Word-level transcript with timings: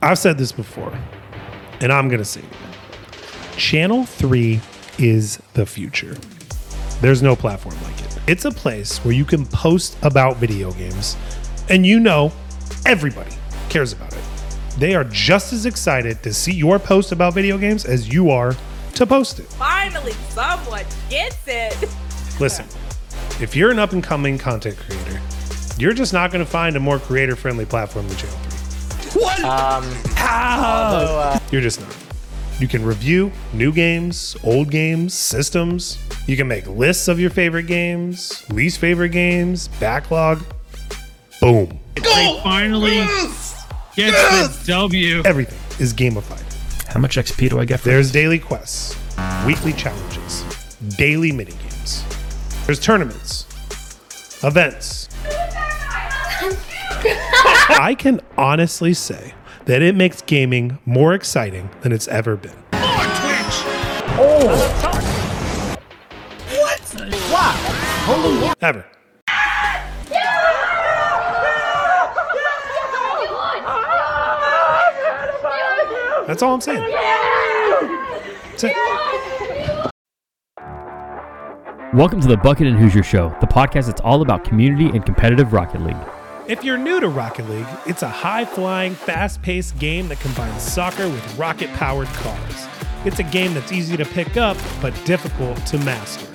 I've 0.00 0.18
said 0.18 0.38
this 0.38 0.52
before, 0.52 0.96
and 1.80 1.92
I'm 1.92 2.08
going 2.08 2.20
to 2.20 2.24
say 2.24 2.40
it. 2.40 2.46
again. 2.46 3.56
Channel 3.56 4.04
3 4.04 4.60
is 4.98 5.38
the 5.54 5.66
future. 5.66 6.16
There's 7.00 7.20
no 7.20 7.34
platform 7.34 7.74
like 7.82 8.00
it. 8.02 8.18
It's 8.28 8.44
a 8.44 8.50
place 8.50 8.98
where 9.04 9.12
you 9.12 9.24
can 9.24 9.44
post 9.44 9.96
about 10.02 10.36
video 10.36 10.70
games, 10.72 11.16
and 11.68 11.84
you 11.84 11.98
know 11.98 12.32
everybody 12.86 13.32
cares 13.70 13.92
about 13.92 14.12
it. 14.12 14.22
They 14.78 14.94
are 14.94 15.04
just 15.04 15.52
as 15.52 15.66
excited 15.66 16.22
to 16.22 16.32
see 16.32 16.52
your 16.52 16.78
post 16.78 17.10
about 17.10 17.34
video 17.34 17.58
games 17.58 17.84
as 17.84 18.08
you 18.08 18.30
are 18.30 18.54
to 18.94 19.06
post 19.06 19.40
it. 19.40 19.46
Finally, 19.46 20.12
someone 20.28 20.84
gets 21.10 21.42
it. 21.48 21.88
Listen, 22.40 22.66
if 23.42 23.56
you're 23.56 23.72
an 23.72 23.80
up 23.80 23.92
and 23.92 24.04
coming 24.04 24.38
content 24.38 24.76
creator, 24.78 25.20
you're 25.76 25.92
just 25.92 26.12
not 26.12 26.30
going 26.30 26.44
to 26.44 26.50
find 26.50 26.76
a 26.76 26.80
more 26.80 27.00
creator 27.00 27.34
friendly 27.34 27.66
platform 27.66 28.06
than 28.06 28.16
Channel 28.16 28.47
3. 29.08 29.22
Um, 29.44 29.84
although, 30.18 31.18
uh, 31.20 31.38
You're 31.50 31.60
just 31.60 31.80
not. 31.80 31.94
You 32.60 32.66
can 32.66 32.84
review 32.84 33.30
new 33.52 33.72
games, 33.72 34.36
old 34.42 34.70
games, 34.70 35.14
systems. 35.14 35.96
You 36.26 36.36
can 36.36 36.48
make 36.48 36.66
lists 36.66 37.06
of 37.06 37.20
your 37.20 37.30
favorite 37.30 37.66
games, 37.66 38.44
least 38.50 38.80
favorite 38.80 39.10
games, 39.10 39.68
backlog. 39.78 40.42
Boom. 41.40 41.78
They 41.94 42.40
finally 42.42 43.06
gets 43.94 44.64
the 44.64 44.64
W. 44.66 45.22
Everything 45.24 45.58
is 45.80 45.94
gamified. 45.94 46.42
How 46.88 46.98
much 46.98 47.16
XP 47.16 47.50
do 47.50 47.60
I 47.60 47.64
get 47.64 47.80
for 47.80 47.88
There's 47.90 48.10
daily 48.10 48.38
quests, 48.38 48.96
weekly 49.46 49.72
challenges, 49.72 50.42
daily 50.96 51.30
minigames. 51.30 52.02
There's 52.66 52.80
tournaments, 52.80 53.46
events. 54.42 55.07
I 57.44 57.94
can 57.98 58.20
honestly 58.36 58.94
say 58.94 59.34
that 59.66 59.82
it 59.82 59.94
makes 59.94 60.22
gaming 60.22 60.78
more 60.84 61.14
exciting 61.14 61.70
than 61.82 61.92
it's 61.92 62.08
ever 62.08 62.36
been. 62.36 62.56
What? 67.30 68.56
Ever. 68.60 68.84
That's 76.26 76.42
all 76.42 76.54
I'm 76.54 76.60
saying. 76.60 76.82
That's. 78.56 78.74
Welcome 81.94 82.20
to 82.20 82.28
the 82.28 82.36
Bucket 82.36 82.66
and 82.66 82.78
Hoosier 82.78 83.02
Show, 83.02 83.34
the 83.40 83.46
podcast 83.46 83.86
that's 83.86 84.02
all 84.02 84.20
about 84.20 84.44
community 84.44 84.88
and 84.88 85.06
competitive 85.06 85.52
Rocket 85.54 85.80
League. 85.80 85.96
If 86.48 86.64
you're 86.64 86.78
new 86.78 86.98
to 86.98 87.10
Rocket 87.10 87.46
League, 87.50 87.66
it's 87.84 88.02
a 88.02 88.08
high 88.08 88.46
flying, 88.46 88.94
fast 88.94 89.42
paced 89.42 89.78
game 89.78 90.08
that 90.08 90.18
combines 90.18 90.62
soccer 90.62 91.06
with 91.06 91.38
rocket 91.38 91.68
powered 91.74 92.08
cars. 92.08 92.66
It's 93.04 93.18
a 93.18 93.22
game 93.22 93.52
that's 93.52 93.70
easy 93.70 93.98
to 93.98 94.06
pick 94.06 94.38
up, 94.38 94.56
but 94.80 94.94
difficult 95.04 95.58
to 95.66 95.78
master. 95.80 96.26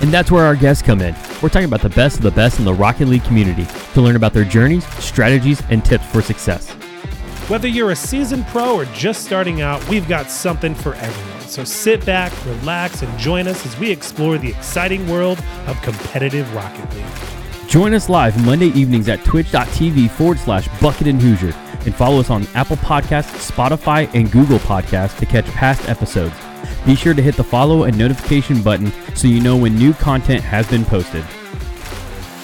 And 0.00 0.12
that's 0.12 0.32
where 0.32 0.44
our 0.44 0.56
guests 0.56 0.82
come 0.82 1.00
in. 1.00 1.14
We're 1.40 1.48
talking 1.48 1.68
about 1.68 1.80
the 1.80 1.90
best 1.90 2.16
of 2.16 2.24
the 2.24 2.32
best 2.32 2.58
in 2.58 2.64
the 2.64 2.74
Rocket 2.74 3.06
League 3.06 3.22
community 3.22 3.68
to 3.94 4.00
learn 4.00 4.16
about 4.16 4.32
their 4.32 4.42
journeys, 4.42 4.84
strategies, 4.98 5.62
and 5.70 5.84
tips 5.84 6.06
for 6.06 6.22
success. 6.22 6.68
Whether 7.48 7.68
you're 7.68 7.92
a 7.92 7.96
seasoned 7.96 8.48
pro 8.48 8.74
or 8.74 8.84
just 8.86 9.24
starting 9.24 9.60
out, 9.60 9.88
we've 9.88 10.08
got 10.08 10.28
something 10.28 10.74
for 10.74 10.94
everyone. 10.94 11.40
So 11.42 11.62
sit 11.62 12.04
back, 12.04 12.32
relax, 12.46 13.02
and 13.02 13.16
join 13.16 13.46
us 13.46 13.64
as 13.64 13.78
we 13.78 13.92
explore 13.92 14.38
the 14.38 14.48
exciting 14.48 15.08
world 15.08 15.40
of 15.68 15.80
competitive 15.82 16.52
Rocket 16.52 16.92
League. 16.96 17.35
Join 17.68 17.94
us 17.94 18.08
live 18.08 18.44
Monday 18.46 18.68
evenings 18.68 19.08
at 19.08 19.24
twitch.tv 19.24 20.10
forward 20.10 20.38
slash 20.38 20.68
bucket 20.80 21.08
and 21.08 21.20
Hoosier 21.20 21.52
and 21.84 21.94
follow 21.94 22.20
us 22.20 22.30
on 22.30 22.46
Apple 22.54 22.76
Podcasts, 22.76 23.50
Spotify, 23.50 24.08
and 24.14 24.30
Google 24.30 24.58
Podcasts 24.60 25.18
to 25.18 25.26
catch 25.26 25.46
past 25.46 25.88
episodes. 25.88 26.34
Be 26.84 26.94
sure 26.94 27.12
to 27.12 27.22
hit 27.22 27.34
the 27.34 27.44
follow 27.44 27.84
and 27.84 27.98
notification 27.98 28.62
button 28.62 28.92
so 29.16 29.26
you 29.26 29.40
know 29.40 29.56
when 29.56 29.74
new 29.74 29.92
content 29.94 30.42
has 30.42 30.68
been 30.68 30.84
posted. 30.84 31.24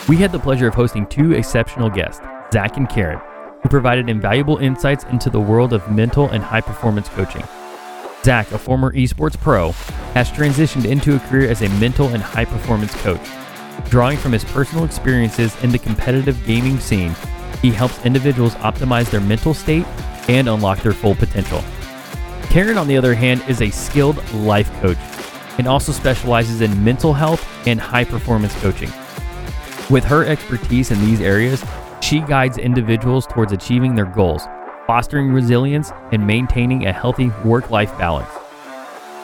We 0.09 0.17
had 0.17 0.33
the 0.33 0.41
pleasure 0.41 0.67
of 0.67 0.75
hosting 0.75 1.07
two 1.07 1.33
exceptional 1.33 1.89
guests, 1.89 2.21
Zack 2.53 2.77
and 2.77 2.89
Karin, 2.89 3.21
who 3.63 3.69
provided 3.69 4.09
invaluable 4.09 4.59
insights 4.59 5.05
into 5.05 5.31
the 5.31 5.41
world 5.41 5.73
of 5.73 5.89
mental 5.91 6.29
and 6.31 6.43
high 6.43 6.61
performance 6.61 7.09
coaching. 7.09 7.45
Zack, 8.25 8.51
a 8.51 8.59
former 8.59 8.93
esports 8.93 9.39
pro, 9.39 9.71
has 10.15 10.31
transitioned 10.31 10.85
into 10.85 11.15
a 11.15 11.21
career 11.21 11.49
as 11.49 11.63
a 11.63 11.69
mental 11.79 12.09
and 12.09 12.23
high 12.23 12.45
performance 12.45 12.93
coach. 13.03 13.27
Drawing 13.89 14.17
from 14.19 14.33
his 14.33 14.45
personal 14.45 14.85
experiences 14.85 15.55
in 15.63 15.71
the 15.71 15.79
competitive 15.79 16.45
gaming 16.47 16.79
scene, 16.79 17.15
he 17.61 17.71
helps 17.71 18.05
individuals 18.05 18.55
optimize 18.57 19.11
their 19.11 19.21
mental 19.21 19.55
state 19.55 19.87
and 20.29 20.49
unlock 20.49 20.81
their 20.81 20.93
full 20.93 21.15
potential. 21.15 21.63
Karin, 22.51 22.79
on 22.79 22.87
the 22.87 22.97
other 22.97 23.15
hand, 23.15 23.43
is 23.49 23.63
a 23.63 23.71
skilled 23.71 24.23
life 24.33 24.71
coach 24.81 24.99
and 25.59 25.67
also 25.67 25.93
specializes 25.93 26.61
in 26.61 26.85
mental 26.85 27.13
health 27.13 27.47
and 27.67 27.81
high 27.81 28.05
performance 28.05 28.55
coaching. 28.61 28.91
With 29.91 30.05
her 30.05 30.25
expertise 30.25 30.91
in 30.91 31.01
these 31.01 31.21
areas, 31.21 31.65
she 32.01 32.21
guides 32.21 32.59
individuals 32.59 33.27
towards 33.27 33.53
achieving 33.53 33.95
their 33.95 34.07
goals, 34.07 34.47
fostering 34.87 35.33
resilience, 35.33 35.93
and 36.11 36.27
maintaining 36.27 36.87
a 36.87 36.93
healthy 36.93 37.31
work 37.45 37.71
life 37.71 37.97
balance. 37.99 38.31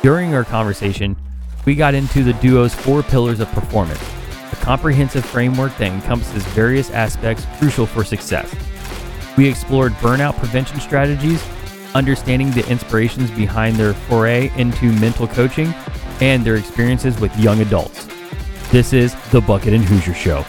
During 0.02 0.34
our 0.34 0.44
conversation, 0.44 1.16
we 1.64 1.74
got 1.74 1.94
into 1.94 2.22
the 2.22 2.34
duo's 2.34 2.74
four 2.74 3.02
pillars 3.02 3.40
of 3.40 3.48
performance, 3.52 4.00
comprehensive 4.68 5.24
framework 5.24 5.74
that 5.78 5.90
encompasses 5.90 6.44
various 6.48 6.90
aspects 6.90 7.46
crucial 7.56 7.86
for 7.86 8.04
success. 8.04 8.54
We 9.34 9.48
explored 9.48 9.92
burnout 9.94 10.36
prevention 10.36 10.78
strategies, 10.78 11.42
understanding 11.94 12.50
the 12.50 12.68
inspirations 12.68 13.30
behind 13.30 13.76
their 13.76 13.94
foray 13.94 14.50
into 14.58 14.92
mental 15.00 15.26
coaching, 15.26 15.72
and 16.20 16.44
their 16.44 16.56
experiences 16.56 17.18
with 17.18 17.34
young 17.38 17.62
adults. 17.62 18.06
This 18.70 18.92
is 18.92 19.14
the 19.30 19.40
Bucket 19.40 19.72
and 19.72 19.82
Hoosier 19.82 20.12
Show. 20.12 20.44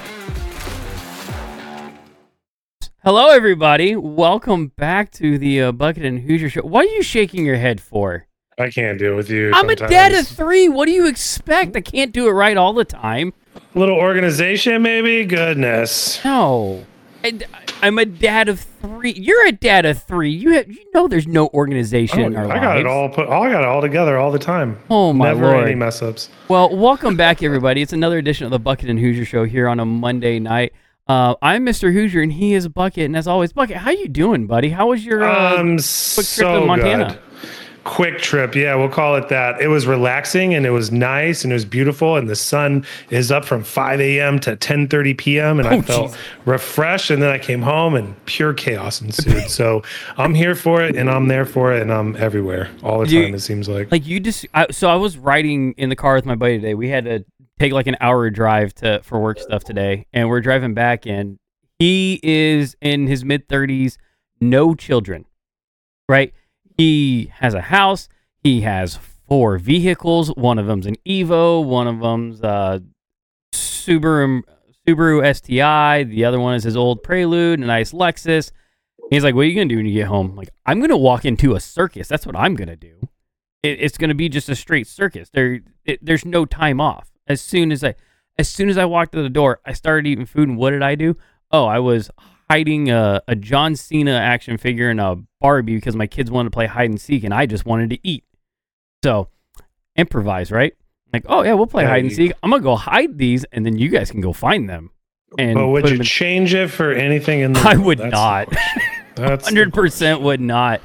Hello, 3.06 3.30
everybody. 3.30 3.96
Welcome 3.96 4.68
back 4.76 5.12
to 5.12 5.38
the 5.38 5.62
uh, 5.62 5.72
Bucket 5.72 6.04
and 6.04 6.20
Hoosier 6.20 6.50
Show. 6.50 6.64
What 6.64 6.86
are 6.86 6.90
you 6.90 7.04
shaking 7.04 7.46
your 7.46 7.56
head 7.56 7.80
for? 7.80 8.28
I 8.58 8.70
can't 8.70 9.00
deal 9.00 9.16
with 9.16 9.30
you. 9.30 9.54
I'm 9.54 9.70
a 9.70 9.78
dad 9.78 10.12
of 10.12 10.28
three. 10.28 10.68
What 10.68 10.88
do 10.88 10.92
you 10.92 11.08
expect? 11.08 11.78
I 11.78 11.82
can't 11.82 12.12
do 12.12 12.28
it 12.28 12.32
right 12.32 12.58
all 12.58 12.74
the 12.74 12.84
time. 12.84 13.32
Little 13.74 13.96
organization, 13.98 14.82
maybe. 14.82 15.26
Goodness. 15.26 16.24
No. 16.24 16.86
And 17.24 17.44
I'm 17.82 17.98
a 17.98 18.06
dad 18.06 18.48
of 18.48 18.62
three. 18.62 19.12
You're 19.12 19.46
a 19.48 19.52
dad 19.52 19.86
of 19.86 20.02
three. 20.04 20.32
You 20.32 20.52
have, 20.52 20.72
you 20.72 20.80
know 20.94 21.08
there's 21.08 21.28
no 21.28 21.50
organization 21.50 22.20
in 22.22 22.36
Oh, 22.36 22.40
our 22.40 22.52
I 22.52 22.60
got 22.60 22.78
it 22.78 22.86
all 22.86 23.10
put. 23.10 23.28
I 23.28 23.50
got 23.52 23.62
it 23.62 23.68
all 23.68 23.82
together 23.82 24.18
all 24.18 24.32
the 24.32 24.40
time. 24.40 24.80
Oh, 24.90 25.12
my 25.12 25.26
Never 25.26 25.48
Lord. 25.48 25.66
any 25.66 25.76
mess 25.76 26.02
ups. 26.02 26.30
Well, 26.48 26.76
welcome 26.76 27.18
back, 27.18 27.44
everybody. 27.44 27.82
It's 27.82 27.92
another 27.94 28.18
edition 28.18 28.46
of 28.46 28.52
the 28.52 28.60
Bucket 28.60 28.90
and 28.90 29.00
Hoosier 29.00 29.26
Show 29.26 29.44
here 29.46 29.68
on 29.68 29.80
a 29.82 29.86
Monday 29.86 30.40
night. 30.40 30.72
Uh, 31.10 31.36
I'm 31.42 31.66
Mr. 31.66 31.92
Hoosier, 31.92 32.22
and 32.22 32.32
he 32.32 32.54
is 32.54 32.68
Bucket. 32.68 33.06
And 33.06 33.18
as 33.18 33.28
always, 33.28 33.52
Bucket, 33.52 33.78
how 33.78 33.92
you 33.92 34.08
doing, 34.08 34.46
buddy? 34.48 34.70
How 34.70 34.88
was 34.90 35.04
your 35.04 35.24
uh, 35.24 35.58
um, 35.60 35.76
quick 35.76 35.82
so 35.82 36.22
trip 36.52 36.62
to 36.62 36.66
Montana? 36.68 37.08
good. 37.10 37.20
Quick 37.90 38.20
trip, 38.20 38.54
yeah, 38.56 38.76
we'll 38.76 38.88
call 38.88 39.16
it 39.16 39.30
that. 39.30 39.60
It 39.60 39.68
was 39.68 39.88
relaxing 39.88 40.54
and 40.54 40.64
it 40.66 40.70
was 40.70 40.92
nice 40.92 41.44
and 41.44 41.52
it 41.52 41.56
was 41.56 41.66
beautiful. 41.66 42.18
And 42.18 42.30
the 42.30 42.36
sun 42.36 42.86
is 43.10 43.32
up 43.32 43.46
from 43.46 43.64
5 43.64 44.00
a.m. 44.00 44.38
to 44.42 44.56
10:30 44.56 45.18
p.m. 45.18 45.60
and 45.60 45.68
I 45.68 45.78
Oh, 45.78 45.82
felt 45.82 46.12
jeez. 46.12 46.18
refreshed. 46.46 47.10
And 47.10 47.22
then 47.22 47.32
I 47.32 47.40
came 47.40 47.64
home 47.64 47.96
and 47.96 48.14
pure 48.26 48.54
chaos 48.54 49.02
ensued. 49.02 49.50
so 49.50 49.82
I'm 50.18 50.36
here 50.36 50.54
for 50.54 50.84
it 50.84 50.96
and 50.96 51.10
I'm 51.10 51.28
there 51.30 51.46
for 51.46 51.74
it 51.74 51.82
and 51.82 51.92
I'm 51.92 52.16
everywhere 52.18 52.70
all 52.84 53.00
the 53.00 53.08
You- 53.10 53.24
time. 53.24 53.34
It 53.36 53.40
seems 53.40 53.68
like. 53.68 53.92
Like 53.92 54.06
you 54.06 54.20
just, 54.20 54.46
I, 54.54 54.68
so 54.70 54.88
I 54.88 54.96
was 54.96 55.18
riding 55.18 55.74
in 55.74 55.90
the 55.90 55.96
car 55.96 56.14
with 56.14 56.26
my 56.28 56.36
buddy 56.36 56.58
today. 56.58 56.76
We 56.76 56.90
had 56.90 57.06
to 57.06 57.26
take 57.58 57.74
like 57.74 57.88
an 57.88 57.98
hour 58.02 58.30
drive 58.30 58.74
to 58.76 59.02
for 59.04 59.20
work 59.20 59.40
stuff 59.40 59.64
today, 59.64 60.06
and 60.14 60.30
we're 60.30 60.42
driving 60.42 60.74
back, 60.76 61.08
and 61.08 61.40
he 61.80 62.20
is 62.22 62.78
in 62.82 63.08
his 63.08 63.26
mid 63.26 63.50
thirties, 63.50 63.98
no 64.40 64.76
children, 64.76 65.26
right? 66.08 66.34
He 66.80 67.30
has 67.40 67.54
a 67.54 67.60
house. 67.60 68.08
He 68.42 68.62
has 68.62 68.96
four 69.28 69.58
vehicles. 69.58 70.30
One 70.30 70.58
of 70.58 70.66
them's 70.66 70.86
an 70.86 70.96
Evo. 71.06 71.62
One 71.62 71.88
of 71.88 72.00
them's 72.00 72.40
a 72.40 72.82
Subaru 73.54 74.44
Subaru 74.88 75.36
STI. 75.36 76.04
The 76.04 76.24
other 76.24 76.40
one 76.40 76.56
is 76.56 76.64
his 76.64 76.78
old 76.78 77.04
Prelude, 77.04 77.60
a 77.60 77.66
nice 77.66 77.92
Lexus. 77.92 78.54
He's 79.10 79.26
like, 79.26 79.36
"What 79.36 79.42
are 79.42 79.48
you 79.48 79.56
gonna 79.56 79.66
do 79.66 79.76
when 79.76 79.88
you 79.88 79.94
get 79.94 80.08
home?" 80.08 80.38
Like, 80.38 80.52
"I'm 80.66 80.80
gonna 80.80 80.96
walk 80.96 81.26
into 81.26 81.54
a 81.54 81.60
circus. 81.60 82.08
That's 82.08 82.26
what 82.26 82.38
I'm 82.38 82.56
gonna 82.56 82.78
do. 82.78 83.10
It, 83.62 83.82
it's 83.82 83.98
gonna 83.98 84.16
be 84.16 84.30
just 84.30 84.48
a 84.48 84.56
straight 84.56 84.88
circus. 84.88 85.30
There, 85.32 85.60
it, 85.84 86.00
there's 86.02 86.24
no 86.24 86.46
time 86.46 86.80
off. 86.80 87.12
As 87.28 87.42
soon 87.42 87.74
as 87.74 87.84
I, 87.84 87.96
as 88.38 88.48
soon 88.48 88.70
as 88.70 88.78
I 88.78 88.86
walked 88.86 89.12
to 89.12 89.22
the 89.22 89.28
door, 89.28 89.60
I 89.66 89.74
started 89.74 90.08
eating 90.08 90.26
food. 90.26 90.48
And 90.48 90.58
what 90.58 90.70
did 90.70 90.84
I 90.84 90.96
do? 90.96 91.18
Oh, 91.52 91.66
I 91.66 91.80
was 91.80 92.10
hiding 92.50 92.90
a, 92.90 93.22
a 93.28 93.36
John 93.36 93.76
Cena 93.76 94.14
action 94.14 94.58
figure 94.58 94.90
and 94.90 95.00
a 95.00 95.18
Barbie 95.40 95.76
because 95.76 95.96
my 95.96 96.08
kids 96.08 96.32
wanted 96.32 96.50
to 96.50 96.54
play 96.54 96.66
hide 96.66 96.90
and 96.90 97.00
seek, 97.00 97.24
and 97.24 97.34
I 97.34 97.46
just 97.46 97.66
wanted 97.66 97.90
to 97.92 98.00
eat. 98.04 98.24
So, 99.04 99.30
improvise, 99.96 100.52
right? 100.52 100.74
Like, 101.14 101.26
oh 101.28 101.44
yeah, 101.44 101.54
we'll 101.54 101.68
play 101.68 101.86
hide 101.86 102.04
and 102.04 102.14
seek. 102.14 102.34
I'm 102.44 102.52
gonna 102.52 102.62
go 102.64 102.76
hide 102.76 103.18
these, 103.18 103.46
and 103.52 103.66
then 103.66 103.78
you 103.78 103.90
guys 103.90 104.12
can 104.12 104.22
go 104.22 104.34
find 104.34 104.70
them. 104.70 104.92
And 105.38 105.56
but 105.56 105.68
would 105.68 105.90
you 105.90 105.98
in- 105.98 106.04
change 106.04 106.54
it 106.54 106.70
for 106.70 106.92
anything 106.92 107.42
in 107.42 107.54
the 107.54 107.60
I 107.66 107.76
would 107.76 108.00
That's 108.00 108.12
not. 108.12 108.54
That's 109.16 109.46
Hundred 109.46 109.74
percent 109.74 110.22
would 110.22 110.42
not. 110.42 110.82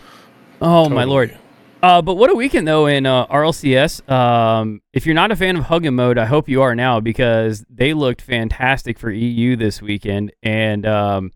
Oh 0.60 0.88
my 0.88 1.04
lord. 1.04 1.36
Uh, 1.82 2.00
but 2.00 2.14
what 2.14 2.30
a 2.30 2.34
weekend 2.34 2.66
though 2.66 2.86
in 2.86 3.04
uh, 3.04 3.26
RLCS. 3.26 4.08
Um, 4.10 4.80
if 4.94 5.04
you're 5.04 5.14
not 5.14 5.30
a 5.30 5.36
fan 5.36 5.56
of 5.56 5.64
Hug 5.64 5.84
and 5.84 5.94
Mode, 5.94 6.16
I 6.16 6.24
hope 6.24 6.48
you 6.48 6.62
are 6.62 6.74
now 6.74 6.98
because 7.00 7.64
they 7.68 7.92
looked 7.92 8.22
fantastic 8.22 8.98
for 8.98 9.10
EU 9.10 9.56
this 9.56 9.82
weekend, 9.82 10.32
and 10.42 10.86
um, 10.86 11.30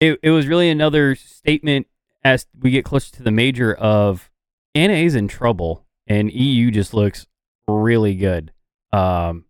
it 0.00 0.18
it 0.22 0.30
was 0.30 0.46
really 0.46 0.70
another 0.70 1.14
statement 1.14 1.86
as 2.24 2.46
we 2.58 2.70
get 2.70 2.84
closer 2.84 3.12
to 3.12 3.22
the 3.22 3.30
major 3.30 3.74
of 3.74 4.30
NA's 4.74 5.14
in 5.14 5.28
trouble 5.28 5.86
and 6.06 6.32
EU 6.32 6.70
just 6.70 6.92
looks 6.92 7.26
really 7.68 8.14
good. 8.14 8.52
Um, 8.92 9.44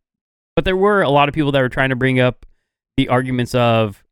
but 0.55 0.65
there 0.65 0.77
were 0.77 1.03
a 1.03 1.09
lot 1.11 1.29
of 1.29 1.35
people 1.35 1.53
that 1.53 1.61
were 1.61 1.69
trying 1.69 1.91
to 1.91 1.97
bring 1.97 2.21
up 2.21 2.45
the 2.97 3.09
arguments 3.09 3.55
of 3.55 4.05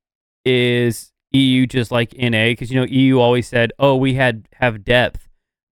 is 0.45 1.13
EU 1.33 1.67
just 1.67 1.91
like 1.91 2.15
NA 2.17 2.47
because 2.47 2.71
you 2.71 2.81
know 2.81 2.87
EU 2.87 3.19
always 3.19 3.47
said, 3.47 3.73
"Oh, 3.79 3.97
we 3.97 4.15
had 4.15 4.49
have 4.55 4.85
depth," 4.85 5.29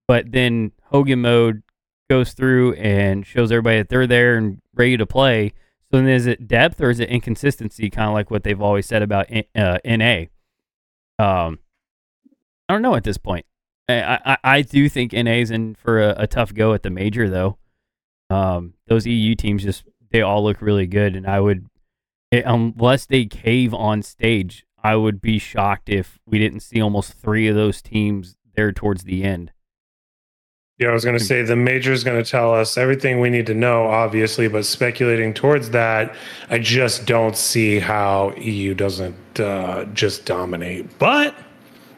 but 0.06 0.32
then 0.32 0.72
Hogan 0.84 1.22
mode 1.22 1.62
goes 2.10 2.34
through 2.34 2.74
and 2.74 3.26
shows 3.26 3.50
everybody 3.50 3.78
that 3.78 3.88
they're 3.88 4.06
there 4.06 4.36
and 4.36 4.60
ready 4.74 4.96
to 4.96 5.06
play. 5.06 5.52
So 5.90 5.98
then, 5.98 6.08
is 6.08 6.26
it 6.26 6.46
depth 6.46 6.80
or 6.80 6.90
is 6.90 7.00
it 7.00 7.08
inconsistency? 7.08 7.88
Kind 7.88 8.08
of 8.08 8.14
like 8.14 8.30
what 8.30 8.42
they've 8.42 8.60
always 8.60 8.86
said 8.86 9.02
about 9.02 9.28
uh, 9.54 9.78
NA. 9.84 10.24
Um, 11.18 11.58
I 12.68 12.74
don't 12.74 12.82
know 12.82 12.94
at 12.94 13.04
this 13.04 13.18
point. 13.18 13.46
I 13.88 14.18
I, 14.24 14.38
I 14.44 14.62
do 14.62 14.88
think 14.88 15.12
NA's 15.12 15.50
in 15.50 15.74
for 15.74 16.02
a, 16.02 16.14
a 16.18 16.26
tough 16.26 16.52
go 16.54 16.74
at 16.74 16.82
the 16.82 16.90
major 16.90 17.28
though. 17.28 17.58
Um, 18.30 18.74
those 18.88 19.06
EU 19.06 19.34
teams 19.34 19.62
just 19.62 19.84
they 20.10 20.20
all 20.22 20.42
look 20.42 20.60
really 20.60 20.86
good, 20.86 21.14
and 21.14 21.26
I 21.26 21.40
would 21.40 21.66
it, 22.30 22.44
unless 22.46 23.06
they 23.06 23.24
cave 23.26 23.72
on 23.72 24.02
stage, 24.02 24.64
I 24.82 24.96
would 24.96 25.20
be 25.20 25.38
shocked 25.38 25.88
if 25.88 26.18
we 26.26 26.38
didn't 26.38 26.60
see 26.60 26.80
almost 26.80 27.12
three 27.12 27.46
of 27.48 27.54
those 27.54 27.80
teams 27.80 28.36
there 28.54 28.72
towards 28.72 29.04
the 29.04 29.24
end. 29.24 29.52
Yeah, 30.78 30.88
I 30.88 30.92
was 30.92 31.06
going 31.06 31.16
to 31.16 31.24
say 31.24 31.40
the 31.40 31.56
major 31.56 31.90
is 31.90 32.04
going 32.04 32.22
to 32.22 32.30
tell 32.30 32.52
us 32.52 32.76
everything 32.76 33.18
we 33.18 33.30
need 33.30 33.46
to 33.46 33.54
know, 33.54 33.86
obviously, 33.86 34.46
but 34.46 34.66
speculating 34.66 35.32
towards 35.32 35.70
that, 35.70 36.14
I 36.50 36.58
just 36.58 37.06
don't 37.06 37.34
see 37.34 37.78
how 37.78 38.34
EU 38.36 38.74
doesn't 38.74 39.40
uh, 39.40 39.86
just 39.94 40.26
dominate. 40.26 40.98
But 40.98 41.34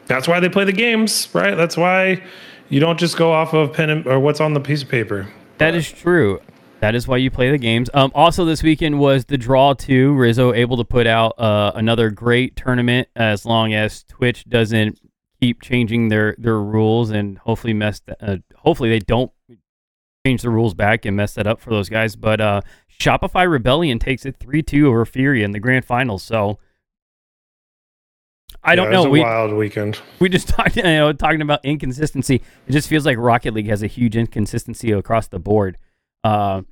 that's 0.07 0.29
why 0.29 0.39
they 0.39 0.47
play 0.47 0.63
the 0.63 0.71
games, 0.71 1.27
right? 1.33 1.55
That's 1.55 1.75
why 1.75 2.23
you 2.69 2.79
don't 2.79 2.97
just 2.97 3.17
go 3.17 3.33
off 3.33 3.53
of 3.53 3.73
pen 3.73 3.89
and, 3.89 4.07
or 4.07 4.17
what's 4.17 4.39
on 4.39 4.53
the 4.53 4.61
piece 4.61 4.81
of 4.81 4.87
paper. 4.87 5.27
That 5.57 5.75
is 5.75 5.91
true. 5.91 6.39
That 6.79 6.95
is 6.95 7.05
why 7.05 7.17
you 7.17 7.29
play 7.29 7.51
the 7.51 7.57
games. 7.57 7.89
Um, 7.93 8.13
also, 8.15 8.45
this 8.45 8.63
weekend 8.63 8.97
was 8.97 9.25
the 9.25 9.37
draw 9.37 9.73
two. 9.73 10.13
Rizzo 10.13 10.53
able 10.53 10.77
to 10.77 10.85
put 10.85 11.05
out 11.05 11.37
uh, 11.37 11.73
another 11.75 12.09
great 12.09 12.55
tournament 12.55 13.09
as 13.17 13.45
long 13.45 13.73
as 13.73 14.03
Twitch 14.05 14.45
doesn't 14.45 15.01
keep 15.41 15.61
changing 15.61 16.07
their, 16.07 16.35
their 16.37 16.61
rules 16.61 17.09
and 17.09 17.37
hopefully 17.39 17.73
mess. 17.73 17.99
th- 17.99 18.17
uh, 18.21 18.37
hopefully 18.63 18.89
they 18.89 18.99
don't 18.99 19.31
change 20.25 20.41
the 20.41 20.49
rules 20.49 20.73
back 20.73 21.05
and 21.05 21.15
mess 21.15 21.33
that 21.35 21.47
up 21.47 21.59
for 21.59 21.69
those 21.69 21.89
guys. 21.89 22.15
But 22.15 22.41
uh, 22.41 22.61
Shopify 22.99 23.49
Rebellion 23.49 23.99
takes 23.99 24.25
it 24.25 24.37
three 24.39 24.61
two 24.61 24.87
over 24.87 25.05
Fury 25.05 25.43
in 25.43 25.51
the 25.51 25.59
grand 25.59 25.85
finals. 25.85 26.23
So 26.23 26.59
I 28.63 28.75
don't 28.75 28.91
Yeah, 28.91 28.95
it 28.95 28.97
was 28.97 29.03
know. 29.05 29.09
a 29.09 29.11
We 29.11 29.19
wild 29.21 29.53
weekend. 29.53 29.99
we 30.19 30.29
just 30.29 30.47
talked, 30.49 30.75
you 30.75 30.83
know, 30.83 31.13
talking 31.13 31.41
about 31.41 31.63
inconsistency. 31.63 32.41
It 32.67 32.71
just 32.71 32.89
feels 32.89 33.05
like 33.05 33.17
Rocket 33.17 33.53
League 33.53 33.67
has 33.69 33.83
a 33.83 33.87
huge 33.87 34.15
inconsistency 34.17 34.91
across 34.91 35.27
the 35.27 35.39
board. 35.39 35.77
Uh, 36.23 36.63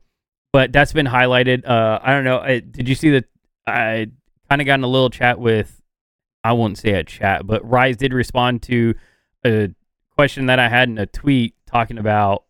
but 0.52 0.72
that's 0.74 0.92
been 0.94 1.06
highlighted. 1.06 1.66
Uh, 1.68 2.00
I 2.02 2.12
don't 2.12 2.24
know. 2.24 2.40
I, 2.40 2.60
did 2.60 2.90
you 2.90 2.96
see 2.96 3.12
that? 3.12 3.26
I 3.66 4.08
kind 4.50 4.62
of 4.62 4.66
got 4.66 4.76
in 4.76 4.84
a 4.84 4.88
little 4.88 5.10
chat 5.10 5.40
with, 5.40 5.82
I 6.44 6.54
won't 6.54 6.78
say 6.78 6.92
a 6.92 7.04
chat, 7.04 7.46
but 7.46 7.68
Rise 7.70 7.98
did 7.98 8.14
respond 8.14 8.64
to 8.64 8.96
a 9.46 9.70
question 10.16 10.46
that 10.48 10.58
I 10.60 10.70
had 10.70 10.88
in 10.90 10.98
a 10.98 11.06
tweet 11.06 11.54
talking 11.68 11.98
about 11.98 12.44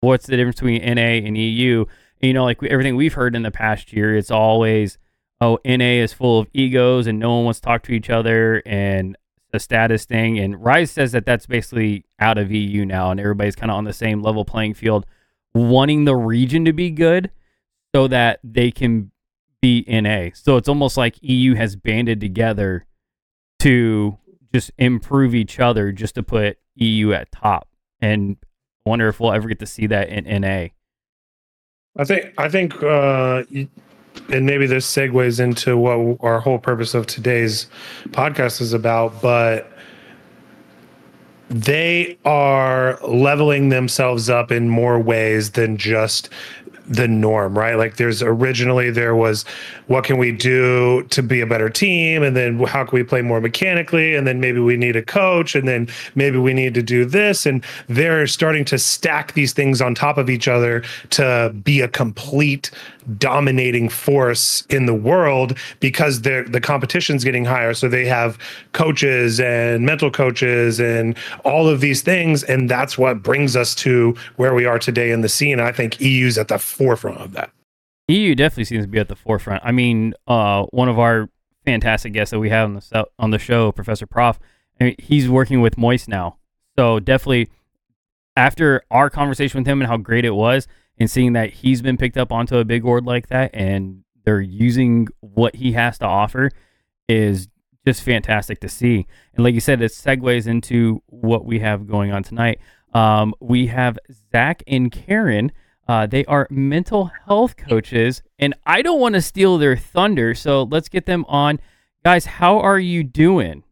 what's 0.00 0.26
the 0.26 0.36
difference 0.36 0.56
between 0.56 0.82
NA 0.82 1.26
and 1.26 1.36
EU. 1.36 1.84
And, 2.20 2.28
you 2.28 2.34
know, 2.34 2.44
like 2.44 2.62
everything 2.64 2.96
we've 2.96 3.14
heard 3.14 3.36
in 3.36 3.42
the 3.42 3.50
past 3.50 3.92
year, 3.92 4.16
it's 4.16 4.30
always, 4.30 4.98
oh, 5.40 5.58
NA 5.64 6.02
is 6.02 6.12
full 6.12 6.40
of 6.40 6.48
egos 6.52 7.06
and 7.06 7.18
no 7.18 7.34
one 7.36 7.44
wants 7.44 7.60
to 7.60 7.66
talk 7.66 7.82
to 7.84 7.92
each 7.92 8.10
other 8.10 8.62
and 8.66 9.16
a 9.52 9.58
status 9.58 10.04
thing. 10.04 10.38
And 10.38 10.62
Rise 10.62 10.90
says 10.90 11.12
that 11.12 11.24
that's 11.24 11.46
basically 11.46 12.04
out 12.18 12.38
of 12.38 12.50
EU 12.50 12.84
now, 12.84 13.10
and 13.10 13.20
everybody's 13.20 13.56
kind 13.56 13.70
of 13.70 13.76
on 13.76 13.84
the 13.84 13.92
same 13.92 14.22
level 14.22 14.44
playing 14.44 14.74
field, 14.74 15.06
wanting 15.54 16.04
the 16.04 16.16
region 16.16 16.64
to 16.64 16.72
be 16.72 16.90
good 16.90 17.30
so 17.94 18.08
that 18.08 18.40
they 18.44 18.70
can 18.70 19.10
be 19.60 19.84
NA. 19.88 20.30
So 20.34 20.56
it's 20.56 20.68
almost 20.68 20.96
like 20.96 21.16
EU 21.22 21.54
has 21.54 21.76
banded 21.76 22.20
together 22.20 22.86
to 23.60 24.18
just 24.52 24.70
improve 24.78 25.34
each 25.34 25.58
other 25.58 25.92
just 25.92 26.14
to 26.14 26.22
put 26.22 26.58
EU 26.74 27.12
at 27.12 27.32
top. 27.32 27.68
And 28.00 28.36
wonder 28.84 29.08
if 29.08 29.20
we'll 29.20 29.32
ever 29.32 29.48
get 29.48 29.58
to 29.60 29.66
see 29.66 29.86
that 29.86 30.08
in 30.08 30.40
NA. 30.40 30.68
I 31.96 32.04
think 32.04 32.32
I 32.38 32.48
think 32.48 32.82
uh 32.82 33.42
and 34.30 34.46
maybe 34.46 34.66
this 34.66 34.86
segues 34.90 35.40
into 35.40 35.76
what 35.76 36.18
our 36.20 36.40
whole 36.40 36.58
purpose 36.58 36.94
of 36.94 37.06
today's 37.06 37.66
podcast 38.08 38.60
is 38.60 38.72
about, 38.72 39.20
but 39.22 39.72
they 41.50 42.18
are 42.24 42.98
leveling 43.02 43.70
themselves 43.70 44.28
up 44.28 44.52
in 44.52 44.68
more 44.68 44.98
ways 44.98 45.52
than 45.52 45.76
just 45.76 46.28
the 46.88 47.06
norm, 47.06 47.56
right? 47.56 47.74
Like 47.74 47.96
there's 47.96 48.22
originally 48.22 48.90
there 48.90 49.14
was 49.14 49.44
what 49.86 50.04
can 50.04 50.18
we 50.18 50.32
do 50.32 51.02
to 51.10 51.22
be 51.22 51.40
a 51.40 51.46
better 51.46 51.68
team? 51.68 52.22
And 52.22 52.36
then 52.36 52.58
how 52.60 52.84
can 52.84 52.96
we 52.96 53.02
play 53.02 53.22
more 53.22 53.40
mechanically? 53.40 54.14
And 54.14 54.26
then 54.26 54.40
maybe 54.40 54.58
we 54.58 54.76
need 54.76 54.96
a 54.96 55.02
coach. 55.02 55.54
And 55.54 55.68
then 55.68 55.88
maybe 56.14 56.38
we 56.38 56.54
need 56.54 56.74
to 56.74 56.82
do 56.82 57.04
this. 57.04 57.46
And 57.46 57.64
they're 57.88 58.26
starting 58.26 58.64
to 58.66 58.78
stack 58.78 59.34
these 59.34 59.52
things 59.52 59.80
on 59.80 59.94
top 59.94 60.18
of 60.18 60.30
each 60.30 60.48
other 60.48 60.82
to 61.10 61.54
be 61.62 61.80
a 61.80 61.88
complete 61.88 62.70
dominating 63.16 63.88
force 63.88 64.66
in 64.68 64.86
the 64.86 64.94
world 64.94 65.56
because 65.80 66.22
they're 66.22 66.44
the 66.44 66.60
competition's 66.60 67.24
getting 67.24 67.44
higher. 67.44 67.72
So 67.72 67.88
they 67.88 68.04
have 68.04 68.38
coaches 68.72 69.40
and 69.40 69.86
mental 69.86 70.10
coaches 70.10 70.78
and 70.78 71.16
all 71.44 71.68
of 71.68 71.80
these 71.80 72.02
things. 72.02 72.42
And 72.44 72.70
that's 72.70 72.98
what 72.98 73.22
brings 73.22 73.56
us 73.56 73.74
to 73.76 74.14
where 74.36 74.54
we 74.54 74.66
are 74.66 74.78
today 74.78 75.10
in 75.10 75.22
the 75.22 75.28
scene. 75.28 75.60
I 75.60 75.72
think 75.72 76.00
eu's 76.00 76.36
at 76.36 76.48
the 76.48 76.58
forefront 76.78 77.18
of 77.18 77.32
that 77.32 77.50
EU 78.08 78.34
definitely 78.34 78.64
seems 78.64 78.84
to 78.84 78.88
be 78.88 78.98
at 78.98 79.08
the 79.08 79.16
forefront. 79.16 79.62
I 79.64 79.70
mean, 79.70 80.14
uh, 80.26 80.64
one 80.70 80.88
of 80.88 80.98
our 80.98 81.28
fantastic 81.64 82.14
guests 82.14 82.30
that 82.30 82.38
we 82.38 82.48
have 82.48 82.64
on 82.70 82.74
the 82.74 83.06
on 83.18 83.30
the 83.30 83.38
show, 83.38 83.70
Professor 83.70 84.06
Prof, 84.06 84.38
I 84.80 84.84
mean, 84.84 84.94
he's 84.98 85.28
working 85.28 85.60
with 85.60 85.76
Moist 85.76 86.08
now. 86.08 86.38
So 86.78 86.98
definitely, 87.00 87.50
after 88.34 88.82
our 88.90 89.10
conversation 89.10 89.60
with 89.60 89.66
him 89.66 89.82
and 89.82 89.90
how 89.90 89.98
great 89.98 90.24
it 90.24 90.30
was, 90.30 90.66
and 90.98 91.10
seeing 91.10 91.34
that 91.34 91.52
he's 91.52 91.82
been 91.82 91.98
picked 91.98 92.16
up 92.16 92.32
onto 92.32 92.56
a 92.56 92.64
big 92.64 92.82
board 92.82 93.04
like 93.04 93.28
that, 93.28 93.50
and 93.52 94.04
they're 94.24 94.40
using 94.40 95.08
what 95.20 95.56
he 95.56 95.72
has 95.72 95.98
to 95.98 96.06
offer, 96.06 96.50
is 97.08 97.48
just 97.86 98.02
fantastic 98.02 98.60
to 98.60 98.68
see. 98.68 99.06
And 99.34 99.44
like 99.44 99.54
you 99.54 99.60
said, 99.60 99.82
it 99.82 99.92
segues 99.92 100.46
into 100.46 101.02
what 101.06 101.44
we 101.44 101.58
have 101.58 101.86
going 101.86 102.10
on 102.12 102.22
tonight. 102.22 102.58
Um, 102.94 103.34
we 103.40 103.66
have 103.66 103.98
Zack 104.32 104.62
and 104.66 104.90
Karin. 104.90 105.52
Uh, 105.88 106.06
they 106.06 106.24
are 106.26 106.46
mental 106.50 107.10
health 107.26 107.56
coaches, 107.56 108.22
and 108.38 108.54
I 108.66 108.82
don't 108.82 109.00
want 109.00 109.14
to 109.14 109.22
steal 109.22 109.56
their 109.56 109.76
thunder, 109.76 110.34
so 110.34 110.64
let's 110.64 110.90
get 110.90 111.06
them 111.06 111.24
on. 111.28 111.60
Guys, 112.04 112.26
how 112.26 112.58
are 112.58 112.78
you 112.78 113.02
doing? 113.02 113.64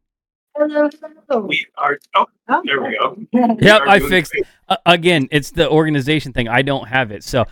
We 0.59 1.67
are. 1.77 1.99
Oh, 2.15 2.27
there 2.65 2.81
we 2.83 2.97
go. 2.99 3.19
Yep, 3.61 3.83
are 3.83 3.89
I 3.89 3.99
doing 3.99 4.11
fixed. 4.11 4.35
Uh, 4.67 4.77
again, 4.87 5.29
it's 5.31 5.51
the 5.51 5.69
organization 5.69 6.33
thing. 6.33 6.49
I 6.49 6.63
don't 6.63 6.89
have 6.89 7.11
it, 7.11 7.23
so 7.23 7.45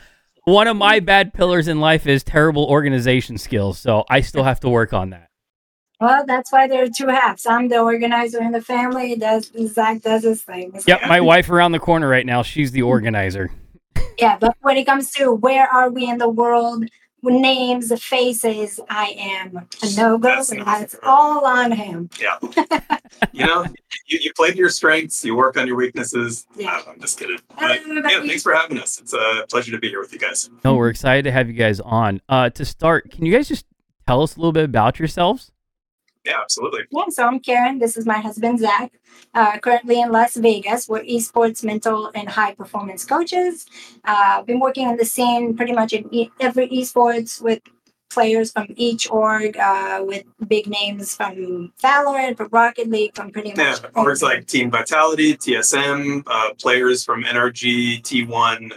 one 0.45 0.67
of 0.67 0.79
my 0.79 1.01
bad 1.01 1.35
pillars 1.35 1.69
in 1.69 1.81
life 1.81 2.07
is 2.07 2.25
terrible 2.25 2.65
organization 2.65 3.37
skills. 3.37 3.79
So 3.79 4.05
I 4.09 4.23
still 4.23 4.45
have 4.45 4.61
to 4.61 4.71
work 4.71 4.95
on 4.95 5.11
that. 5.11 5.29
Well, 6.01 6.25
that's 6.27 6.51
why 6.51 6.69
there 6.69 6.85
are 6.85 6.89
two 6.89 7.09
halves. 7.09 7.47
I'm 7.47 7.69
the 7.69 7.81
organizer 7.81 8.41
in 8.41 8.53
the 8.53 8.63
family. 8.63 9.17
Does 9.17 9.53
Zack 9.69 10.03
does 10.03 10.25
his 10.25 10.43
things. 10.43 10.85
Yep, 10.87 11.03
my 11.07 11.21
wife 11.21 11.51
around 11.51 11.73
the 11.73 11.79
corner 11.79 12.09
right 12.09 12.27
now. 12.27 12.43
She's 12.43 12.73
the 12.73 12.83
organizer. 12.83 13.51
Yeah, 14.19 14.39
but 14.39 14.57
when 14.63 14.77
it 14.77 14.85
comes 14.85 15.11
to 15.13 15.33
where 15.33 15.67
are 15.69 15.91
we 15.91 16.09
in 16.09 16.19
the 16.19 16.29
world, 16.29 16.85
names, 17.23 17.93
faces, 18.03 18.81
I 18.89 19.15
am 19.19 19.57
a 19.57 19.97
no 19.97 20.19
go. 20.19 20.29
That's 20.29 20.51
That's 20.51 20.97
all 21.03 21.47
on 21.47 21.73
him. 21.73 22.11
Yeah. 22.21 22.39
you 23.33 23.47
know, 23.47 23.65
you, 24.07 24.19
you 24.21 24.33
play 24.35 24.51
to 24.51 24.57
your 24.57 24.69
strengths, 24.69 25.25
you 25.25 25.35
work 25.35 25.57
on 25.57 25.67
your 25.67 25.77
weaknesses. 25.77 26.47
Yeah. 26.57 26.77
Uh, 26.77 26.93
I'm 26.93 27.01
just 27.01 27.19
kidding. 27.19 27.39
But 27.49 27.83
don't 27.83 27.95
know 27.95 28.01
about 28.01 28.13
yeah, 28.13 28.23
you. 28.23 28.29
thanks 28.29 28.43
for 28.43 28.55
having 28.55 28.79
us. 28.79 28.99
It's 29.01 29.15
a 29.15 29.47
pleasure 29.51 29.73
to 29.73 29.79
be 29.79 29.89
here 29.89 30.01
with 30.01 30.13
you 30.13 30.19
guys. 30.19 30.51
No, 30.65 30.75
we're 30.75 30.91
excited 30.91 31.23
to 31.25 31.33
have 31.33 31.49
you 31.49 31.55
guys 31.55 31.81
on. 31.81 32.21
Uh, 32.29 32.51
to 32.51 32.65
start, 32.65 33.11
can 33.11 33.25
you 33.25 33.33
guys 33.33 33.49
just 33.49 33.67
tell 34.07 34.23
us 34.23 34.37
a 34.37 34.39
little 34.39 34.53
bit 34.53 34.65
about 34.65 34.99
yourselves? 34.99 35.51
Yeah, 36.25 36.41
absolutely. 36.41 36.83
Yeah, 36.91 37.05
so 37.11 37.27
I'm 37.27 37.39
Karin. 37.39 37.79
This 37.79 37.97
is 37.97 38.07
my 38.07 38.19
husband, 38.19 38.59
Zack. 38.59 38.93
Uh, 39.35 39.59
currently 39.59 40.01
in 40.01 40.11
Las 40.11 40.37
Vegas. 40.37 40.89
We're 40.89 41.03
esports, 41.03 41.63
mental, 41.63 42.11
and 42.15 42.29
high 42.29 42.55
performance 42.55 43.05
coaches. 43.05 43.67
Uh, 44.05 44.43
been 44.43 44.59
working 44.59 44.89
in 44.89 44.97
the 44.97 45.05
scene 45.05 45.55
pretty 45.57 45.73
much 45.73 45.93
in 45.93 46.13
e- 46.15 46.31
every 46.41 46.69
esports 46.69 47.43
with 47.43 47.61
players 48.11 48.53
from 48.53 48.69
each 48.77 49.11
org, 49.11 49.57
uh, 49.59 50.03
with 50.07 50.23
big 50.47 50.67
names 50.69 51.15
from 51.15 51.73
Valorant, 51.83 52.37
from 52.37 52.49
Rocket 52.53 52.89
League, 52.89 53.15
from 53.15 53.31
pretty 53.31 53.51
much. 53.51 53.59
Yeah, 53.59 53.91
orgs 53.95 54.23
like 54.23 54.47
Team 54.47 54.71
Vitality, 54.71 55.37
TSM, 55.37 56.23
uh, 56.27 56.55
players 56.55 57.05
from 57.05 57.25
NRG, 57.25 58.03
T1, 58.03 58.73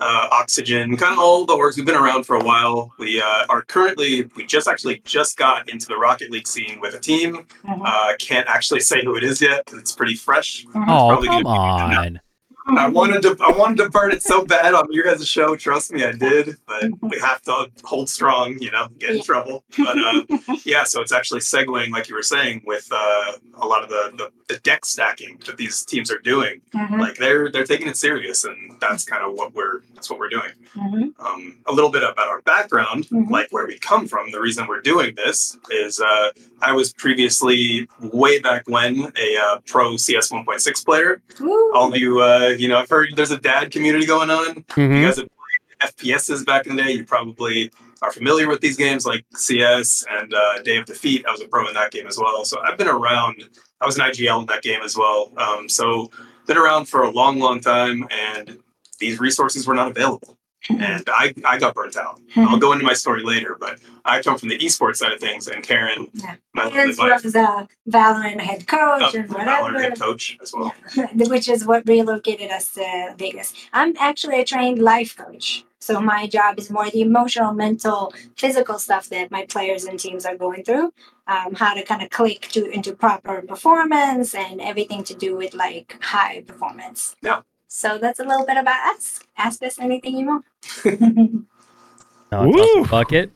uh, 0.00 0.28
Oxygen, 0.32 0.96
kind 0.96 1.12
of 1.12 1.18
all 1.18 1.44
the 1.44 1.52
orgs. 1.54 1.76
We've 1.76 1.84
been 1.86 1.94
around 1.94 2.24
for 2.24 2.36
a 2.36 2.44
while. 2.44 2.92
We 2.98 3.20
uh, 3.20 3.44
are 3.48 3.62
currently, 3.62 4.28
we 4.34 4.46
just 4.46 4.66
actually 4.68 5.02
just 5.04 5.36
got 5.36 5.68
into 5.68 5.86
the 5.86 5.96
Rocket 5.96 6.30
League 6.30 6.48
scene 6.48 6.80
with 6.80 6.94
a 6.94 7.00
team. 7.00 7.46
Mhm. 7.66 7.82
Uh, 7.84 8.16
can't 8.18 8.48
actually 8.48 8.80
say 8.80 9.04
who 9.04 9.16
it 9.16 9.24
is 9.24 9.40
yet 9.42 9.64
because 9.64 9.80
it's 9.80 9.92
pretty 9.92 10.14
fresh. 10.14 10.64
Mhm. 10.74 10.84
Oh, 10.88 11.16
come 11.26 11.42
gonna 11.42 11.96
on. 11.96 12.20
I 12.78 12.88
wanted 12.88 13.22
to, 13.22 13.36
I 13.40 13.50
wanted 13.52 13.78
to 13.84 13.90
burn 13.90 14.12
it 14.12 14.22
so 14.22 14.44
bad 14.44 14.74
on 14.74 14.86
your 14.90 15.04
guys' 15.04 15.26
show. 15.26 15.56
Trust 15.56 15.92
me, 15.92 16.04
I 16.04 16.12
did. 16.12 16.56
But 16.66 16.84
we 17.02 17.18
have 17.20 17.42
to 17.42 17.70
hold 17.84 18.08
strong, 18.08 18.58
you 18.60 18.70
know, 18.70 18.88
get 18.98 19.10
in 19.10 19.16
Yeah. 19.18 19.22
trouble. 19.22 19.64
But 19.76 19.98
uh, 19.98 20.22
yeah, 20.64 20.84
so 20.84 21.00
it's 21.00 21.12
actually 21.12 21.40
segueing, 21.40 21.90
like 21.90 22.08
you 22.08 22.14
were 22.14 22.22
saying, 22.22 22.62
with 22.66 22.88
uh, 22.92 23.32
a 23.54 23.66
lot 23.66 23.82
of 23.82 23.88
the, 23.88 24.12
the 24.16 24.30
the 24.54 24.58
deck 24.60 24.84
stacking 24.84 25.38
that 25.46 25.56
these 25.56 25.84
teams 25.84 26.10
are 26.10 26.18
doing. 26.18 26.60
Mhm, 26.74 26.98
Like 26.98 27.16
they're 27.16 27.50
they're 27.52 27.64
taking 27.64 27.86
it 27.86 27.96
serious, 27.96 28.42
and 28.44 28.76
that's 28.80 29.04
kind 29.04 29.22
of 29.24 29.34
what 29.34 29.54
we're 29.54 29.82
that's 29.94 30.10
what 30.10 30.18
we're 30.18 30.28
doing. 30.28 30.50
mhm. 30.76 31.12
Um, 31.20 31.58
a 31.66 31.72
little 31.72 31.90
bit 31.90 32.02
about 32.02 32.26
our 32.28 32.40
background, 32.42 33.06
Mhm. 33.08 33.30
like 33.30 33.48
where 33.50 33.66
we 33.66 33.78
come 33.78 34.08
from. 34.08 34.30
The 34.32 34.40
reason 34.40 34.66
we're 34.66 34.80
doing 34.80 35.14
this 35.14 35.56
is 35.70 36.00
uh, 36.00 36.30
I 36.62 36.72
was 36.72 36.92
previously 36.94 37.88
way 38.00 38.40
back 38.40 38.62
when 38.66 39.12
a 39.16 39.36
uh, 39.36 39.58
pro 39.66 39.96
CS 39.96 40.30
1.6 40.32 40.84
player. 40.84 41.22
All 41.74 41.88
of 41.92 41.96
you, 41.96 42.20
uh, 42.20 42.54
you 42.60 42.68
know, 42.68 42.78
I've 42.78 42.90
heard 42.90 43.08
there's 43.16 43.30
a 43.30 43.38
dad 43.38 43.70
community 43.70 44.04
going 44.06 44.30
on. 44.30 44.46
You 44.46 44.62
Mhm. 44.74 45.02
guys 45.02 45.16
have 45.16 45.28
played 45.28 45.90
FPSs 45.96 46.44
back 46.44 46.66
in 46.66 46.76
the 46.76 46.82
day. 46.82 46.92
You 46.92 47.04
probably 47.04 47.70
are 48.02 48.12
familiar 48.12 48.48
with 48.48 48.60
these 48.60 48.76
games 48.76 49.06
like 49.06 49.24
CS 49.34 50.04
and 50.10 50.32
uh, 50.34 50.60
Day 50.62 50.76
of 50.76 50.84
Defeat. 50.84 51.24
I 51.26 51.32
was 51.32 51.40
a 51.40 51.48
pro 51.48 51.66
in 51.68 51.74
that 51.74 51.90
game 51.90 52.06
as 52.06 52.18
well. 52.18 52.44
So 52.44 52.60
I've 52.60 52.76
been 52.76 52.88
around. 52.88 53.42
I 53.80 53.86
was 53.86 53.96
an 53.96 54.02
IGL 54.02 54.40
in 54.40 54.46
that 54.46 54.62
game 54.62 54.80
as 54.82 54.96
well. 54.96 55.32
Um, 55.38 55.68
so 55.68 56.10
been 56.46 56.58
around 56.58 56.86
for 56.86 57.02
a 57.04 57.10
long, 57.10 57.38
long 57.38 57.60
time, 57.60 58.06
and 58.10 58.58
these 58.98 59.18
resources 59.20 59.66
were 59.66 59.74
not 59.74 59.88
available. 59.88 60.36
And 60.68 61.02
I, 61.08 61.34
I 61.44 61.58
got 61.58 61.74
burnt 61.74 61.96
out. 61.96 62.20
I'll 62.36 62.58
go 62.58 62.72
into 62.72 62.84
my 62.84 62.92
story 62.92 63.22
later, 63.22 63.56
but 63.58 63.78
I 64.04 64.22
come 64.22 64.36
from 64.38 64.50
the 64.50 64.58
esports 64.58 64.96
side 64.96 65.12
of 65.12 65.20
things, 65.20 65.48
and 65.48 65.62
Karin, 65.62 66.08
Yeah. 66.12 66.36
my 66.54 66.64
And 66.64 66.96
my 66.96 67.18
was 67.22 67.34
a 67.34 67.66
Valorant 67.88 68.40
head 68.40 68.66
coach 68.66 69.02
uh, 69.14 69.18
and 69.18 69.28
Valorant 69.28 69.62
whatever. 69.62 69.80
head 69.82 69.98
coach 70.00 70.38
as 70.42 70.52
well. 70.52 70.74
which 71.14 71.48
is 71.48 71.64
what 71.66 71.88
relocated 71.88 72.50
us 72.50 72.72
to 72.72 73.14
Vegas. 73.18 73.54
I'm 73.72 73.94
actually 73.98 74.40
a 74.40 74.44
trained 74.44 74.80
life 74.80 75.16
coach. 75.16 75.64
So 75.82 75.98
my 75.98 76.26
job 76.26 76.58
is 76.58 76.70
more 76.70 76.90
the 76.90 77.00
emotional, 77.00 77.54
mental, 77.54 78.12
physical 78.36 78.78
stuff 78.78 79.08
that 79.08 79.30
my 79.30 79.46
players 79.46 79.84
and 79.84 79.98
teams 79.98 80.26
are 80.26 80.36
going 80.36 80.62
through. 80.62 80.92
Um, 81.26 81.54
how 81.54 81.72
to 81.74 81.82
kind 81.84 82.02
of 82.02 82.10
click 82.10 82.48
to 82.52 82.68
into 82.70 82.92
proper 82.94 83.40
performance 83.40 84.34
and 84.34 84.60
everything 84.60 85.04
to 85.04 85.14
do 85.14 85.36
with 85.36 85.54
like 85.54 85.96
high 86.02 86.42
performance. 86.46 87.16
Yeah. 87.22 87.40
So 87.72 87.98
that's 87.98 88.18
a 88.18 88.24
little 88.24 88.44
bit 88.44 88.56
about 88.56 88.96
us. 88.96 89.20
Ask 89.38 89.62
us 89.62 89.78
anything 89.78 90.18
you 90.18 90.26
want. 90.26 90.44
No, 92.32 92.44
it's 92.44 92.56
awesome. 92.56 92.82
Woo. 92.82 92.86
Bucket. 92.86 93.32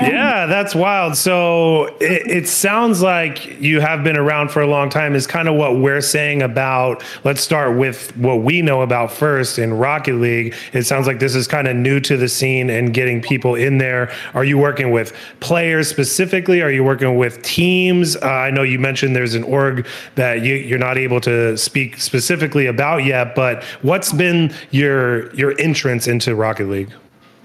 Yeah, 0.00 0.46
that's 0.46 0.74
wild. 0.74 1.16
So 1.16 1.86
it, 2.00 2.30
it 2.30 2.48
sounds 2.48 3.00
like 3.00 3.60
you 3.60 3.80
have 3.80 4.02
been 4.02 4.16
around 4.16 4.50
for 4.50 4.60
a 4.60 4.66
long 4.66 4.90
time, 4.90 5.14
is 5.14 5.26
kind 5.26 5.48
of 5.48 5.54
what 5.54 5.78
we're 5.78 6.00
saying 6.00 6.42
about. 6.42 7.04
Let's 7.22 7.40
start 7.40 7.78
with 7.78 8.16
what 8.16 8.42
we 8.42 8.60
know 8.60 8.82
about 8.82 9.12
first 9.12 9.58
in 9.58 9.72
Rocket 9.72 10.14
League. 10.14 10.54
It 10.72 10.82
sounds 10.82 11.06
like 11.06 11.20
this 11.20 11.36
is 11.36 11.46
kind 11.46 11.68
of 11.68 11.76
new 11.76 12.00
to 12.00 12.16
the 12.16 12.28
scene 12.28 12.70
and 12.70 12.92
getting 12.92 13.22
people 13.22 13.54
in 13.54 13.78
there. 13.78 14.12
Are 14.34 14.44
you 14.44 14.58
working 14.58 14.90
with 14.90 15.14
players 15.38 15.88
specifically? 15.88 16.60
Are 16.60 16.72
you 16.72 16.82
working 16.82 17.16
with 17.16 17.40
teams? 17.42 18.16
Uh, 18.16 18.26
I 18.26 18.50
know 18.50 18.62
you 18.62 18.80
mentioned 18.80 19.14
there's 19.14 19.34
an 19.34 19.44
org 19.44 19.86
that 20.16 20.42
you, 20.42 20.54
you're 20.54 20.78
not 20.78 20.98
able 20.98 21.20
to 21.22 21.56
speak 21.56 22.00
specifically 22.00 22.66
about 22.66 23.04
yet, 23.04 23.36
but 23.36 23.62
what's 23.82 24.12
been 24.12 24.52
your 24.70 25.32
your 25.34 25.58
entrance 25.60 26.08
into 26.08 26.34
Rocket 26.34 26.68
League? 26.68 26.90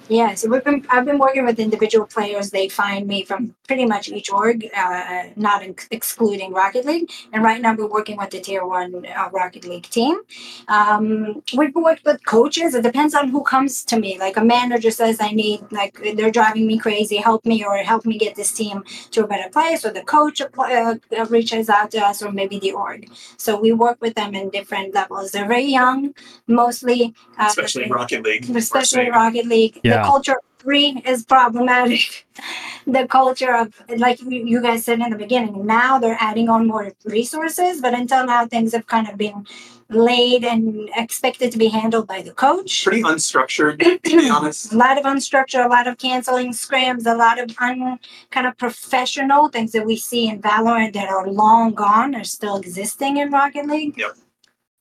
Yeah, 0.09 0.33
so 0.33 0.49
we've 0.49 0.63
been, 0.63 0.85
I've 0.89 1.05
been 1.05 1.19
working 1.19 1.45
with 1.45 1.59
individual 1.59 2.07
players. 2.07 2.49
They 2.49 2.67
find 2.67 3.05
me 3.07 3.23
from 3.23 3.55
pretty 3.67 3.85
much 3.85 4.09
each 4.09 4.31
org, 4.31 4.67
uh, 4.75 5.25
not 5.35 5.61
ex- 5.61 5.87
excluding 5.91 6.51
Rocket 6.51 6.83
League. 6.85 7.11
And 7.31 7.43
right 7.43 7.61
now 7.61 7.75
we're 7.75 7.87
working 7.87 8.17
with 8.17 8.31
the 8.31 8.39
Tier 8.39 8.65
1 8.65 9.05
uh, 9.05 9.29
Rocket 9.31 9.65
League 9.65 9.83
team. 9.83 10.21
Um, 10.67 11.43
we've 11.55 11.75
worked 11.75 12.05
with 12.05 12.25
coaches. 12.25 12.73
It 12.73 12.81
depends 12.81 13.13
on 13.13 13.29
who 13.29 13.43
comes 13.43 13.83
to 13.85 13.99
me. 13.99 14.17
Like 14.17 14.37
a 14.37 14.43
manager 14.43 14.89
says, 14.89 15.17
I 15.21 15.29
need, 15.29 15.61
like, 15.71 15.99
they're 16.15 16.31
driving 16.31 16.65
me 16.65 16.79
crazy, 16.79 17.17
help 17.17 17.45
me, 17.45 17.63
or 17.63 17.77
help 17.77 18.03
me 18.03 18.17
get 18.17 18.35
this 18.35 18.51
team 18.51 18.83
to 19.11 19.25
a 19.25 19.27
better 19.27 19.49
place. 19.51 19.85
Or 19.85 19.91
the 19.93 20.01
coach 20.01 20.41
uh, 20.41 20.47
uh, 20.57 21.25
reaches 21.29 21.69
out 21.69 21.91
to 21.91 21.99
us, 21.99 22.23
or 22.23 22.31
maybe 22.31 22.57
the 22.57 22.71
org. 22.71 23.11
So 23.37 23.59
we 23.59 23.73
work 23.73 23.99
with 24.01 24.15
them 24.15 24.33
in 24.33 24.49
different 24.49 24.95
levels. 24.95 25.31
They're 25.31 25.47
very 25.47 25.65
young, 25.65 26.15
mostly. 26.47 27.13
Uh, 27.37 27.45
Especially 27.47 27.83
in 27.83 27.91
Rocket 27.91 28.23
League. 28.23 28.49
especially 28.55 29.11
Rocket 29.11 29.45
League. 29.45 29.79
Yeah. 29.83 29.98
The 30.03 30.07
culture 30.07 30.31
of 30.33 30.59
three 30.59 31.01
is 31.05 31.25
problematic. 31.25 32.27
the 32.87 33.07
culture 33.07 33.55
of, 33.55 33.73
like 33.97 34.21
you 34.21 34.45
you 34.45 34.61
guys 34.61 34.85
said 34.85 34.99
in 34.99 35.09
the 35.09 35.17
beginning, 35.17 35.65
now 35.65 35.99
they're 35.99 36.17
adding 36.19 36.49
on 36.49 36.67
more 36.67 36.91
resources, 37.05 37.81
but 37.81 37.93
until 37.93 38.25
now, 38.25 38.45
things 38.45 38.73
have 38.73 38.87
kind 38.87 39.07
of 39.09 39.17
been 39.17 39.45
laid 39.89 40.43
and 40.43 40.89
expected 40.95 41.51
to 41.51 41.57
be 41.57 41.67
handled 41.67 42.07
by 42.07 42.21
the 42.21 42.31
coach. 42.31 42.83
pretty 42.83 43.01
unstructured, 43.01 43.79
to 44.03 44.17
be 44.17 44.29
honest. 44.37 44.71
A 44.71 44.77
lot 44.77 44.97
of 44.97 45.03
unstructured, 45.03 45.65
a 45.65 45.67
lot 45.67 45.87
of 45.87 45.97
canceling 45.97 46.51
scrims, 46.51 47.07
a 47.07 47.15
lot 47.15 47.39
of 47.39 47.49
un 47.59 47.99
kind 48.29 48.47
of 48.47 48.57
professional 48.57 49.49
things 49.49 49.71
that 49.71 49.85
we 49.85 49.95
see 49.95 50.27
in 50.27 50.41
Valorant 50.41 50.93
that 50.93 51.09
are 51.09 51.27
long 51.27 51.73
gone 51.73 52.13
are 52.15 52.23
still 52.23 52.57
existing 52.57 53.17
in 53.17 53.31
Rocket 53.31 53.65
League. 53.65 53.97
Yep. 53.97 54.17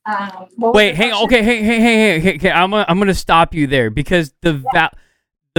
Um, 0.05 0.49
Wait, 0.57 0.93
the 0.93 0.97
hang 0.97 1.11
question? 1.11 1.27
okay, 1.27 1.43
hey, 1.43 1.63
hey, 1.63 1.81
hey, 1.81 2.21
hey, 2.21 2.35
okay, 2.37 2.51
I'm 2.51 2.71
gonna, 2.71 2.87
I'm 2.89 2.99
gonna 2.99 3.15
stop 3.15 3.55
you 3.55 3.67
there 3.67 3.91
because 3.91 4.33
the 4.43 4.55
va- 4.55 4.93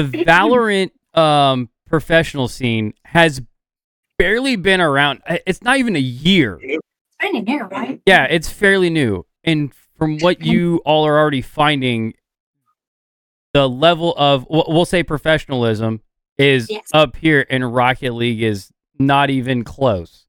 the 0.03 0.09
Valorant 0.25 0.91
um 1.17 1.69
professional 1.87 2.47
scene 2.47 2.93
has 3.05 3.41
barely 4.17 4.55
been 4.55 4.81
around. 4.81 5.21
It's 5.45 5.61
not 5.63 5.77
even 5.77 5.95
a 5.95 5.99
year. 5.99 6.59
Pretty 7.19 7.41
new, 7.41 7.63
right? 7.63 8.01
Yeah, 8.05 8.25
it's 8.25 8.49
fairly 8.49 8.89
new. 8.89 9.25
And 9.43 9.73
from 9.97 10.19
what 10.19 10.41
you 10.45 10.81
all 10.85 11.05
are 11.07 11.17
already 11.19 11.41
finding, 11.41 12.13
the 13.53 13.67
level 13.67 14.13
of 14.17 14.45
we'll 14.49 14.65
we'll 14.67 14.85
say 14.85 15.03
professionalism 15.03 16.01
is 16.37 16.69
Yes. 16.69 16.83
up 16.93 17.15
here, 17.15 17.45
and 17.49 17.73
Rocket 17.73 18.13
League 18.13 18.41
is 18.41 18.71
not 18.97 19.29
even 19.29 19.63
close. 19.63 20.25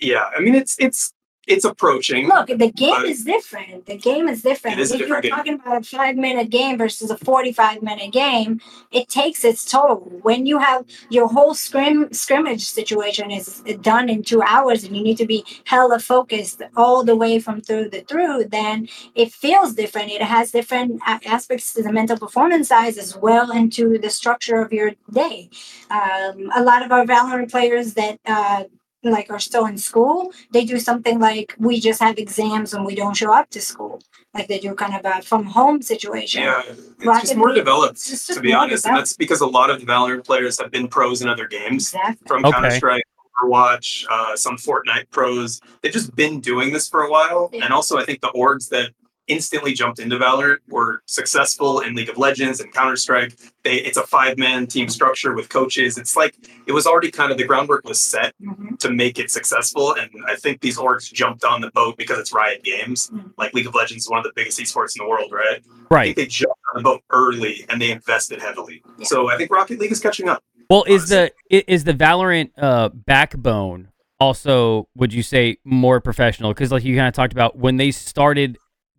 Yeah, 0.00 0.24
I 0.36 0.40
mean 0.40 0.54
it's 0.54 0.76
it's 0.78 1.12
it's 1.48 1.64
approaching. 1.64 2.28
Look, 2.28 2.48
the 2.48 2.70
game 2.70 3.04
is 3.06 3.24
different. 3.24 3.86
The 3.86 3.96
game 3.96 4.28
is 4.28 4.42
different. 4.42 4.78
Is 4.78 4.92
if 4.92 5.00
you're 5.00 5.20
game. 5.20 5.30
talking 5.30 5.54
about 5.54 5.78
a 5.78 5.82
five 5.82 6.16
minute 6.16 6.50
game 6.50 6.76
versus 6.76 7.10
a 7.10 7.16
45 7.16 7.82
minute 7.82 8.12
game, 8.12 8.60
it 8.92 9.08
takes 9.08 9.44
its 9.44 9.64
toll. 9.64 9.96
When 10.22 10.44
you 10.46 10.58
have 10.58 10.84
your 11.08 11.28
whole 11.28 11.54
scrim 11.54 12.12
scrimmage 12.12 12.64
situation 12.64 13.30
is 13.30 13.62
done 13.80 14.10
in 14.10 14.22
two 14.22 14.42
hours 14.42 14.84
and 14.84 14.94
you 14.94 15.02
need 15.02 15.16
to 15.18 15.26
be 15.26 15.44
hella 15.64 15.98
focused 15.98 16.60
all 16.76 17.02
the 17.02 17.16
way 17.16 17.40
from 17.40 17.62
through 17.62 17.88
the 17.88 18.02
through, 18.02 18.44
then 18.44 18.86
it 19.14 19.32
feels 19.32 19.74
different. 19.74 20.10
It 20.10 20.22
has 20.22 20.50
different 20.52 21.00
a- 21.06 21.26
aspects 21.26 21.72
to 21.74 21.82
the 21.82 21.92
mental 21.92 22.18
performance 22.18 22.68
size 22.68 22.98
as 22.98 23.16
well 23.16 23.50
into 23.50 23.98
the 23.98 24.10
structure 24.10 24.60
of 24.60 24.72
your 24.72 24.92
day. 25.10 25.48
Um, 25.90 26.50
a 26.54 26.62
lot 26.62 26.84
of 26.84 26.92
our 26.92 27.06
Valorant 27.06 27.50
players 27.50 27.94
that 27.94 28.20
uh, 28.26 28.64
like 29.10 29.30
are 29.30 29.38
still 29.38 29.66
in 29.66 29.78
school, 29.78 30.32
they 30.52 30.64
do 30.64 30.78
something 30.78 31.18
like 31.18 31.54
we 31.58 31.80
just 31.80 32.00
have 32.00 32.18
exams 32.18 32.74
and 32.74 32.84
we 32.84 32.94
don't 32.94 33.16
show 33.16 33.32
up 33.32 33.50
to 33.50 33.60
school. 33.60 34.00
Like 34.34 34.48
they 34.48 34.58
do 34.58 34.74
kind 34.74 34.94
of 34.94 35.04
a 35.04 35.22
from 35.22 35.44
home 35.44 35.82
situation. 35.82 36.42
Yeah, 36.42 36.62
it's 36.66 37.06
Rocket 37.06 37.20
just 37.22 37.36
more 37.36 37.52
developed, 37.52 37.92
it's 37.94 38.08
just 38.08 38.26
to 38.34 38.40
be 38.40 38.52
more 38.52 38.62
honest. 38.62 38.86
And 38.86 38.96
that's 38.96 39.14
because 39.14 39.40
a 39.40 39.46
lot 39.46 39.70
of 39.70 39.80
the 39.80 39.86
Valorant 39.86 40.24
players 40.24 40.60
have 40.60 40.70
been 40.70 40.88
pros 40.88 41.22
in 41.22 41.28
other 41.28 41.46
games, 41.48 41.88
Exactly. 41.94 42.26
from 42.26 42.44
Okay. 42.44 42.52
Counter 42.52 42.70
Strike, 42.70 43.04
Overwatch, 43.42 44.04
uh, 44.10 44.36
some 44.36 44.56
Fortnite 44.56 45.10
pros. 45.10 45.60
They've 45.82 45.92
just 45.92 46.14
been 46.14 46.40
doing 46.40 46.72
this 46.72 46.88
for 46.88 47.02
a 47.02 47.10
while. 47.10 47.50
Yeah. 47.52 47.64
And 47.64 47.72
also, 47.72 47.96
I 47.98 48.04
think 48.04 48.20
the 48.20 48.28
orgs 48.28 48.68
that 48.70 48.90
instantly 49.28 49.72
jumped 49.74 49.98
into 50.00 50.16
Valorant 50.16 50.58
were 50.68 51.02
successful 51.06 51.80
in 51.80 51.94
League 51.94 52.08
of 52.08 52.18
Legends 52.18 52.60
and 52.60 52.72
Counter 52.72 52.96
Strike. 52.96 53.34
It's 53.64 53.96
a 53.98 54.06
five 54.06 54.38
man 54.38 54.66
team 54.66 54.88
structure 54.88 55.34
with 55.34 55.48
coaches. 55.50 55.98
It's 55.98 56.16
like 56.16 56.34
it 56.66 56.72
was 56.72 56.86
already 56.86 57.10
kind 57.10 57.30
of 57.30 57.38
the 57.38 57.44
groundwork 57.44 57.84
was 57.86 58.02
set 58.02 58.34
Mhm. 58.42 58.78
to 58.80 58.90
make 58.90 59.18
it 59.18 59.30
successful. 59.30 59.94
And 59.94 60.10
I 60.26 60.34
think 60.36 60.60
these 60.60 60.78
orgs 60.78 61.12
jumped 61.12 61.44
on 61.44 61.60
the 61.60 61.70
boat 61.72 61.96
because 61.98 62.18
it's 62.18 62.32
Riot 62.32 62.64
Games. 62.64 63.10
Mhm. 63.12 63.32
Like 63.36 63.52
League 63.54 63.66
of 63.66 63.74
Legends 63.74 64.04
is 64.04 64.10
one 64.10 64.18
of 64.18 64.24
the 64.24 64.32
biggest 64.34 64.58
esports 64.58 64.96
in 64.98 65.04
the 65.04 65.08
world, 65.08 65.30
right? 65.32 65.60
I 65.90 65.94
Right. 65.94 66.04
think 66.06 66.16
they 66.16 66.26
jumped 66.26 66.58
on 66.74 66.82
the 66.82 66.88
boat 66.88 67.02
early 67.10 67.66
and 67.68 67.80
they 67.80 67.90
invested 67.90 68.40
heavily. 68.40 68.82
Yeah. 68.98 69.04
So 69.06 69.28
I 69.30 69.36
think 69.36 69.50
Rocket 69.50 69.78
League 69.78 69.92
is 69.92 70.00
catching 70.00 70.28
up. 70.28 70.42
Well, 70.70 70.84
is 70.86 71.08
the 71.08 71.30
is 71.50 71.84
the 71.84 71.94
Valorant 71.94 72.50
uh, 72.58 72.88
backbone 72.90 73.88
also? 74.20 74.88
Would 74.96 75.12
you 75.12 75.22
say 75.22 75.58
more 75.64 76.00
professional? 76.00 76.52
Because 76.52 76.70
like 76.72 76.84
you 76.84 76.96
kind 76.96 77.08
of 77.08 77.14
talked 77.14 77.32
about 77.32 77.56
when 77.58 77.76
they 77.76 77.90
started, 77.90 78.58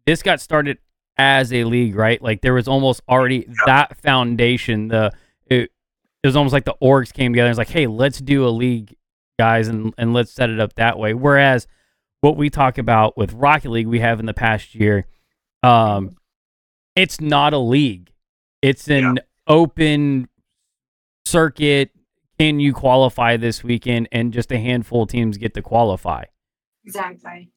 this 0.09 0.23
got 0.23 0.41
started 0.41 0.79
as 1.19 1.53
a 1.53 1.65
league, 1.65 1.95
right? 1.95 2.19
Like 2.19 2.41
there 2.41 2.55
was 2.55 2.67
almost 2.67 3.01
already 3.07 3.45
that 3.67 3.95
foundation. 3.97 4.87
The 4.87 5.11
it, 5.45 5.69
it 6.23 6.27
was 6.27 6.35
almost 6.35 6.51
like 6.51 6.65
the 6.65 6.75
orgs 6.81 7.13
came 7.13 7.31
together 7.31 7.45
and 7.45 7.51
was 7.51 7.59
like, 7.59 7.69
hey, 7.69 7.85
let's 7.85 8.19
do 8.19 8.47
a 8.47 8.49
league, 8.49 8.95
guys, 9.37 9.67
and, 9.67 9.93
and 9.99 10.11
let's 10.11 10.31
set 10.31 10.49
it 10.49 10.59
up 10.59 10.73
that 10.75 10.97
way. 10.97 11.13
Whereas 11.13 11.67
what 12.21 12.37
we 12.37 12.49
talk 12.49 12.79
about 12.79 13.17
with 13.17 13.33
Rocket 13.33 13.69
League 13.69 13.85
we 13.85 13.99
have 13.99 14.19
in 14.19 14.25
the 14.25 14.33
past 14.33 14.73
year, 14.73 15.05
um, 15.61 16.15
it's 16.95 17.21
not 17.21 17.53
a 17.53 17.59
league. 17.59 18.11
It's 18.63 18.89
an 18.89 19.19
open 19.47 20.27
circuit. 21.25 21.91
Can 22.39 22.59
you 22.59 22.73
qualify 22.73 23.37
this 23.37 23.63
weekend? 23.63 24.09
And 24.11 24.33
just 24.33 24.51
a 24.51 24.57
handful 24.57 25.03
of 25.03 25.09
teams 25.09 25.37
get 25.37 25.53
to 25.53 25.61
qualify. 25.61 26.23
Exactly. 26.83 27.51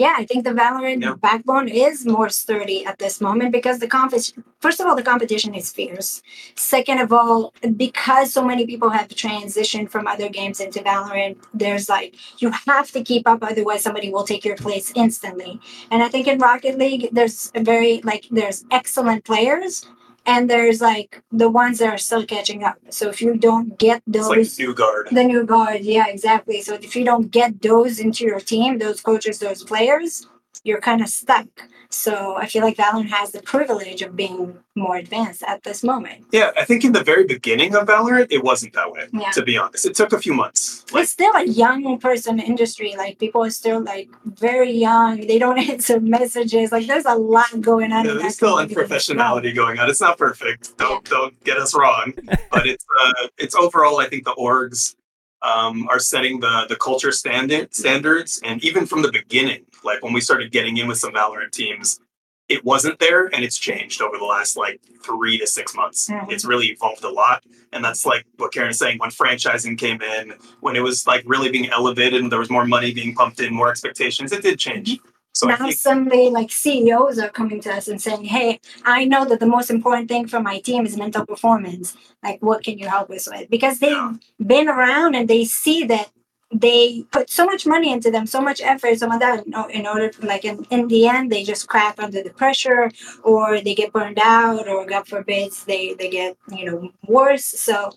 Yeah, 0.00 0.14
I 0.16 0.24
think 0.24 0.44
the 0.44 0.56
Valorant 0.62 1.02
Yeah. 1.02 1.14
backbone 1.28 1.68
is 1.68 2.06
more 2.16 2.30
sturdy 2.30 2.78
at 2.90 2.96
this 3.02 3.20
moment 3.26 3.50
because 3.52 3.76
the 3.80 3.86
competition, 3.98 4.44
first 4.64 4.80
of 4.80 4.86
all, 4.86 4.96
the 4.96 5.08
competition 5.12 5.52
is 5.60 5.66
fierce. 5.78 6.22
Second 6.56 6.98
of 7.04 7.12
all, 7.12 7.52
because 7.84 8.32
so 8.32 8.42
many 8.50 8.64
people 8.72 8.88
have 8.98 9.08
transitioned 9.08 9.88
from 9.90 10.06
other 10.06 10.30
games 10.38 10.58
into 10.58 10.80
Valorant, 10.80 11.36
there's 11.52 11.86
like, 11.96 12.14
you 12.42 12.50
have 12.66 12.88
to 12.92 13.00
keep 13.10 13.28
up, 13.28 13.40
otherwise, 13.42 13.82
somebody 13.82 14.08
will 14.14 14.24
take 14.32 14.42
your 14.48 14.56
place 14.56 14.90
instantly. 15.04 15.60
And 15.90 16.02
I 16.02 16.08
think 16.08 16.26
in 16.26 16.38
Rocket 16.38 16.78
League, 16.78 17.04
there's 17.12 17.38
a 17.54 17.62
very, 17.72 18.00
like, 18.10 18.24
there's 18.30 18.64
excellent 18.70 19.24
players. 19.24 19.86
And 20.32 20.48
there's 20.48 20.80
like 20.80 21.22
the 21.32 21.50
ones 21.50 21.78
that 21.80 21.88
are 21.94 21.98
still 21.98 22.24
catching 22.34 22.62
up. 22.62 22.76
So 22.90 23.08
if 23.08 23.20
you 23.20 23.32
don't 23.48 23.76
get 23.78 24.02
It's 24.06 24.16
those, 24.18 24.28
like 24.58 24.58
new 24.66 24.74
guard. 24.74 25.08
the 25.10 25.24
new 25.24 25.44
guard, 25.44 25.80
yeah, 25.82 26.06
exactly. 26.06 26.58
So 26.62 26.74
if 26.74 26.94
you 26.96 27.04
don't 27.04 27.30
get 27.38 27.60
those 27.60 27.98
into 27.98 28.24
your 28.30 28.38
team, 28.52 28.78
those 28.78 29.00
coaches, 29.00 29.40
those 29.40 29.64
players, 29.64 30.28
you're 30.64 30.80
kind 30.80 31.00
of 31.00 31.08
stuck. 31.08 31.46
So 31.92 32.36
I 32.36 32.46
feel 32.46 32.62
like 32.62 32.76
Valorant 32.76 33.08
has 33.08 33.32
the 33.32 33.42
privilege 33.42 34.00
of 34.02 34.14
being 34.14 34.56
more 34.76 34.96
advanced 34.96 35.42
at 35.42 35.64
this 35.64 35.82
moment. 35.82 36.26
Yeah, 36.30 36.52
I 36.56 36.64
think 36.64 36.84
in 36.84 36.92
the 36.92 37.02
very 37.02 37.24
beginning 37.24 37.74
of 37.74 37.88
Valorant, 37.88 38.28
it 38.30 38.44
wasn't 38.44 38.74
that 38.74 38.92
way. 38.92 39.08
Yeah. 39.12 39.30
To 39.32 39.42
be 39.42 39.58
honest, 39.58 39.86
it 39.86 39.96
took 39.96 40.12
a 40.12 40.18
few 40.18 40.32
months. 40.32 40.84
Like, 40.92 41.02
it's 41.02 41.12
still 41.12 41.34
a 41.34 41.44
young 41.44 41.98
person 41.98 42.38
industry. 42.38 42.94
Like 42.96 43.18
people 43.18 43.42
are 43.42 43.50
still 43.50 43.82
like 43.82 44.08
very 44.24 44.70
young. 44.70 45.26
They 45.26 45.38
don't 45.38 45.58
answer 45.70 45.98
messages. 45.98 46.70
Like 46.70 46.86
there's 46.86 47.06
a 47.06 47.16
lot 47.16 47.60
going 47.60 47.92
on. 47.92 48.04
yeah, 48.04 48.14
there's 48.14 48.34
still 48.36 48.56
unprofessionality 48.56 49.52
going 49.54 49.78
on. 49.80 49.90
It's 49.90 50.00
not 50.00 50.16
perfect. 50.16 50.76
Don't 50.78 51.04
don't 51.06 51.42
get 51.44 51.58
us 51.58 51.74
wrong. 51.74 52.14
But 52.52 52.66
it's 52.66 52.84
uh, 53.00 53.28
it's 53.38 53.54
overall. 53.54 54.00
I 54.00 54.08
think 54.08 54.24
the 54.24 54.32
orgs 54.32 54.96
um, 55.42 55.88
are 55.88 55.98
setting 55.98 56.40
the 56.40 56.66
the 56.68 56.76
culture 56.76 57.12
standard 57.12 57.74
standards, 57.74 58.40
and 58.44 58.62
even 58.64 58.86
from 58.86 59.02
the 59.02 59.12
beginning, 59.12 59.64
like 59.84 60.02
when 60.02 60.12
we 60.12 60.20
started 60.20 60.52
getting 60.52 60.76
in 60.76 60.86
with 60.88 60.98
some 60.98 61.12
Valorant 61.12 61.52
teams, 61.52 62.00
it 62.48 62.64
wasn't 62.64 62.98
there, 62.98 63.26
and 63.26 63.44
it's 63.44 63.56
changed 63.58 64.02
over 64.02 64.18
the 64.18 64.24
last 64.24 64.56
like 64.56 64.80
three 65.04 65.38
to 65.38 65.46
six 65.46 65.74
months. 65.74 66.08
Mhm. 66.10 66.30
It's 66.32 66.44
really 66.44 66.66
evolved 66.68 67.04
a 67.04 67.10
lot, 67.10 67.44
and 67.72 67.84
that's 67.84 68.04
like 68.04 68.24
what 68.38 68.52
Karin's 68.52 68.78
saying. 68.78 68.98
When 68.98 69.10
franchising 69.10 69.78
came 69.78 70.02
in, 70.02 70.34
when 70.60 70.74
it 70.76 70.80
was 70.80 71.06
like 71.06 71.22
really 71.26 71.50
being 71.50 71.70
elevated, 71.70 72.20
and 72.20 72.30
there 72.30 72.40
was 72.40 72.50
more 72.50 72.66
money 72.66 72.92
being 72.92 73.14
pumped 73.14 73.40
in, 73.40 73.54
more 73.54 73.70
expectations, 73.70 74.32
it 74.32 74.42
did 74.42 74.58
change. 74.58 74.98
So 75.32 75.46
I 75.46 75.52
now 75.52 75.58
think 75.58 75.76
suddenly 75.76 76.28
like 76.28 76.50
CEOs 76.50 77.20
are 77.20 77.28
coming 77.30 77.60
to 77.60 77.72
us 77.72 77.86
and 77.86 78.02
saying, 78.02 78.24
Hey, 78.24 78.60
I 78.84 79.04
know 79.04 79.24
that 79.26 79.38
the 79.38 79.46
most 79.46 79.70
important 79.70 80.08
thing 80.08 80.26
for 80.26 80.40
my 80.40 80.58
team 80.58 80.84
is 80.84 80.96
mental 80.96 81.24
performance. 81.24 81.96
Like 82.24 82.40
what 82.42 82.64
can 82.64 82.78
you 82.78 82.88
help 82.88 83.10
us 83.10 83.28
with? 83.30 83.48
Because 83.48 83.78
they've 83.78 83.92
Yeah. 83.92 84.14
been 84.44 84.68
around 84.68 85.14
and 85.14 85.28
they 85.28 85.44
see 85.44 85.84
that 85.84 86.10
they 86.52 87.04
put 87.12 87.30
so 87.30 87.46
much 87.46 87.66
money 87.66 87.92
into 87.92 88.10
them, 88.10 88.26
so 88.26 88.40
much 88.40 88.60
effort, 88.60 88.98
some 88.98 89.12
of 89.12 89.20
that 89.20 89.46
in, 89.46 89.86
order 89.86 90.08
to 90.10 90.26
like 90.26 90.44
in, 90.44 90.64
in 90.70 90.88
the 90.88 91.06
end 91.06 91.30
they 91.30 91.44
just 91.44 91.68
crack 91.68 91.96
under 91.98 92.22
the 92.22 92.30
pressure 92.30 92.90
or 93.22 93.60
they 93.60 93.74
get 93.74 93.92
burned 93.92 94.18
out 94.22 94.66
or 94.66 94.84
God 94.84 95.06
forbid 95.06 95.52
they, 95.66 95.94
they 95.94 96.10
get, 96.10 96.36
you 96.50 96.64
know, 96.64 96.92
worse. 97.06 97.44
So 97.44 97.92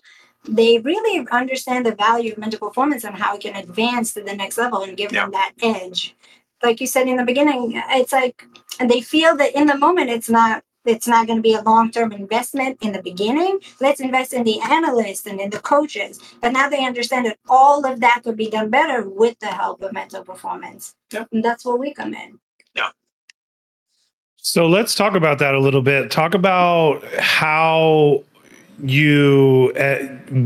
they 0.48 0.78
really 0.78 1.26
understand 1.32 1.86
the 1.86 1.94
value 1.94 2.32
of 2.32 2.38
mental 2.38 2.60
performance 2.60 3.04
and 3.04 3.16
how 3.16 3.34
it 3.34 3.40
can 3.40 3.56
advance 3.56 4.14
to 4.14 4.22
the 4.22 4.34
next 4.34 4.58
level 4.58 4.82
and 4.82 4.96
give 4.96 5.10
them 5.10 5.32
that 5.32 5.52
edge 5.62 6.14
like 6.64 6.80
you 6.80 6.86
said 6.86 7.06
in 7.06 7.16
the 7.16 7.24
beginning, 7.24 7.72
it's 7.90 8.12
like 8.12 8.46
and 8.80 8.90
they 8.90 9.00
feel 9.00 9.36
that 9.36 9.54
in 9.54 9.66
the 9.66 9.76
moment 9.76 10.10
it's 10.10 10.30
not 10.30 10.64
it's 10.84 11.08
not 11.08 11.26
going 11.26 11.38
to 11.38 11.42
be 11.42 11.54
a 11.54 11.62
long-term 11.62 12.12
investment 12.12 12.78
in 12.82 12.92
the 12.92 13.02
beginning. 13.02 13.58
Let's 13.80 14.00
invest 14.00 14.32
in 14.32 14.44
the 14.44 14.60
analysts 14.60 15.26
and 15.26 15.40
in 15.40 15.50
the 15.50 15.60
coaches. 15.60 16.20
But 16.40 16.52
now 16.52 16.68
they 16.68 16.84
understand 16.84 17.26
that 17.26 17.38
all 17.48 17.86
of 17.86 18.00
that 18.00 18.22
could 18.24 18.36
be 18.36 18.50
done 18.50 18.70
better 18.70 19.08
with 19.08 19.38
the 19.40 19.46
help 19.46 19.82
of 19.82 19.92
mental 19.92 20.24
performance. 20.24 20.94
Yeah. 21.12 21.24
And 21.32 21.44
that's 21.44 21.64
where 21.64 21.76
we 21.76 21.94
come 21.94 22.14
in. 22.14 22.38
Yeah. 22.74 22.90
So 24.36 24.66
let's 24.66 24.94
talk 24.94 25.14
about 25.14 25.38
that 25.38 25.54
a 25.54 25.58
little 25.58 25.82
bit. 25.82 26.10
Talk 26.10 26.34
about 26.34 27.02
how 27.18 28.24
you 28.82 29.72
uh, 29.78 29.98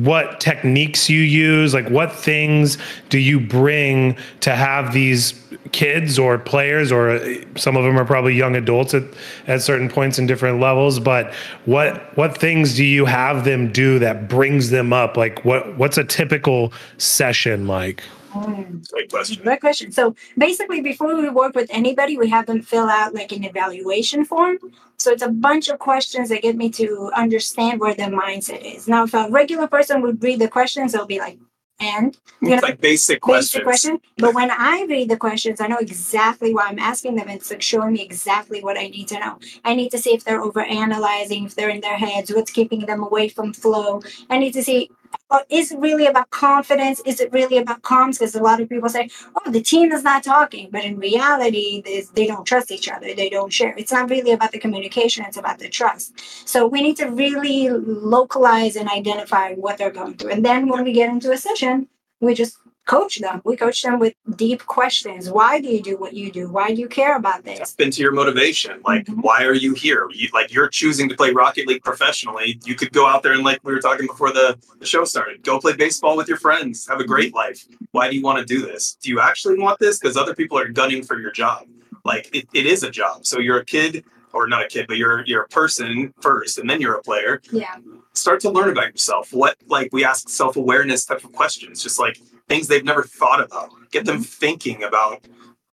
what 0.03 0.39
techniques 0.39 1.09
you 1.09 1.21
use 1.21 1.73
like 1.73 1.89
what 1.89 2.13
things 2.13 2.77
do 3.09 3.19
you 3.19 3.41
bring 3.41 4.17
to 4.41 4.55
have 4.55 4.93
these 4.93 5.43
kids 5.73 6.19
or 6.19 6.39
players 6.39 6.93
or 6.93 7.11
uh, 7.11 7.35
some 7.57 7.77
of 7.77 7.85
them 7.85 7.99
are 7.99 8.05
probably 8.05 8.35
young 8.35 8.55
adults 8.55 8.93
at, 8.93 9.03
at 9.47 9.63
certain 9.63 9.89
points 9.89 10.19
in 10.19 10.27
different 10.27 10.61
levels 10.61 11.01
but 11.01 11.33
what 11.65 12.17
what 12.17 12.37
things 12.37 12.75
do 12.77 12.85
you 12.85 13.07
have 13.07 13.45
them 13.45 13.73
do 13.73 13.99
that 13.99 14.29
brings 14.29 14.71
them 14.71 14.93
up 14.93 15.17
like 15.17 15.43
what 15.45 15.77
what's 15.79 15.97
a 15.97 16.05
typical 16.05 16.73
session 16.99 17.67
like 17.67 18.03
great 18.91 19.11
question. 19.11 19.43
Great 19.43 19.61
question. 19.61 19.91
So 19.91 20.15
basically, 20.37 20.81
before 20.81 21.17
we 21.17 21.29
work 21.29 21.55
with 21.55 21.67
anybody, 21.71 22.19
we 22.19 22.29
have 22.29 22.47
them 22.47 22.61
fill 22.61 22.89
out 22.89 23.15
like 23.15 23.33
an 23.33 23.43
evaluation 23.43 24.25
form. 24.25 24.59
So 24.99 25.13
it's 25.13 25.23
a 25.23 25.31
bunch 25.31 25.69
of 25.69 25.79
questions 25.79 26.29
that 26.31 26.43
get 26.43 26.57
me 26.57 26.71
to 26.71 27.11
understand 27.15 27.79
where 27.81 27.95
their 27.95 28.11
mindset 28.11 28.63
is. 28.63 28.89
Now, 28.89 29.05
if 29.05 29.15
a 29.15 29.29
regular 29.31 29.69
person 29.69 30.03
would 30.03 30.23
read 30.23 30.41
the 30.41 30.49
questions, 30.49 30.93
they'll 30.93 31.07
be 31.07 31.21
like, 31.21 31.39
and 31.81 32.17
you 32.43 32.49
know, 32.49 32.55
It's 32.55 32.63
like 32.65 32.81
basic 32.81 33.23
basic 33.25 33.63
questions. 33.63 33.63
question. 33.63 34.01
But 34.17 34.35
when 34.35 34.51
I 34.51 34.85
read 34.89 35.09
the 35.09 35.17
questions, 35.17 35.61
I 35.61 35.69
know 35.69 35.77
exactly 35.77 36.53
why 36.53 36.67
I'm 36.67 36.81
asking 36.81 37.15
them. 37.15 37.29
It's 37.29 37.53
like 37.53 37.63
showing 37.63 37.93
me 37.93 38.03
exactly 38.03 38.61
what 38.65 38.77
I 38.77 38.89
need 38.89 39.07
to 39.09 39.21
know. 39.21 39.39
I 39.65 39.77
need 39.77 39.91
to 39.91 39.99
see 39.99 40.11
if 40.11 40.25
they're 40.25 40.43
over 40.43 40.63
analyzing, 40.63 41.45
if 41.45 41.55
they're 41.55 41.69
in 41.69 41.81
their 41.81 41.97
heads, 41.97 42.33
what's 42.35 42.51
keeping 42.51 42.81
them 42.87 43.05
away 43.05 43.29
from 43.29 43.53
flow. 43.53 44.03
I 44.29 44.39
need 44.39 44.55
to 44.55 44.63
see 44.65 44.91
uh, 45.31 45.41
is 45.51 45.73
it 45.73 45.79
really 45.79 46.07
about 46.07 46.31
confidence? 46.31 47.01
Is 47.05 47.21
it 47.21 47.33
really 47.33 47.59
about 47.59 47.83
comms? 47.83 48.19
Because 48.19 48.35
a 48.35 48.43
lot 48.43 48.61
of 48.61 48.69
people 48.69 48.89
say, 48.89 49.11
oh, 49.37 49.51
the 49.51 49.61
team 49.61 49.93
is 49.93 50.03
not 50.03 50.25
talking. 50.25 50.71
But 50.71 50.85
in 50.85 50.99
reality, 50.99 51.83
they 52.15 52.27
don't 52.27 52.47
trust 52.47 52.71
each 52.71 52.89
other. 52.89 53.15
They 53.15 53.29
don't 53.29 53.53
share. 53.53 53.75
It's 53.77 53.93
not 53.93 54.09
really 54.11 54.33
about 54.33 54.53
the 54.53 54.59
communication, 54.59 55.25
it's 55.27 55.37
about 55.37 55.59
the 55.59 55.69
trust. 55.69 56.19
So 56.49 56.67
we 56.67 56.83
need 56.83 56.97
to 56.97 57.11
really 57.11 57.69
localize 57.69 58.77
and 58.77 58.89
identify 58.89 59.55
what 59.55 59.79
they're 59.79 59.91
going 59.91 60.15
through. 60.15 60.31
And 60.31 60.45
then 60.45 60.69
when 60.69 60.85
we 60.85 60.93
get 60.93 61.11
into 61.11 61.33
a 61.33 61.37
session, 61.37 61.89
we 62.21 62.35
just 62.35 62.59
coach 62.89 63.19
them. 63.21 63.41
We 63.45 63.55
coach 63.57 63.83
them 63.83 63.99
with 64.01 64.15
deep 64.35 64.65
questions. 64.67 65.31
Why 65.31 65.61
do 65.61 65.69
you 65.69 65.83
do 65.83 65.97
what 65.99 66.15
you 66.15 66.33
do? 66.33 66.51
Why 66.51 66.75
do 66.75 66.81
you 66.81 66.89
care 66.89 67.17
about 67.17 67.45
this? 67.45 67.75
Tap 67.75 67.81
into 67.87 68.03
your 68.03 68.13
motivation. 68.13 68.81
Like, 68.85 69.05
Mhm. 69.07 69.23
why 69.23 69.45
are 69.45 69.53
you 69.55 69.75
here? 69.75 70.09
You, 70.13 70.29
like, 70.33 70.53
you're 70.53 70.69
choosing 70.69 71.07
to 71.11 71.15
play 71.15 71.31
Rocket 71.31 71.67
League 71.69 71.85
professionally. 71.85 72.59
You 72.65 72.75
could 72.75 72.93
go 72.93 73.07
out 73.07 73.23
there 73.23 73.35
and, 73.35 73.45
like 73.45 73.61
we 73.63 73.73
were 73.75 73.81
talking 73.81 74.07
before 74.07 74.33
the, 74.33 74.59
the 74.81 74.87
show 74.87 75.05
started, 75.05 75.43
go 75.45 75.61
play 75.61 75.75
baseball 75.75 76.17
with 76.17 76.29
your 76.29 76.39
friends, 76.39 76.89
have 76.89 76.99
a 76.99 77.05
great 77.05 77.35
life. 77.35 77.65
Why 77.93 78.09
do 78.11 78.17
you 78.17 78.23
want 78.23 78.39
to 78.41 78.45
do 78.45 78.63
this? 78.63 78.97
Do 79.03 79.11
you 79.11 79.21
actually 79.21 79.59
want 79.59 79.79
this? 79.79 79.99
Because 79.99 80.17
other 80.17 80.35
people 80.35 80.59
are 80.59 80.69
gunning 80.69 81.05
for 81.05 81.21
your 81.21 81.31
job. 81.31 81.67
Like, 82.05 82.31
it, 82.35 82.49
it 82.55 82.65
is 82.65 82.83
a 82.85 82.91
job. 82.91 83.27
So 83.27 83.39
you're 83.39 83.59
a 83.59 83.65
kid, 83.65 84.05
or 84.33 84.47
not 84.47 84.63
a 84.63 84.69
kid, 84.69 84.87
but 84.89 84.97
you're 84.99 85.25
you're 85.27 85.43
a 85.43 85.49
person 85.49 86.13
first, 86.21 86.59
and 86.59 86.69
then 86.69 86.81
you're 86.81 86.95
a 86.95 87.03
player. 87.03 87.41
Yeah. 87.51 87.77
Start 88.15 88.41
to 88.41 88.51
learn 88.51 88.71
about 88.71 88.93
yourself. 88.93 89.33
What 89.33 89.57
like 89.67 89.91
we 89.93 90.05
ask 90.05 90.29
self 90.29 90.57
awareness 90.57 91.05
type 91.05 91.25
of 91.25 91.33
questions, 91.33 91.83
just 91.83 91.99
like 91.99 92.19
things 92.49 92.67
they've 92.67 92.85
never 92.85 93.03
thought 93.05 93.41
about. 93.43 93.71
Get 93.91 94.05
them 94.07 94.23
thinking 94.23 94.83
about 94.83 95.27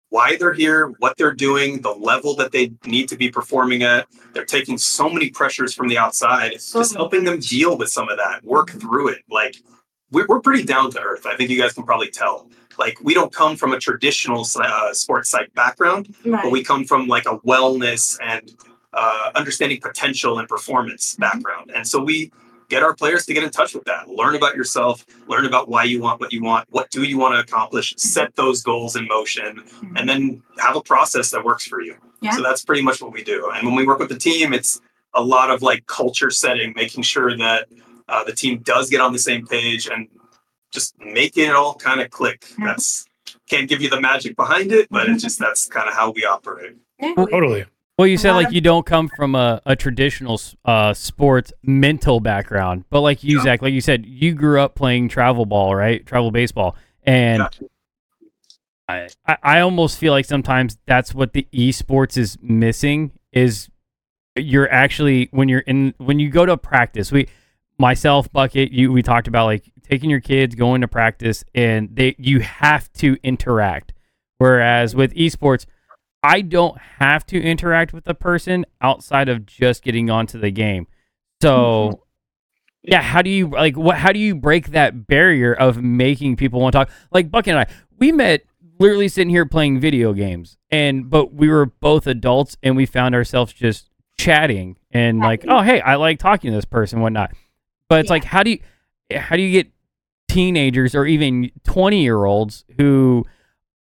why 0.08 0.36
they're 0.36 0.52
here, 0.54 0.88
what 0.98 1.16
they're 1.16 1.34
doing, 1.34 1.80
the 1.82 1.90
level 1.90 2.34
that 2.36 2.50
they 2.50 2.72
need 2.86 3.08
to 3.08 3.16
be 3.16 3.30
performing 3.30 3.82
at. 3.82 4.06
They're 4.32 4.44
taking 4.44 4.78
so 4.78 5.08
many 5.08 5.30
pressures 5.30 5.74
from 5.74 5.86
the 5.88 5.98
outside, 5.98 6.60
So 6.60 6.80
just 6.80 6.94
helping 6.96 7.22
them 7.24 7.38
deal 7.40 7.76
with 7.78 7.90
some 7.90 8.08
of 8.08 8.16
that, 8.18 8.42
work 8.42 8.70
through 8.70 9.08
it. 9.08 9.18
Like 9.30 9.56
we're, 10.10 10.26
we're 10.28 10.40
pretty 10.40 10.64
down 10.64 10.90
to 10.92 11.00
earth. 11.00 11.26
I 11.26 11.36
think 11.36 11.50
you 11.50 11.60
guys 11.60 11.74
can 11.74 11.84
probably 11.84 12.10
tell. 12.10 12.48
Like 12.78 12.98
we 13.02 13.14
don't 13.14 13.32
come 13.32 13.54
from 13.56 13.72
a 13.72 13.78
traditional 13.78 14.44
uh, 14.56 14.92
sports 14.94 15.30
psych 15.30 15.52
background, 15.54 16.14
Right. 16.24 16.42
but 16.42 16.50
we 16.50 16.64
come 16.64 16.84
from 16.84 17.06
like 17.06 17.26
a 17.26 17.38
wellness 17.40 18.18
and 18.20 18.50
uh, 18.92 19.30
understanding 19.34 19.80
potential 19.80 20.38
and 20.38 20.48
performance 20.48 21.16
background. 21.16 21.70
And 21.74 21.86
so 21.86 22.02
we 22.02 22.32
get 22.68 22.82
our 22.82 22.94
players 22.94 23.26
to 23.26 23.34
get 23.34 23.42
in 23.42 23.50
touch 23.50 23.74
with 23.74 23.84
that, 23.84 24.08
learn 24.08 24.36
about 24.36 24.54
yourself, 24.56 25.04
learn 25.26 25.44
about 25.44 25.68
why 25.68 25.84
you 25.84 26.00
want 26.00 26.20
what 26.20 26.32
you 26.32 26.42
want, 26.42 26.66
what 26.70 26.90
do 26.90 27.02
you 27.02 27.18
want 27.18 27.34
to 27.34 27.40
accomplish, 27.40 27.92
set 27.96 28.34
those 28.36 28.62
goals 28.62 28.96
in 28.96 29.06
motion, 29.08 29.62
and 29.96 30.08
then 30.08 30.42
have 30.58 30.76
a 30.76 30.80
process 30.80 31.30
that 31.30 31.44
works 31.44 31.66
for 31.66 31.80
you. 31.80 31.96
Yeah. 32.22 32.32
So 32.32 32.42
that's 32.42 32.64
pretty 32.64 32.82
much 32.82 33.02
what 33.02 33.12
we 33.12 33.22
do. 33.22 33.50
And 33.54 33.66
when 33.66 33.74
we 33.74 33.86
work 33.86 33.98
with 33.98 34.08
the 34.08 34.18
team, 34.18 34.52
it's 34.52 34.80
a 35.14 35.22
lot 35.22 35.50
of 35.50 35.62
like 35.62 35.86
culture 35.86 36.30
setting, 36.30 36.72
making 36.76 37.02
sure 37.02 37.36
that 37.36 37.68
uh, 38.08 38.24
the 38.24 38.32
team 38.32 38.60
does 38.60 38.88
get 38.88 39.00
on 39.00 39.12
the 39.12 39.18
same 39.18 39.46
page 39.46 39.88
and 39.88 40.08
just 40.72 40.94
making 41.00 41.46
it 41.46 41.54
all 41.54 41.74
kind 41.74 42.00
of 42.00 42.10
click. 42.10 42.44
Yeah. 42.58 42.66
That's 42.66 43.04
can't 43.48 43.68
give 43.68 43.82
you 43.82 43.90
the 43.90 44.00
magic 44.00 44.36
behind 44.36 44.70
it, 44.70 44.86
but 44.90 45.08
it's 45.08 45.22
just 45.22 45.38
that's 45.40 45.66
kind 45.66 45.88
of 45.88 45.94
how 45.94 46.12
we 46.12 46.24
operate. 46.24 46.76
Yeah. 47.00 47.14
totally 47.14 47.64
Well, 48.00 48.06
you 48.06 48.16
said 48.16 48.32
like 48.32 48.46
of- 48.46 48.54
you 48.54 48.62
don't 48.62 48.86
come 48.86 49.10
from 49.14 49.34
a, 49.34 49.60
a 49.66 49.76
traditional 49.76 50.40
uh, 50.64 50.94
sports 50.94 51.52
mental 51.62 52.18
background, 52.18 52.84
but 52.88 53.02
like 53.02 53.22
you, 53.22 53.36
Yeah. 53.36 53.42
Zack, 53.44 53.60
like 53.60 53.74
you 53.74 53.82
said, 53.82 54.06
you 54.06 54.32
grew 54.32 54.58
up 54.58 54.74
playing 54.74 55.10
travel 55.10 55.44
ball, 55.44 55.74
right? 55.74 56.04
Travel 56.06 56.30
baseball, 56.30 56.76
and 57.04 57.46
Yeah. 57.60 57.68
I, 58.88 59.08
I 59.26 59.36
I 59.42 59.60
almost 59.60 59.98
feel 59.98 60.14
like 60.14 60.24
sometimes 60.24 60.78
that's 60.86 61.14
what 61.14 61.34
the 61.34 61.46
esports 61.52 62.16
is 62.16 62.38
missing 62.40 63.12
is 63.32 63.68
you're 64.34 64.72
actually 64.72 65.28
when 65.32 65.50
you're 65.50 65.60
in 65.60 65.92
when 65.98 66.18
you 66.18 66.30
go 66.30 66.46
to 66.46 66.56
practice. 66.56 67.12
We 67.12 67.28
myself 67.76 68.32
bucket 68.32 68.72
you 68.72 68.90
we 68.92 69.02
talked 69.02 69.28
about 69.28 69.44
like 69.44 69.70
taking 69.82 70.08
your 70.08 70.20
kids 70.20 70.54
going 70.54 70.80
to 70.80 70.88
practice 70.88 71.44
and 71.54 71.94
they 71.94 72.14
you 72.18 72.40
have 72.40 72.90
to 72.94 73.18
interact 73.22 73.92
whereas 74.38 74.94
with 74.94 75.12
esports 75.14 75.66
I 76.22 76.42
don't 76.42 76.76
have 76.98 77.24
to 77.26 77.40
interact 77.40 77.92
with 77.92 78.04
the 78.04 78.14
person 78.14 78.66
outside 78.80 79.28
of 79.28 79.46
just 79.46 79.82
getting 79.82 80.10
onto 80.10 80.38
the 80.38 80.50
game. 80.50 80.86
So 81.40 81.50
mm-hmm. 81.52 82.00
yeah, 82.82 83.02
how 83.02 83.22
do 83.22 83.30
you 83.30 83.48
like 83.48 83.76
what 83.76 83.96
how 83.96 84.12
do 84.12 84.18
you 84.18 84.34
break 84.34 84.68
that 84.72 85.06
barrier 85.06 85.54
of 85.54 85.82
making 85.82 86.36
people 86.36 86.60
want 86.60 86.72
to 86.74 86.78
talk? 86.80 86.90
Like 87.10 87.30
Buck 87.30 87.46
and 87.46 87.58
I, 87.58 87.66
we 87.98 88.12
met 88.12 88.42
literally 88.78 89.08
sitting 89.08 89.30
here 89.30 89.46
playing 89.46 89.80
video 89.80 90.12
games 90.12 90.56
and 90.70 91.08
but 91.08 91.32
we 91.32 91.48
were 91.48 91.66
both 91.66 92.06
adults 92.06 92.56
and 92.62 92.76
we 92.76 92.86
found 92.86 93.14
ourselves 93.14 93.52
just 93.52 93.90
chatting 94.18 94.76
and 94.90 95.20
like, 95.20 95.44
oh 95.48 95.62
hey, 95.62 95.80
I 95.80 95.96
like 95.96 96.18
talking 96.18 96.50
to 96.50 96.56
this 96.56 96.64
person, 96.66 97.00
whatnot. 97.00 97.30
But 97.88 98.00
it's 98.00 98.08
Yeah. 98.08 98.14
like 98.14 98.24
how 98.24 98.42
do 98.42 98.50
you 98.50 98.58
how 99.16 99.36
do 99.36 99.42
you 99.42 99.52
get 99.52 99.72
teenagers 100.28 100.94
or 100.94 101.06
even 101.06 101.50
twenty 101.64 102.02
year 102.02 102.24
olds 102.24 102.64
who 102.76 103.24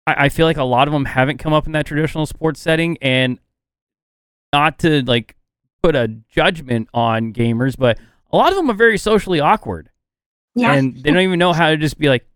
I, 0.06 0.24
I 0.24 0.28
feel 0.28 0.46
like 0.46 0.56
a 0.56 0.64
lot 0.64 0.88
of 0.88 0.92
them 0.92 1.04
haven't 1.04 1.38
come 1.38 1.52
up 1.52 1.66
in 1.66 1.72
that 1.72 1.86
traditional 1.86 2.26
sports 2.26 2.60
setting 2.60 2.98
and 3.00 3.38
not 4.52 4.78
to 4.80 5.02
like 5.02 5.36
put 5.82 5.96
a 5.96 6.08
judgment 6.30 6.88
on 6.94 7.32
gamers, 7.32 7.74
but 7.78 7.98
a 8.32 8.36
lot 8.36 8.50
of 8.50 8.56
them 8.56 8.70
are 8.70 8.74
very 8.74 8.98
socially 8.98 9.40
awkward 9.40 9.90
Yeah. 10.54 10.74
and 10.74 10.96
they 11.02 11.10
don't 11.10 11.22
even 11.22 11.38
know 11.38 11.52
how 11.52 11.70
to 11.70 11.76
just 11.76 11.98
be 11.98 12.08
like, 12.08 12.26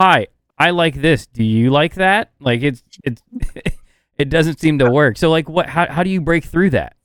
"Hi, 0.00 0.28
I 0.58 0.70
like 0.70 0.94
this. 0.96 1.26
Do 1.26 1.44
you 1.44 1.70
like 1.70 1.94
that?" 1.94 2.30
Like 2.40 2.62
it's 2.62 2.82
it's 3.04 3.22
it 4.18 4.28
doesn't 4.30 4.60
seem 4.60 4.78
to 4.78 4.90
work. 4.90 5.16
So 5.16 5.30
like 5.30 5.48
what 5.48 5.68
how 5.68 5.86
how 5.90 6.02
do 6.02 6.10
you 6.10 6.20
break 6.20 6.44
through 6.44 6.70
that? 6.70 6.96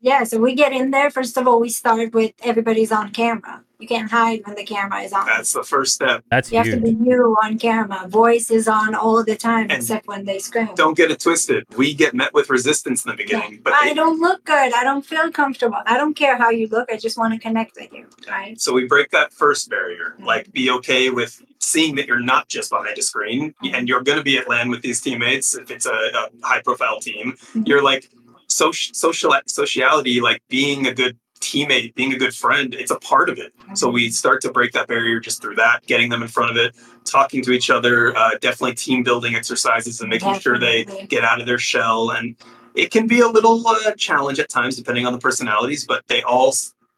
Yeah, 0.00 0.24
so 0.24 0.38
we 0.40 0.54
get 0.54 0.72
in 0.72 0.92
there. 0.92 1.10
First 1.10 1.36
of 1.36 1.46
all, 1.46 1.60
we 1.60 1.68
start 1.68 2.14
with 2.14 2.32
everybody's 2.42 2.90
on 2.90 3.10
camera. 3.10 3.62
You 3.80 3.88
can't 3.88 4.10
hide 4.10 4.42
when 4.44 4.56
the 4.56 4.64
camera 4.64 5.00
is 5.00 5.12
on. 5.12 5.24
That's 5.26 5.52
the 5.52 5.62
first 5.62 5.94
step. 5.94 6.22
That's 6.30 6.52
you 6.52 6.58
have 6.58 6.66
to 6.66 6.80
be 6.80 6.90
you 6.90 7.34
on 7.42 7.58
camera. 7.58 8.06
Voice 8.08 8.50
is 8.50 8.68
on 8.68 8.94
all 8.94 9.24
the 9.24 9.36
time, 9.36 9.62
And 9.62 9.72
except 9.72 10.06
when 10.06 10.26
they 10.26 10.38
scream. 10.38 10.68
Don't 10.74 10.96
get 10.96 11.10
it 11.10 11.20
twisted. 11.20 11.64
We 11.76 11.94
get 11.94 12.12
met 12.12 12.34
with 12.34 12.50
resistance 12.50 13.04
in 13.04 13.10
the 13.10 13.16
beginning, 13.16 13.60
but 13.64 13.72
I 13.72 13.88
they, 13.88 13.94
don't 13.94 14.20
look 14.20 14.44
good. 14.44 14.74
I 14.74 14.84
don't 14.84 15.04
feel 15.04 15.30
comfortable. 15.30 15.78
I 15.86 15.96
don't 15.96 16.14
care 16.14 16.36
how 16.36 16.50
you 16.50 16.68
look. 16.68 16.92
I 16.92 16.98
just 16.98 17.16
want 17.16 17.32
to 17.32 17.40
connect 17.40 17.76
with 17.80 17.90
you, 17.92 18.06
right? 18.28 18.60
So 18.60 18.74
we 18.74 18.86
break 18.86 19.10
that 19.12 19.32
first 19.32 19.70
barrier. 19.70 20.14
Like, 20.20 20.52
be 20.52 20.70
okay 20.70 21.08
with 21.08 21.42
seeing 21.58 21.94
that 21.96 22.06
you're 22.06 22.20
not 22.20 22.48
just 22.48 22.70
behind 22.70 22.98
a 22.98 23.02
screen 23.02 23.54
and 23.62 23.88
you're 23.88 24.02
going 24.02 24.18
to 24.18 24.24
be 24.24 24.36
at 24.36 24.48
land 24.48 24.70
with 24.70 24.82
these 24.82 25.00
teammates. 25.00 25.54
If 25.54 25.70
it's 25.70 25.86
a, 25.86 25.90
a 25.90 26.28
high 26.42 26.60
profile 26.60 27.00
team, 27.00 27.32
mm-hmm. 27.32 27.62
you're 27.64 27.82
like 27.82 28.10
social, 28.48 28.94
social 28.94 29.34
sociality, 29.46 30.20
like 30.20 30.42
being 30.48 30.86
a 30.86 30.94
good 30.94 31.16
teammate, 31.40 31.94
being 31.94 32.12
a 32.12 32.18
good 32.18 32.34
friend, 32.34 32.74
it's 32.74 32.90
a 32.90 32.98
part 32.98 33.28
of 33.30 33.38
it. 33.38 33.52
So 33.74 33.88
we 33.88 34.10
start 34.10 34.40
to 34.42 34.52
break 34.52 34.72
that 34.72 34.86
barrier 34.88 35.20
just 35.20 35.40
through 35.42 35.56
that, 35.56 35.84
getting 35.86 36.08
them 36.08 36.22
in 36.22 36.28
front 36.28 36.50
of 36.50 36.56
it, 36.56 36.74
talking 37.04 37.42
to 37.42 37.52
each 37.52 37.70
other, 37.70 38.16
uh, 38.16 38.30
definitely 38.40 38.74
team 38.74 39.02
building 39.02 39.34
exercises 39.34 40.00
and 40.00 40.10
making 40.10 40.38
sure 40.40 40.58
they 40.58 40.84
get 41.08 41.24
out 41.24 41.40
of 41.40 41.46
their 41.46 41.58
shell. 41.58 42.10
And 42.10 42.36
it 42.74 42.90
can 42.90 43.06
be 43.06 43.20
a 43.20 43.28
little 43.28 43.66
uh, 43.66 43.92
challenge 43.96 44.38
at 44.38 44.48
times, 44.48 44.76
depending 44.76 45.06
on 45.06 45.12
the 45.12 45.18
personalities, 45.18 45.84
but 45.86 46.06
they 46.08 46.22
all 46.22 46.54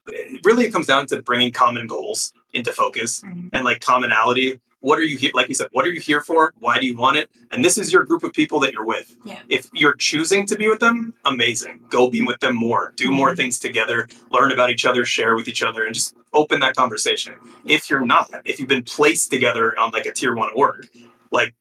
it 0.08 0.40
really 0.44 0.64
it 0.64 0.72
comes 0.72 0.86
down 0.88 1.06
to 1.06 1.22
bringing 1.22 1.52
common 1.52 1.86
goals 1.86 2.32
into 2.52 2.72
focus 2.72 3.20
Mhm. 3.24 3.50
and 3.52 3.64
like 3.64 3.80
commonality. 3.80 4.58
What 4.82 4.98
are 4.98 5.04
you 5.04 5.16
here? 5.16 5.30
Like 5.32 5.48
you 5.48 5.54
said, 5.54 5.68
what 5.70 5.86
are 5.86 5.90
you 5.90 6.00
here 6.00 6.20
for? 6.20 6.52
Why 6.58 6.78
do 6.78 6.86
you 6.86 6.96
want 6.96 7.16
it? 7.16 7.30
And 7.52 7.64
this 7.64 7.78
is 7.78 7.92
your 7.92 8.02
group 8.02 8.24
of 8.24 8.32
people 8.32 8.58
that 8.60 8.72
you're 8.72 8.84
with. 8.84 9.14
Yeah. 9.24 9.38
If 9.48 9.68
you're 9.72 9.94
choosing 9.94 10.44
to 10.46 10.56
be 10.56 10.68
with 10.68 10.80
them, 10.80 11.14
amazing. 11.24 11.80
Go 11.88 12.10
be 12.10 12.20
with 12.22 12.40
them 12.40 12.56
more. 12.56 12.92
Do 12.96 13.12
more 13.12 13.34
things 13.36 13.60
together. 13.60 14.08
Learn 14.30 14.50
about 14.50 14.70
each 14.70 14.84
other. 14.84 15.04
Share 15.04 15.36
with 15.36 15.46
each 15.46 15.62
other, 15.62 15.84
and 15.86 15.94
just 15.94 16.16
open 16.32 16.58
that 16.60 16.74
conversation. 16.74 17.34
If 17.64 17.88
you're 17.88 18.04
not, 18.04 18.28
if 18.44 18.58
you've 18.58 18.68
been 18.68 18.82
placed 18.82 19.30
together 19.30 19.78
on 19.78 19.92
like 19.92 20.06
a 20.06 20.12
tier 20.12 20.34
one 20.34 20.50
org, 20.56 20.88
like 21.30 21.54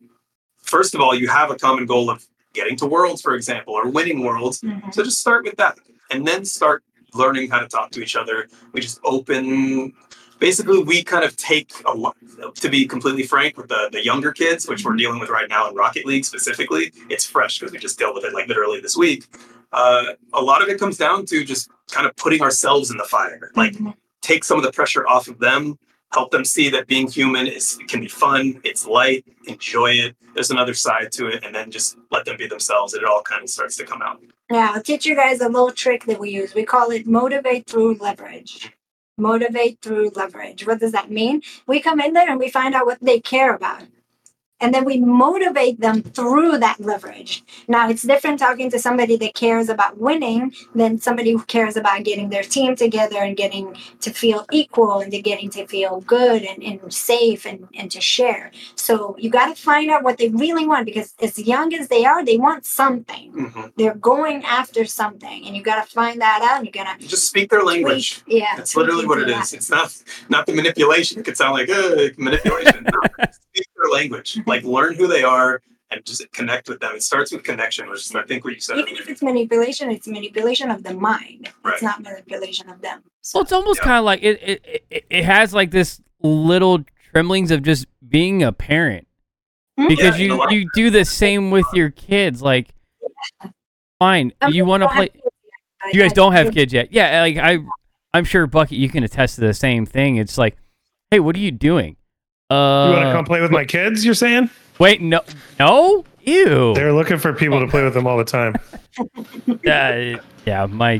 first 0.63 0.95
of 0.95 1.01
all, 1.01 1.13
you 1.13 1.27
have 1.27 1.51
a 1.51 1.55
common 1.55 1.85
goal 1.85 2.09
of 2.09 2.25
getting 2.53 2.75
to 2.77 2.87
worlds, 2.87 3.21
for 3.21 3.35
example, 3.35 3.75
or 3.75 3.87
winning 3.87 4.21
worlds. 4.23 4.61
Mhm. 4.61 4.91
So 4.93 5.03
just 5.03 5.19
start 5.19 5.45
with 5.45 5.57
that 5.57 5.77
and 6.09 6.27
then 6.27 6.43
start 6.43 6.83
learning 7.13 7.51
how 7.51 7.59
to 7.59 7.67
talk 7.67 7.91
to 7.91 8.01
each 8.01 8.15
other. 8.15 8.47
We 8.73 8.81
just 8.81 8.99
open 9.03 9.93
basically 10.39 10.81
we 10.81 11.03
kind 11.03 11.23
of 11.23 11.37
take 11.37 11.71
a 11.85 11.93
lot 11.93 12.17
to 12.55 12.69
be 12.69 12.85
completely 12.87 13.23
frank 13.23 13.57
with 13.57 13.67
the, 13.67 13.89
the 13.91 14.03
younger 14.03 14.31
kids, 14.31 14.67
which 14.67 14.83
we're 14.85 14.95
dealing 14.95 15.19
with 15.19 15.29
right 15.29 15.49
now 15.49 15.69
in 15.69 15.75
Rocket 15.75 16.05
League 16.05 16.25
specifically. 16.25 16.91
It's 17.09 17.25
fresh 17.25 17.59
because 17.59 17.71
we 17.71 17.79
just 17.79 17.97
dealt 17.99 18.15
with 18.15 18.23
it 18.25 18.33
like 18.33 18.47
literally 18.47 18.79
this 18.81 18.95
week. 18.97 19.25
Uh, 19.71 20.13
a 20.33 20.41
lot 20.41 20.61
of 20.61 20.67
it 20.69 20.79
comes 20.79 20.97
down 20.97 21.25
to 21.27 21.43
just 21.45 21.69
kind 21.91 22.05
of 22.07 22.15
putting 22.15 22.41
ourselves 22.41 22.91
in 22.91 22.97
the 22.97 23.03
fire. 23.05 23.51
Like 23.55 23.73
Mhm. 23.73 23.93
take 24.21 24.43
some 24.43 24.57
of 24.57 24.63
the 24.63 24.71
pressure 24.71 25.07
off 25.07 25.27
of 25.27 25.39
them, 25.39 25.77
help 26.13 26.31
them 26.31 26.43
see 26.43 26.69
that 26.69 26.87
being 26.87 27.07
human 27.09 27.47
is 27.47 27.77
can 27.87 28.01
be 28.01 28.07
fun, 28.09 28.59
it's 28.63 28.85
light, 28.85 29.23
enjoy 29.47 29.91
it. 29.91 30.15
There's 30.33 30.51
another 30.51 30.73
side 30.73 31.11
to 31.13 31.27
it, 31.27 31.43
and 31.45 31.53
then 31.55 31.71
just 31.71 31.97
let 32.11 32.25
them 32.25 32.37
be 32.37 32.47
themselves. 32.47 32.93
And 32.93 33.01
it 33.03 33.07
all 33.09 33.21
kind 33.21 33.43
of 33.43 33.49
starts 33.49 33.75
to 33.77 33.85
come 33.85 34.01
out. 34.01 34.21
Now, 34.49 34.73
I'll 34.73 34.83
teach 34.83 35.05
you 35.05 35.15
guys 35.15 35.39
a 35.39 35.47
little 35.47 35.71
trick 35.71 36.03
that 36.05 36.19
we 36.19 36.29
use. 36.31 36.53
We 36.53 36.65
call 36.65 36.91
it 36.91 37.07
motivate 37.07 37.65
through 37.67 37.95
leverage. 37.95 38.71
Motivate 39.21 39.79
through 39.81 40.11
leverage. 40.15 40.65
What 40.65 40.79
does 40.79 40.93
that 40.93 41.11
mean? 41.11 41.43
We 41.67 41.79
come 41.79 42.01
in 42.01 42.13
there 42.13 42.29
and 42.29 42.39
we 42.39 42.49
find 42.49 42.73
out 42.73 42.87
what 42.87 42.97
they 43.01 43.19
care 43.19 43.53
about. 43.53 43.83
And 44.61 44.73
then 44.73 44.85
we 44.85 44.97
motivate 44.99 45.79
them 45.81 46.03
through 46.03 46.59
that 46.59 46.79
leverage. 46.79 47.43
Now, 47.67 47.89
it's 47.89 48.03
different 48.03 48.39
talking 48.39 48.69
to 48.71 48.79
somebody 48.79 49.15
that 49.17 49.33
cares 49.33 49.69
about 49.69 49.97
winning 49.97 50.53
than 50.75 50.99
somebody 50.99 51.31
who 51.31 51.43
cares 51.43 51.75
about 51.75 52.03
getting 52.03 52.29
their 52.29 52.43
team 52.43 52.75
together 52.75 53.17
and 53.17 53.35
getting 53.35 53.75
to 54.01 54.11
feel 54.11 54.45
equal 54.51 54.99
and 54.99 55.11
to 55.11 55.21
getting 55.21 55.49
to 55.51 55.65
feel 55.67 56.01
good 56.01 56.43
and, 56.43 56.61
and 56.63 56.93
safe 56.93 57.45
and, 57.45 57.67
and 57.73 57.89
to 57.91 57.99
share. 58.01 58.51
So 58.75 59.15
you 59.19 59.29
got 59.29 59.55
to 59.55 59.61
find 59.61 59.89
out 59.89 60.03
what 60.03 60.17
they 60.17 60.29
really 60.29 60.65
want 60.67 60.85
because 60.85 61.13
as 61.21 61.37
young 61.39 61.73
as 61.73 61.87
they 61.87 62.05
are, 62.05 62.23
they 62.23 62.37
want 62.37 62.65
something 62.65 63.31
Mhm. 63.31 63.71
they're 63.77 63.95
going 63.95 64.43
after 64.43 64.85
something 64.85 65.45
and 65.45 65.55
you 65.55 65.63
got 65.63 65.83
to 65.85 65.91
find 65.93 66.19
that 66.21 66.41
out 66.43 66.57
and 66.59 66.65
you 66.67 66.71
got 66.71 66.99
to 66.99 67.07
Just 67.07 67.27
speak 67.27 67.49
their 67.49 67.63
language. 67.63 68.21
tweak 68.23 68.39
yeah 68.41 68.53
That's 68.57 68.75
literally 68.75 69.05
what 69.05 69.17
it 69.19 69.21
into 69.29 69.33
that. 69.33 69.53
It's 69.53 69.69
not 69.69 69.95
not 70.29 70.45
the 70.45 70.53
manipulation. 70.53 71.19
It 71.19 71.25
could 71.25 71.37
sound 71.37 71.53
like 71.53 71.69
uh, 71.69 72.09
manipulation. 72.17 72.83
No, 72.83 72.99
speak 73.31 73.67
their 73.77 73.91
language. 73.91 74.39
Like 74.53 74.63
learn 74.63 74.93
who 74.95 75.07
they 75.07 75.23
are 75.23 75.61
and 75.91 76.05
just 76.05 76.21
connect 76.31 76.69
with 76.69 76.79
them. 76.79 76.95
It 76.95 77.03
starts 77.03 77.31
with 77.33 77.43
connection, 77.43 77.89
which 77.89 78.01
is 78.05 78.15
I 78.15 78.23
think 78.23 78.43
what 78.45 78.53
you 78.53 78.61
said. 78.61 78.77
even 78.79 78.95
if 78.95 79.09
it's 79.09 79.21
manipulation 79.21 79.91
it's 79.91 80.07
manipulation 80.07 80.69
of 80.71 80.83
the 80.83 80.93
mind 80.93 81.49
Right. 81.63 81.73
it's 81.73 81.83
not 81.83 82.01
manipulation 82.01 82.69
of 82.69 82.81
them 82.81 82.97
so 83.21 83.37
Well, 83.39 83.43
it's 83.43 83.51
almost 83.51 83.79
Yeah. 83.79 83.83
kind 83.89 83.97
of 83.99 84.05
like 84.05 84.21
it, 84.23 84.35
it, 84.51 84.83
it. 84.89 85.05
It 85.09 85.23
has 85.25 85.53
like 85.53 85.71
this 85.71 85.99
little 86.21 86.77
tremblings 87.11 87.49
of 87.51 87.59
just 87.63 87.85
being 88.07 88.41
a 88.43 88.51
parent 88.51 89.05
Hmm? 89.77 89.87
because 89.87 90.17
Yeah, 90.19 90.25
you 90.25 90.33
a 90.33 90.35
lot. 90.35 90.51
you 90.51 90.69
do 90.73 90.89
the 90.89 91.05
same 91.05 91.49
with 91.51 91.65
your 91.73 91.89
kids. 91.91 92.41
Like, 92.41 92.67
fine, 93.99 94.33
Some 94.41 94.53
you 94.53 94.65
want 94.65 94.83
to 94.83 94.89
play. 94.89 95.05
have 95.05 95.13
kids 95.13 95.23
yet, 95.43 95.51
but 95.83 95.93
You 95.93 96.01
guys 96.01 96.13
don't 96.13 96.33
have 96.33 96.53
kids 96.53 96.73
yet. 96.73 96.91
Yeah, 96.91 97.21
like 97.21 97.37
I, 97.37 97.59
I'm 98.13 98.25
sure 98.25 98.45
Bucket, 98.47 98.77
you 98.77 98.89
can 98.89 99.03
attest 99.03 99.35
to 99.35 99.41
the 99.41 99.53
same 99.53 99.85
thing. 99.85 100.17
It's 100.17 100.37
like, 100.37 100.57
hey, 101.09 101.19
what 101.19 101.35
are 101.35 101.39
you 101.39 101.51
doing? 101.51 101.95
Uh, 102.51 102.87
You 102.89 102.93
want 102.97 103.05
to 103.07 103.13
come 103.13 103.25
play 103.25 103.41
with 103.41 103.51
my 103.51 103.65
kids? 103.65 104.03
You're 104.03 104.13
saying 104.13 104.49
wait, 104.79 105.01
no, 105.01 105.21
no, 105.59 106.03
ew. 106.21 106.73
they're 106.73 106.91
looking 106.93 107.17
for 107.19 107.33
people 107.33 107.59
to 107.59 107.67
play 107.67 107.83
with 107.83 107.93
them 107.93 108.07
all 108.07 108.17
the 108.17 108.23
time. 108.25 108.55
Uh, 109.65 110.17
yeah, 110.45 110.65
my. 110.69 110.97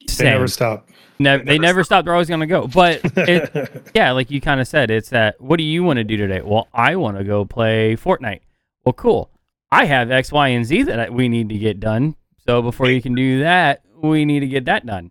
They 0.00 0.06
Same. 0.08 0.26
never 0.28 0.48
stop. 0.48 0.88
Ne- 1.18 1.36
They 1.38 1.44
they 1.44 1.52
never 1.58 1.62
never 1.62 1.84
stop. 1.84 2.04
They're 2.04 2.14
always 2.14 2.28
gonna 2.28 2.46
go. 2.46 2.66
But 2.66 3.00
it, 3.16 3.90
yeah, 3.94 4.12
like 4.12 4.30
you 4.30 4.40
kind 4.40 4.60
of 4.60 4.66
said, 4.66 4.90
it's 4.90 5.10
that. 5.10 5.38
What 5.40 5.58
do 5.58 5.62
you 5.64 5.84
want 5.84 5.98
to 5.98 6.04
do 6.04 6.16
today? 6.16 6.40
Well, 6.42 6.68
I 6.72 6.96
want 6.96 7.18
to 7.18 7.24
go 7.24 7.44
play 7.44 7.96
Fortnite. 7.96 8.40
Well, 8.84 8.94
cool. 8.94 9.30
I 9.70 9.84
have 9.84 10.10
X, 10.10 10.32
Y, 10.32 10.48
and 10.48 10.64
Z 10.64 10.82
that 10.84 10.98
I- 11.00 11.10
we 11.10 11.28
need 11.28 11.48
to 11.50 11.58
get 11.58 11.80
done. 11.80 12.16
So 12.46 12.62
before 12.62 12.88
you 12.90 13.00
can 13.02 13.14
do 13.14 13.40
that, 13.40 13.82
we 14.02 14.24
need 14.24 14.40
to 14.40 14.48
get 14.48 14.64
that 14.64 14.86
done. 14.86 15.10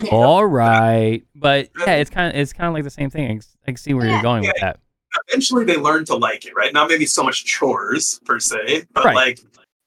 Yeah. 0.00 0.10
All 0.10 0.44
right, 0.46 1.22
but 1.36 1.68
yeah, 1.78 1.96
it's 1.96 2.10
kind 2.10 2.34
of 2.34 2.40
it's 2.40 2.52
kind 2.52 2.68
of 2.68 2.74
like 2.74 2.84
the 2.84 2.90
same 2.90 3.10
thing. 3.10 3.26
I, 3.26 3.28
can- 3.34 3.42
I 3.68 3.74
see 3.74 3.92
where 3.94 4.06
you're 4.06 4.16
Yeah. 4.16 4.22
going 4.22 4.42
with 4.42 4.56
that. 4.60 4.80
Eventually, 5.28 5.64
they 5.64 5.76
learn 5.76 6.04
to 6.06 6.16
like 6.16 6.44
it, 6.46 6.54
right? 6.54 6.72
Not 6.72 6.88
maybe 6.88 7.06
so 7.06 7.22
much 7.22 7.44
chores 7.44 8.20
per 8.24 8.38
se, 8.40 8.84
but 8.92 9.04
Right. 9.04 9.14
like 9.14 9.40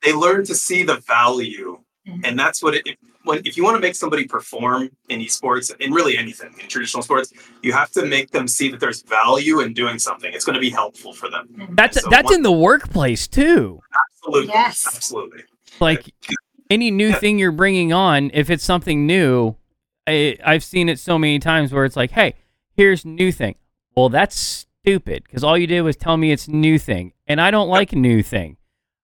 they 0.04 0.14
learn 0.14 0.46
to 0.46 0.56
see 0.56 0.84
the 0.84 0.98
value, 1.08 1.80
Mhm. 2.08 2.22
and 2.24 2.40
that's 2.40 2.62
what 2.64 2.76
it. 2.76 2.84
If, 2.86 2.96
when, 3.24 3.42
if 3.44 3.58
you 3.58 3.64
want 3.64 3.76
to 3.76 3.82
make 3.82 3.96
somebody 3.96 4.26
perform 4.26 4.90
in 5.10 5.20
esports, 5.20 5.76
in 5.82 5.92
really 5.92 6.18
anything 6.18 6.54
in 6.62 6.68
traditional 6.70 7.04
sports, 7.04 7.34
you 7.62 7.74
have 7.74 7.92
to 7.92 8.06
make 8.06 8.32
them 8.32 8.48
see 8.48 8.70
that 8.70 8.80
there's 8.80 9.02
value 9.02 9.60
in 9.60 9.74
doing 9.74 10.00
something. 10.00 10.34
It's 10.34 10.46
going 10.46 10.54
to 10.54 10.62
be 10.62 10.70
helpful 10.70 11.12
for 11.12 11.30
them. 11.30 11.48
That's 11.72 12.02
So 12.02 12.10
that's 12.10 12.26
one- 12.26 12.36
in 12.36 12.42
the 12.44 12.52
workplace 12.54 13.28
too. 13.28 13.82
Absolutely, 14.24 14.54
Yes. 14.54 14.86
absolutely. 14.88 15.44
Like 15.82 16.10
any 16.70 16.90
new 16.92 17.12
thing 17.14 17.38
you're 17.38 17.52
bringing 17.52 17.92
on, 17.92 18.32
if 18.34 18.50
it's 18.50 18.64
something 18.64 19.06
new, 19.06 19.56
I, 20.08 20.38
I've 20.46 20.64
seen 20.64 20.88
it 20.88 21.00
so 21.00 21.18
many 21.20 21.40
times 21.40 21.74
where 21.74 21.84
it's 21.84 21.98
like, 21.98 22.12
hey, 22.12 22.36
here's 22.78 23.04
new 23.04 23.34
thing. 23.34 23.56
Well, 23.96 24.08
that's 24.08 24.67
stupid 24.88 25.24
because 25.26 25.44
all 25.44 25.58
you 25.58 25.68
did 25.68 25.82
was 25.82 25.98
tell 25.98 26.16
me 26.16 26.32
it's 26.32 26.48
new 26.48 26.80
thing, 26.80 27.12
and 27.28 27.42
I 27.42 27.52
don't 27.52 27.68
like 27.68 27.92
new 27.92 28.24
thing. 28.24 28.56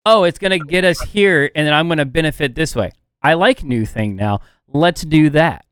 Oh, 0.06 0.24
it's 0.24 0.38
gonna 0.38 0.58
get 0.58 0.84
us 0.84 1.00
here, 1.02 1.50
and 1.54 1.66
then 1.66 1.74
I'm 1.74 1.88
gonna 1.88 2.06
benefit 2.06 2.54
this 2.54 2.74
way. 2.74 2.92
I 3.22 3.34
like 3.34 3.62
new 3.62 3.84
thing 3.84 4.16
now. 4.16 4.40
Let's 4.66 5.02
do 5.02 5.28
that. 5.30 5.66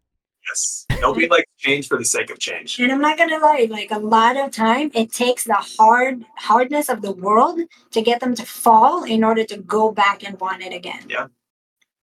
Yes. 0.46 0.84
Don't 1.00 1.16
be 1.16 1.28
like 1.28 1.46
change 1.56 1.88
for 1.88 1.96
the 1.96 2.04
sake 2.04 2.30
of 2.30 2.38
change. 2.38 2.78
And 2.78 2.92
I'm 2.92 3.00
not 3.00 3.16
gonna 3.16 3.38
lie, 3.38 3.68
like 3.70 3.90
a 3.90 3.98
lot 3.98 4.36
of 4.36 4.50
time, 4.50 4.90
it 4.94 5.12
takes 5.12 5.44
the 5.44 5.54
hard 5.54 6.24
hardness 6.36 6.90
of 6.90 7.00
the 7.00 7.12
world 7.12 7.60
to 7.92 8.02
get 8.02 8.20
them 8.20 8.34
to 8.34 8.44
fall 8.44 9.04
in 9.04 9.24
order 9.24 9.44
to 9.44 9.56
go 9.56 9.90
back 9.92 10.24
and 10.24 10.38
want 10.38 10.62
it 10.62 10.74
again. 10.74 11.06
Yeah. 11.08 11.28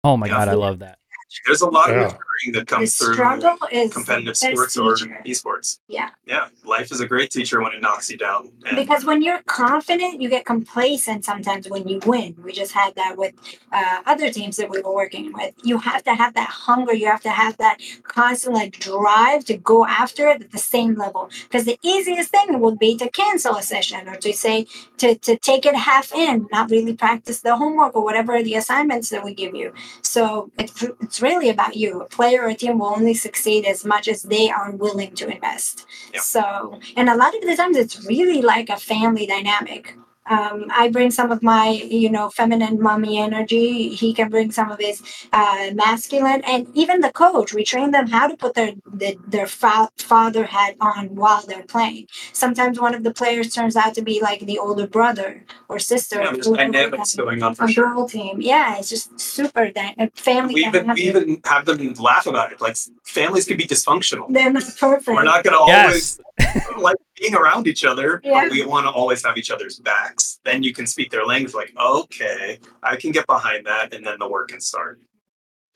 Oh 0.02 0.16
my 0.16 0.26
Yeah. 0.26 0.32
god, 0.32 0.48
I 0.48 0.54
love 0.54 0.80
that. 0.80 0.98
There's 1.46 1.62
a 1.62 1.68
lot 1.70 1.90
Yeah. 1.90 2.06
of 2.06 2.18
maturing 2.36 2.52
that 2.52 2.68
The 2.68 2.74
comes 2.76 2.96
through 2.96 3.14
struggle 3.14 3.56
is 3.70 3.92
competitive 3.92 4.36
sports 4.36 4.76
or 4.76 4.94
teacher. 4.96 5.22
esports. 5.26 5.78
Yeah. 5.88 6.10
Yeah. 6.26 6.48
Life 6.64 6.92
is 6.92 7.00
a 7.00 7.06
great 7.06 7.30
teacher 7.30 7.60
when 7.62 7.72
it 7.72 7.80
knocks 7.82 8.10
you 8.10 8.16
down. 8.18 8.50
And 8.66 8.76
Because 8.76 9.04
when 9.04 9.22
you're 9.22 9.42
confident, 9.46 10.20
you 10.20 10.28
get 10.28 10.44
complacent 10.44 11.24
sometimes 11.24 11.68
when 11.68 11.86
you 11.88 12.00
win. 12.06 12.36
We 12.42 12.52
just 12.52 12.72
had 12.72 12.94
that 12.96 13.16
with 13.16 13.34
uh, 13.72 14.02
other 14.06 14.30
teams 14.30 14.56
that 14.56 14.70
we 14.70 14.80
were 14.80 14.94
working 14.94 15.32
with. 15.32 15.54
You 15.64 15.78
have 15.78 16.02
to 16.04 16.14
have 16.14 16.34
that 16.34 16.48
hunger. 16.48 16.94
You 16.94 17.06
have 17.06 17.22
to 17.22 17.30
have 17.30 17.56
that 17.58 17.78
constant 18.02 18.54
like 18.54 18.78
drive 18.78 19.44
to 19.46 19.56
go 19.56 19.86
after 19.86 20.28
it 20.28 20.42
at 20.42 20.52
the 20.52 20.58
same 20.58 20.94
level. 20.96 21.30
Because 21.44 21.64
the 21.64 21.78
easiest 21.82 22.30
thing 22.30 22.60
would 22.60 22.78
be 22.78 22.96
to 22.98 23.08
cancel 23.10 23.56
a 23.56 23.62
session 23.62 24.08
or 24.08 24.16
to 24.16 24.32
say 24.32 24.66
to, 24.98 25.14
to 25.16 25.36
take 25.38 25.66
it 25.66 25.74
half 25.74 26.12
in, 26.14 26.46
not 26.52 26.70
really 26.70 26.94
practice 26.94 27.40
the 27.40 27.56
homework 27.56 27.94
or 27.94 28.04
whatever 28.04 28.42
the 28.42 28.54
assignments 28.54 29.10
that 29.10 29.24
we 29.24 29.34
give 29.34 29.54
you. 29.54 29.72
So 30.02 30.50
it's, 30.58 30.82
it's 31.00 31.20
really 31.22 31.48
about 31.48 31.76
you. 31.76 32.00
A 32.02 32.06
player 32.26 32.42
or 32.42 32.48
a 32.48 32.54
team 32.54 32.78
will 32.78 32.88
only 32.88 33.14
succeed 33.14 33.64
as 33.64 33.84
much 33.84 34.08
as 34.08 34.22
they 34.22 34.50
are 34.50 34.70
willing 34.72 35.14
to 35.14 35.28
invest. 35.28 35.86
Yeah. 36.12 36.20
So, 36.20 36.80
and 36.96 37.08
a 37.08 37.16
lot 37.16 37.34
of 37.36 37.42
the 37.42 37.56
times 37.56 37.76
it's 37.76 38.04
really 38.04 38.42
like 38.42 38.68
a 38.68 38.76
family 38.76 39.26
dynamic. 39.26 39.96
Um, 40.28 40.66
I 40.70 40.88
bring 40.90 41.10
some 41.10 41.30
of 41.30 41.42
my, 41.42 41.68
you 41.70 42.10
know, 42.10 42.30
feminine 42.30 42.80
mommy 42.82 43.18
energy. 43.18 43.88
He 43.94 44.12
can 44.12 44.28
bring 44.28 44.50
some 44.50 44.70
of 44.70 44.78
his 44.80 45.02
uh, 45.32 45.70
masculine, 45.74 46.42
and 46.44 46.66
even 46.74 47.00
the 47.00 47.12
coach. 47.12 47.52
We 47.54 47.64
train 47.64 47.90
them 47.92 48.06
how 48.08 48.26
to 48.28 48.36
put 48.36 48.54
their 48.54 48.72
their, 48.92 49.14
their 49.28 49.46
fa- 49.46 49.90
father 49.98 50.44
hat 50.44 50.74
on 50.80 51.14
while 51.14 51.42
they're 51.46 51.62
playing. 51.64 52.08
Sometimes 52.32 52.80
one 52.80 52.94
of 52.94 53.02
the 53.04 53.12
players 53.12 53.54
turns 53.54 53.76
out 53.76 53.94
to 53.94 54.02
be 54.02 54.20
like 54.20 54.40
the 54.40 54.58
older 54.58 54.86
brother 54.86 55.44
or 55.68 55.78
sister. 55.78 56.16
yeah, 56.22 56.32
there's 56.32 56.46
who- 56.46 56.52
who 56.52 56.56
dynamics 56.56 57.14
going 57.14 57.42
on 57.42 57.54
for 57.54 57.64
a 57.64 57.68
sure. 57.70 57.88
girl 57.94 58.08
team. 58.08 58.40
Yeah, 58.40 58.78
it's 58.78 58.88
just 58.88 59.18
super 59.20 59.70
dy- 59.70 59.94
a 59.98 60.10
family. 60.16 60.54
We 60.54 60.66
even, 60.66 60.88
we 60.94 61.02
even 61.02 61.40
have 61.44 61.66
them 61.66 61.92
laugh 61.94 62.26
about 62.26 62.52
it. 62.52 62.60
Like 62.60 62.76
families 63.04 63.44
can 63.46 63.56
be 63.56 63.64
dysfunctional. 63.66 64.26
They're 64.32 64.52
not 64.52 64.64
perfect. 64.78 65.06
We're 65.08 65.22
not 65.22 65.44
going 65.44 65.56
to 65.56 65.64
Yes. 65.66 65.86
always 65.86 66.20
like 66.78 66.96
being 67.20 67.34
around 67.34 67.66
each 67.66 67.84
other, 67.84 68.20
Yeah. 68.24 68.42
but 68.44 68.50
we 68.52 68.64
want 68.64 68.86
to 68.86 68.90
always 68.90 69.24
have 69.24 69.36
each 69.36 69.50
other's 69.50 69.78
backs. 69.78 70.38
Then 70.44 70.62
you 70.62 70.72
can 70.72 70.86
speak 70.86 71.10
their 71.10 71.24
language 71.24 71.54
like, 71.54 71.72
okay, 71.80 72.58
I 72.82 72.96
can 72.96 73.10
get 73.12 73.26
behind 73.26 73.66
that, 73.66 73.94
and 73.94 74.04
then 74.06 74.18
the 74.18 74.28
work 74.28 74.48
can 74.48 74.60
start. 74.60 75.00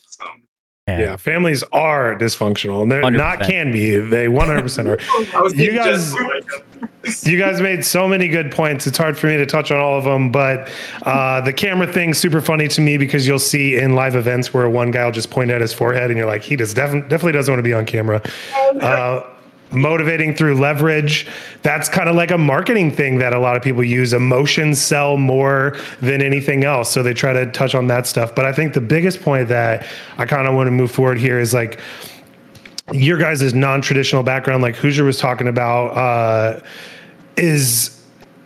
So, 0.07 0.25
And 0.87 1.01
Yeah, 1.01 1.17
families 1.17 1.63
are 1.73 2.15
dysfunctional, 2.17 2.83
and 2.83 2.91
they're 2.93 3.03
100%. 3.03 3.17
not 3.17 3.41
can 3.41 3.73
be. 3.73 3.97
They 3.97 4.27
100% 4.27 4.87
are. 4.87 4.99
You 5.55 5.73
guys- 5.73 6.15
You 7.25 7.39
guys 7.39 7.61
made 7.63 7.83
so 7.85 8.07
many 8.07 8.29
good 8.29 8.53
points. 8.53 8.87
It's 8.87 8.99
hard 8.99 9.17
for 9.19 9.27
me 9.27 9.37
to 9.39 9.47
touch 9.47 9.71
on 9.73 9.79
all 9.81 9.97
of 9.97 10.05
them, 10.05 10.31
but 10.31 10.71
uh, 11.05 11.41
the 11.41 11.53
camera 11.53 11.91
thing's 11.91 12.19
super 12.19 12.43
funny 12.43 12.69
to 12.69 12.81
me 12.83 12.99
because 12.99 13.27
you'll 13.27 13.39
see 13.39 13.77
in 13.79 13.95
live 13.95 14.15
events 14.17 14.53
where 14.53 14.69
one 14.69 14.91
guy 14.91 15.05
will 15.07 15.13
just 15.13 15.31
point 15.31 15.51
at 15.51 15.63
his 15.63 15.73
forehead, 15.73 16.11
and 16.11 16.19
you're 16.19 16.27
like, 16.27 16.43
he 16.43 16.57
does 16.57 16.75
defi- 16.75 17.01
definitely 17.03 17.33
doesn't 17.33 17.51
want 17.53 17.59
to 17.59 17.63
be 17.63 17.73
on 17.73 17.87
camera. 17.87 18.21
Uh, 18.81 19.23
motivating 19.73 20.35
through 20.35 20.55
leverage. 20.55 21.27
That's 21.63 21.89
kind 21.89 22.09
of 22.09 22.17
like 22.17 22.31
a 22.31 22.39
marketing 22.39 22.91
thing 22.91 23.19
that 23.19 23.33
a 23.33 23.39
lot 23.39 23.57
of 23.57 23.63
people 23.63 23.85
use. 23.85 24.13
Emotions 24.13 24.81
sell 24.81 25.17
more 25.17 25.77
than 26.01 26.23
anything 26.23 26.65
else. 26.65 26.91
So 26.91 27.03
they 27.03 27.15
try 27.15 27.33
to 27.33 27.51
touch 27.53 27.75
on 27.75 27.87
that 27.89 28.07
stuff. 28.07 28.35
But 28.35 28.47
I 28.47 28.53
think 28.53 28.75
the 28.75 28.81
biggest 28.81 29.23
point 29.23 29.49
that 29.49 29.87
I 30.19 30.27
kind 30.27 30.49
of 30.49 30.55
want 30.55 30.67
to 30.67 30.73
move 30.73 30.91
forward 30.91 31.19
here 31.19 31.39
is 31.39 31.55
like, 31.55 31.81
your 32.93 33.19
guys' 33.19 33.55
non-traditional 33.55 34.25
background, 34.25 34.63
like 34.63 34.75
Hoosier 34.75 35.05
was 35.05 35.19
talking 35.19 35.47
about, 35.47 35.97
uh, 35.97 36.61
is 37.37 38.00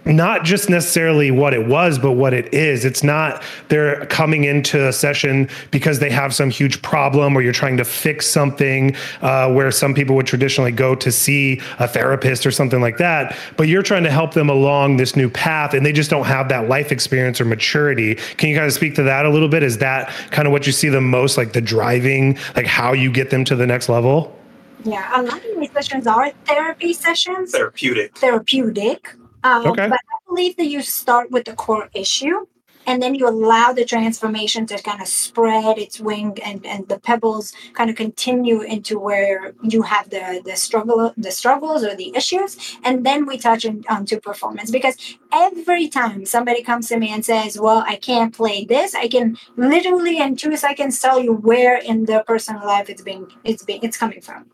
not 0.04 0.44
just 0.44 0.68
necessarily 0.68 1.30
what 1.30 1.54
it 1.54 1.66
was, 1.66 1.98
but 1.98 2.12
what 2.12 2.34
it 2.34 2.52
is. 2.52 2.84
It's 2.84 3.02
not 3.02 3.42
they're 3.68 4.06
coming 4.06 4.44
into 4.44 4.86
a 4.86 4.92
session 4.92 5.48
because 5.70 5.98
they 5.98 6.10
have 6.10 6.34
some 6.34 6.50
huge 6.50 6.82
problem 6.82 7.36
or 7.36 7.42
you're 7.42 7.52
trying 7.52 7.76
to 7.78 7.84
fix 7.84 8.26
something 8.26 8.94
uh, 9.22 9.52
where 9.52 9.70
some 9.70 9.94
people 9.94 10.14
would 10.16 10.26
traditionally 10.26 10.72
go 10.72 10.94
to 10.94 11.10
see 11.10 11.60
a 11.78 11.88
therapist 11.88 12.46
or 12.46 12.50
something 12.50 12.80
like 12.80 12.98
that. 12.98 13.36
But 13.56 13.68
you're 13.68 13.82
trying 13.82 14.04
to 14.04 14.10
help 14.10 14.34
them 14.34 14.50
along 14.50 14.96
this 14.96 15.16
new 15.16 15.30
path 15.30 15.74
and 15.74 15.84
they 15.84 15.92
just 15.92 16.10
don't 16.10 16.26
have 16.26 16.48
that 16.48 16.68
life 16.68 16.92
experience 16.92 17.40
or 17.40 17.44
maturity. 17.44 18.16
Can 18.36 18.50
you 18.50 18.56
kind 18.56 18.66
of 18.66 18.72
speak 18.72 18.94
to 18.96 19.02
that 19.04 19.24
a 19.24 19.30
little 19.30 19.48
bit? 19.48 19.62
Is 19.62 19.78
that 19.78 20.08
kind 20.30 20.46
of 20.46 20.52
what 20.52 20.66
you 20.66 20.72
see 20.72 20.88
the 20.88 21.00
most, 21.00 21.36
like 21.36 21.52
the 21.52 21.60
driving, 21.60 22.38
like 22.56 22.66
how 22.66 22.92
you 22.92 23.10
get 23.10 23.30
them 23.30 23.44
to 23.46 23.56
the 23.56 23.66
next 23.66 23.88
level? 23.88 24.36
Yeah, 24.84 25.18
a 25.18 25.22
lot 25.22 25.36
of 25.36 25.58
these 25.58 25.70
sessions 25.72 26.06
are 26.06 26.30
therapy 26.44 26.92
sessions. 26.92 27.52
therapeutic. 27.52 28.18
therapeutic. 28.18 29.14
Um, 29.44 29.66
Okay. 29.66 29.88
But 29.88 30.00
I 30.00 30.16
believe 30.26 30.56
that 30.56 30.66
you 30.66 30.82
start 30.82 31.30
with 31.30 31.44
the 31.44 31.54
core 31.54 31.88
issue 31.94 32.46
and 32.86 33.02
then 33.02 33.14
you 33.14 33.28
allow 33.28 33.72
the 33.72 33.84
transformation 33.84 34.66
to 34.66 34.82
kind 34.82 35.00
of 35.00 35.08
spread 35.08 35.78
its 35.78 36.00
wing 36.00 36.36
and, 36.44 36.64
and 36.66 36.88
the 36.88 36.98
pebbles 36.98 37.52
kind 37.72 37.90
of 37.90 37.96
continue 37.96 38.60
into 38.62 38.98
where 38.98 39.52
you 39.62 39.82
have 39.82 40.10
the, 40.10 40.42
the 40.44 40.56
struggle 40.56 41.12
the 41.16 41.30
struggles 41.30 41.84
or 41.84 41.94
the 41.94 42.14
issues 42.14 42.76
and 42.84 43.04
then 43.04 43.26
we 43.26 43.38
touch 43.38 43.64
on, 43.66 43.84
onto 43.88 44.20
performance 44.20 44.70
because 44.70 44.96
every 45.32 45.88
time 45.88 46.24
somebody 46.24 46.62
comes 46.62 46.88
to 46.88 46.98
me 46.98 47.10
and 47.10 47.24
says 47.24 47.58
well 47.58 47.84
i 47.86 47.96
can't 47.96 48.34
play 48.34 48.64
this 48.64 48.94
i 48.94 49.08
can 49.08 49.36
literally 49.56 50.18
in 50.18 50.36
two 50.36 50.56
seconds 50.56 50.98
tell 50.98 51.20
you 51.20 51.32
where 51.32 51.78
in 51.78 52.04
their 52.04 52.22
personal 52.24 52.66
life 52.66 52.88
it's 52.90 53.02
being 53.02 53.26
it's 53.44 53.62
being 53.62 53.80
it's 53.82 53.96
coming 53.96 54.20
from 54.20 54.46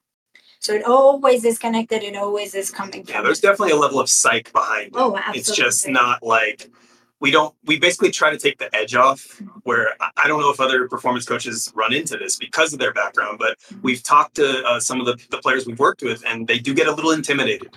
so 0.60 0.72
it 0.74 0.84
always 0.84 1.44
is 1.44 1.58
connected 1.58 2.02
it 2.02 2.14
always 2.16 2.54
is 2.54 2.70
coming 2.70 3.04
Yeah, 3.08 3.22
there's 3.22 3.40
definitely 3.40 3.72
a 3.72 3.76
level 3.76 3.98
of 3.98 4.08
psych 4.08 4.52
behind 4.52 4.88
it. 4.88 4.92
Oh, 4.94 5.16
absolutely. 5.16 5.40
It's 5.40 5.56
just 5.56 5.88
not 5.88 6.22
like 6.22 6.70
we 7.18 7.30
don't 7.30 7.54
we 7.64 7.78
basically 7.78 8.10
try 8.10 8.30
to 8.30 8.38
take 8.38 8.58
the 8.58 8.74
edge 8.74 8.94
off 8.94 9.42
where 9.64 9.88
I- 10.00 10.10
I 10.22 10.28
don't 10.28 10.40
know 10.40 10.50
if 10.50 10.60
other 10.60 10.88
performance 10.88 11.24
coaches 11.26 11.72
run 11.74 11.92
into 11.92 12.16
this 12.16 12.36
because 12.36 12.72
of 12.72 12.78
their 12.78 12.92
background, 12.94 13.38
but 13.38 13.58
we've 13.82 14.02
talked 14.02 14.36
to 14.36 14.62
uh, 14.64 14.80
some 14.80 15.00
of 15.00 15.06
the, 15.06 15.16
the 15.30 15.38
players 15.38 15.66
we've 15.66 15.78
worked 15.78 16.02
with 16.02 16.22
and 16.26 16.46
they 16.46 16.58
do 16.58 16.72
get 16.74 16.86
a 16.86 16.92
little 16.94 17.10
intimidated 17.10 17.70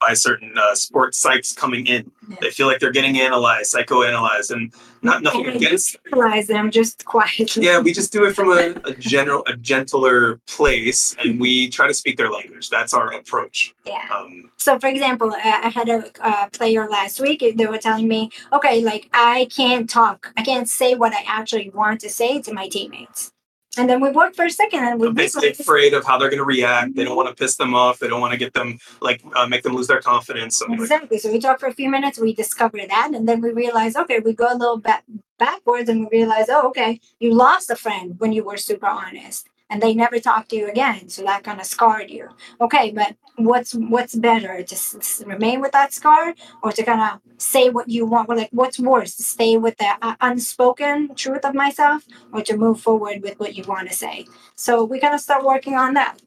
by 0.00 0.14
certain 0.14 0.52
uh, 0.56 0.74
sports 0.74 1.22
psychs 1.22 1.54
coming 1.54 1.86
in. 1.86 2.10
Yeah. 2.28 2.36
They 2.40 2.50
feel 2.50 2.66
like 2.66 2.80
they're 2.80 2.90
getting 2.92 3.20
analyzed, 3.20 3.74
psychoanalyzed, 3.74 4.50
and 4.50 4.72
not 5.02 5.22
nothing 5.22 5.46
And 5.46 5.56
against 5.56 5.96
realize 6.10 6.46
them 6.46 6.70
just 6.70 7.04
quietly. 7.04 7.64
yeah, 7.64 7.78
we 7.80 7.92
just 7.92 8.12
do 8.12 8.24
it 8.24 8.34
from 8.34 8.50
a, 8.50 8.74
a 8.84 8.94
general, 8.94 9.42
a 9.46 9.56
gentler 9.56 10.36
place, 10.46 11.14
and 11.18 11.38
we 11.40 11.68
try 11.68 11.86
to 11.86 11.94
speak 11.94 12.16
their 12.16 12.30
language. 12.30 12.70
That's 12.70 12.94
our 12.94 13.12
approach. 13.12 13.74
Yeah. 13.84 14.06
Um, 14.14 14.50
So, 14.56 14.78
for 14.78 14.88
example, 14.88 15.32
I 15.34 15.60
I 15.64 15.68
had 15.68 15.88
a 15.88 15.98
uh, 16.20 16.48
player 16.50 16.88
last 16.88 17.20
week. 17.20 17.40
They 17.56 17.66
were 17.66 17.78
telling 17.78 18.08
me, 18.08 18.30
okay, 18.52 18.82
like 18.82 19.08
I 19.12 19.48
can't 19.54 19.88
talk. 19.88 20.32
I 20.36 20.42
can't 20.42 20.68
say 20.68 20.94
what 20.94 21.12
I 21.12 21.22
actually 21.26 21.70
want 21.70 22.00
to 22.00 22.08
say 22.08 22.40
to 22.42 22.52
my 22.52 22.68
teammates. 22.68 23.32
And 23.78 23.88
then 23.88 24.00
we 24.00 24.10
worked 24.10 24.34
for 24.34 24.44
a 24.44 24.50
second 24.50 24.80
and 24.80 25.00
we 25.00 25.06
they're 25.06 25.14
basically 25.14 25.50
afraid 25.50 25.94
of 25.94 26.04
how 26.04 26.18
they're 26.18 26.28
going 26.28 26.38
to 26.38 26.44
react. 26.44 26.96
They 26.96 27.04
don't 27.04 27.16
want 27.16 27.28
to 27.28 27.34
piss 27.34 27.56
them 27.56 27.72
off. 27.72 28.00
They 28.00 28.08
don't 28.08 28.20
want 28.20 28.32
to 28.32 28.38
get 28.38 28.52
them 28.52 28.78
like 29.00 29.22
uh, 29.36 29.46
make 29.46 29.62
them 29.62 29.74
lose 29.74 29.86
their 29.86 30.00
confidence. 30.00 30.58
So 30.58 30.66
like, 30.66 30.80
Exactly. 30.80 31.18
So 31.18 31.30
we 31.30 31.38
talk 31.38 31.60
for 31.60 31.68
a 31.68 31.72
few 31.72 31.88
minutes. 31.88 32.18
We 32.18 32.34
discover 32.34 32.78
that, 32.88 33.12
and 33.14 33.28
then 33.28 33.40
we 33.40 33.52
realize 33.52 33.94
okay, 33.94 34.18
we 34.18 34.32
go 34.32 34.48
a 34.50 34.56
little 34.56 34.78
back 34.78 35.04
backwards, 35.38 35.88
and 35.88 36.00
we 36.00 36.18
realize, 36.18 36.46
oh, 36.48 36.68
okay, 36.68 37.00
you 37.20 37.32
lost 37.32 37.70
a 37.70 37.76
friend 37.76 38.14
when 38.18 38.32
you 38.32 38.42
were 38.42 38.56
super 38.56 38.86
honest, 38.86 39.48
and 39.70 39.80
they 39.80 39.94
never 39.94 40.18
talk 40.18 40.48
to 40.48 40.56
you 40.56 40.68
again. 40.68 41.08
So 41.08 41.22
that 41.22 41.44
kind 41.44 41.60
of 41.60 41.66
scarred 41.66 42.10
you. 42.10 42.28
Okay, 42.60 42.90
but 42.90 43.16
what's 43.36 43.72
what's 43.74 44.14
better 44.14 44.62
to 44.62 45.24
remain 45.24 45.60
with 45.60 45.72
that 45.72 45.92
scar, 45.92 46.34
or 46.62 46.72
to 46.72 46.82
kind 46.82 47.00
of 47.00 47.20
say 47.38 47.70
what 47.70 47.88
you 47.88 48.04
want? 48.04 48.28
Well, 48.28 48.38
like, 48.38 48.50
what's 48.52 48.78
worse, 48.78 49.14
to 49.16 49.22
stay 49.22 49.56
with 49.56 49.76
the 49.78 49.94
uh, 50.02 50.16
unspoken 50.20 51.14
truth 51.14 51.44
of 51.44 51.54
myself, 51.54 52.04
or 52.32 52.42
to 52.42 52.56
move 52.56 52.80
forward 52.80 53.22
with 53.22 53.38
what 53.38 53.54
you 53.54 53.64
want 53.64 53.88
to 53.88 53.94
say? 53.94 54.26
So 54.56 54.84
we 54.84 55.00
kind 55.00 55.14
of 55.14 55.20
start 55.20 55.44
working 55.44 55.74
on 55.74 55.94
that. 55.94 56.18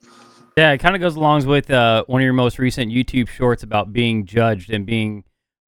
Yeah, 0.58 0.72
it 0.72 0.78
kind 0.78 0.96
of 0.96 1.02
goes 1.02 1.16
along 1.16 1.46
with 1.48 1.72
uh, 1.72 2.04
one 2.08 2.22
of 2.22 2.24
your 2.24 2.34
most 2.34 2.60
recent 2.60 2.92
YouTube 2.92 3.28
shorts 3.28 3.64
about 3.64 3.92
being 3.92 4.26
judged 4.26 4.70
and 4.70 4.86
being 4.86 5.24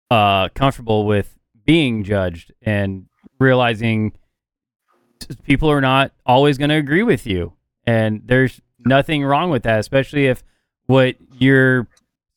uh, 0.09 0.49
comfortable 0.49 1.05
with 1.05 1.37
being 1.65 2.03
judged 2.03 2.53
and 2.61 3.05
realizing 3.39 4.13
people 5.43 5.69
are 5.69 5.81
not 5.81 6.13
always 6.25 6.57
going 6.57 6.69
to 6.69 6.75
agree 6.75 7.03
with 7.03 7.27
you. 7.27 7.53
And 7.85 8.21
there's 8.25 8.61
nothing 8.85 9.23
wrong 9.23 9.49
with 9.49 9.63
that, 9.63 9.79
especially 9.79 10.27
if 10.27 10.43
what 10.85 11.15
you're 11.37 11.87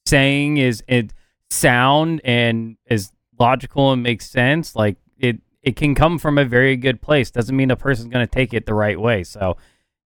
saying 0.06 0.58
is 0.58 0.82
it 0.88 1.12
sound 1.50 2.20
and 2.24 2.76
is 2.86 3.12
logical 3.38 3.92
and 3.92 4.02
makes 4.02 4.28
sense. 4.28 4.74
Like 4.74 4.96
it, 5.18 5.38
it 5.62 5.76
can 5.76 5.94
come 5.94 6.18
from 6.18 6.38
a 6.38 6.44
very 6.44 6.76
good 6.76 7.00
place. 7.00 7.30
Doesn't 7.30 7.56
mean 7.56 7.70
a 7.70 7.76
person's 7.76 8.08
going 8.12 8.26
to 8.26 8.30
take 8.30 8.52
it 8.52 8.66
the 8.66 8.74
right 8.74 8.98
way. 8.98 9.24
So, 9.24 9.56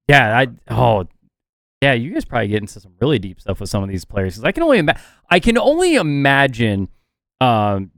yeah, 0.08 0.38
I 0.38 0.48
oh, 0.72 1.06
yeah, 1.82 1.92
you 1.92 2.12
guys 2.12 2.24
probably 2.24 2.48
get 2.48 2.62
into 2.62 2.80
some 2.80 2.94
really 3.00 3.18
deep 3.18 3.40
stuff 3.40 3.60
with 3.60 3.68
some 3.68 3.82
of 3.82 3.88
these 3.88 4.04
players 4.04 4.34
because 4.34 4.44
I 4.44 4.52
can 4.52 4.62
only 4.62 4.78
ima- 4.78 5.00
I 5.30 5.40
can 5.40 5.58
only 5.58 5.96
imagine 5.96 6.88
um, 7.40 7.90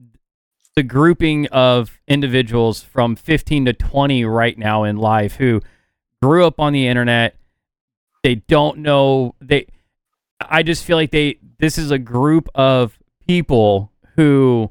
the 0.75 0.83
grouping 0.83 1.47
of 1.49 2.01
individuals 2.07 2.83
from 2.83 3.17
15 3.17 3.67
to 3.67 3.73
20 3.73 4.25
right 4.25 4.59
now 4.59 4.85
in 4.85 4.97
life 4.97 5.37
who 5.37 5.61
grew 6.23 6.47
up 6.47 6.61
on 6.61 6.73
the 6.73 6.87
internet. 6.87 7.37
They 8.23 8.37
don't 8.37 8.79
know 8.79 9.35
they. 9.41 9.67
I 10.41 10.63
just 10.63 10.85
feel 10.85 10.97
like 10.97 11.11
they. 11.11 11.39
This 11.59 11.79
is 11.79 11.91
a 11.91 11.99
group 11.99 12.49
of 12.55 12.99
people 13.27 13.93
who 14.17 14.71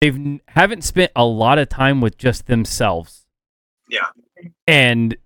they've 0.00 0.40
haven't 0.48 0.84
spent 0.84 1.12
a 1.16 1.24
lot 1.24 1.58
of 1.58 1.68
time 1.68 2.00
with 2.00 2.18
just 2.18 2.46
themselves. 2.46 3.26
Yeah. 3.88 4.08
And 4.66 5.16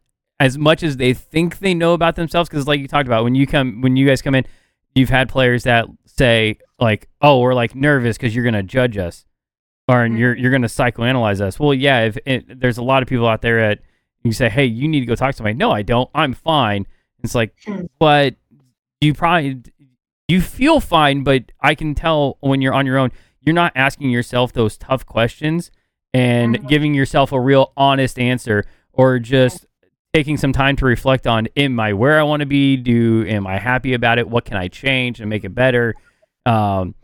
as 0.40 0.58
much 0.58 0.82
as 0.82 0.96
they 0.96 1.14
think 1.14 1.58
they 1.58 1.74
know 1.74 1.94
about 1.94 2.16
themselves, 2.16 2.48
because 2.48 2.66
like 2.66 2.80
you 2.80 2.88
talked 2.88 3.06
about, 3.06 3.24
when 3.24 3.34
you 3.34 3.46
come, 3.46 3.80
when 3.80 3.96
you 3.96 4.06
guys 4.06 4.22
come 4.22 4.34
in, 4.34 4.46
you've 4.94 5.08
had 5.08 5.28
players 5.28 5.64
that 5.64 5.86
say 6.06 6.58
like, 6.80 7.08
"Oh, 7.20 7.40
we're 7.40 7.54
like 7.54 7.74
nervous 7.74 8.16
because 8.16 8.34
you're 8.34 8.44
gonna 8.44 8.62
judge 8.62 8.96
us, 8.98 9.24
or 9.88 10.02
and 10.02 10.14
mm-hmm. 10.14 10.20
you're 10.20 10.36
you're 10.36 10.50
gonna 10.50 10.66
psychoanalyze 10.66 11.40
us." 11.40 11.58
Well, 11.58 11.74
yeah, 11.74 12.00
if 12.04 12.18
it, 12.26 12.60
there's 12.60 12.78
a 12.78 12.82
lot 12.82 13.02
of 13.02 13.08
people 13.08 13.26
out 13.26 13.42
there 13.42 13.68
that 13.68 13.80
you 14.24 14.32
say, 14.32 14.48
"Hey, 14.48 14.64
you 14.64 14.88
need 14.88 15.00
to 15.00 15.06
go 15.06 15.14
talk 15.14 15.30
to 15.32 15.36
somebody." 15.36 15.56
No, 15.56 15.70
I 15.70 15.82
don't. 15.82 16.08
I'm 16.14 16.32
fine. 16.34 16.86
It's 17.22 17.34
like, 17.34 17.54
Hmm. 17.66 17.82
but 17.98 18.34
you 19.00 19.14
probably 19.14 19.62
you 20.28 20.40
feel 20.40 20.80
fine, 20.80 21.24
but 21.24 21.52
I 21.60 21.74
can 21.74 21.94
tell 21.94 22.38
when 22.40 22.62
you're 22.62 22.72
on 22.74 22.86
your 22.86 22.96
own, 22.98 23.10
you're 23.40 23.54
not 23.54 23.72
asking 23.74 24.10
yourself 24.10 24.52
those 24.52 24.76
tough 24.78 25.04
questions 25.04 25.70
and 26.14 26.58
Mhm. 26.58 26.68
giving 26.68 26.94
yourself 26.94 27.32
a 27.32 27.40
real 27.40 27.72
honest 27.76 28.18
answer 28.18 28.64
or 28.92 29.18
just 29.18 29.66
taking 30.14 30.36
some 30.36 30.52
time 30.52 30.76
to 30.76 30.84
reflect 30.84 31.26
on 31.26 31.48
am 31.56 31.78
I 31.80 31.92
where 31.92 32.18
I 32.20 32.22
want 32.22 32.40
to 32.40 32.46
be? 32.46 32.76
Do 32.76 33.24
am 33.26 33.46
I 33.46 33.58
happy 33.58 33.94
about 33.94 34.18
it? 34.18 34.28
What 34.28 34.44
can 34.44 34.56
I 34.56 34.68
change 34.68 35.20
and 35.20 35.28
make 35.28 35.44
it 35.44 35.54
better? 35.54 35.94
Um, 36.46 36.94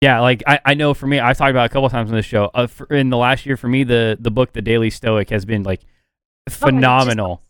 yeah, 0.00 0.18
like 0.20 0.42
I, 0.46 0.58
I 0.64 0.74
know 0.74 0.94
for 0.94 1.06
me, 1.06 1.20
I've 1.20 1.36
talked 1.38 1.50
about 1.50 1.66
a 1.66 1.68
couple 1.68 1.88
times 1.90 2.10
on 2.10 2.16
this 2.16 2.26
show. 2.26 2.50
Uh, 2.54 2.66
for, 2.66 2.86
in 2.86 3.10
the 3.10 3.16
last 3.16 3.46
year, 3.46 3.56
for 3.56 3.68
me, 3.68 3.84
the 3.84 4.16
the 4.20 4.30
book, 4.30 4.52
The 4.52 4.62
Daily 4.62 4.90
Stoic, 4.90 5.30
has 5.30 5.44
been 5.44 5.62
like 5.62 5.80
phenomenal. 6.48 7.42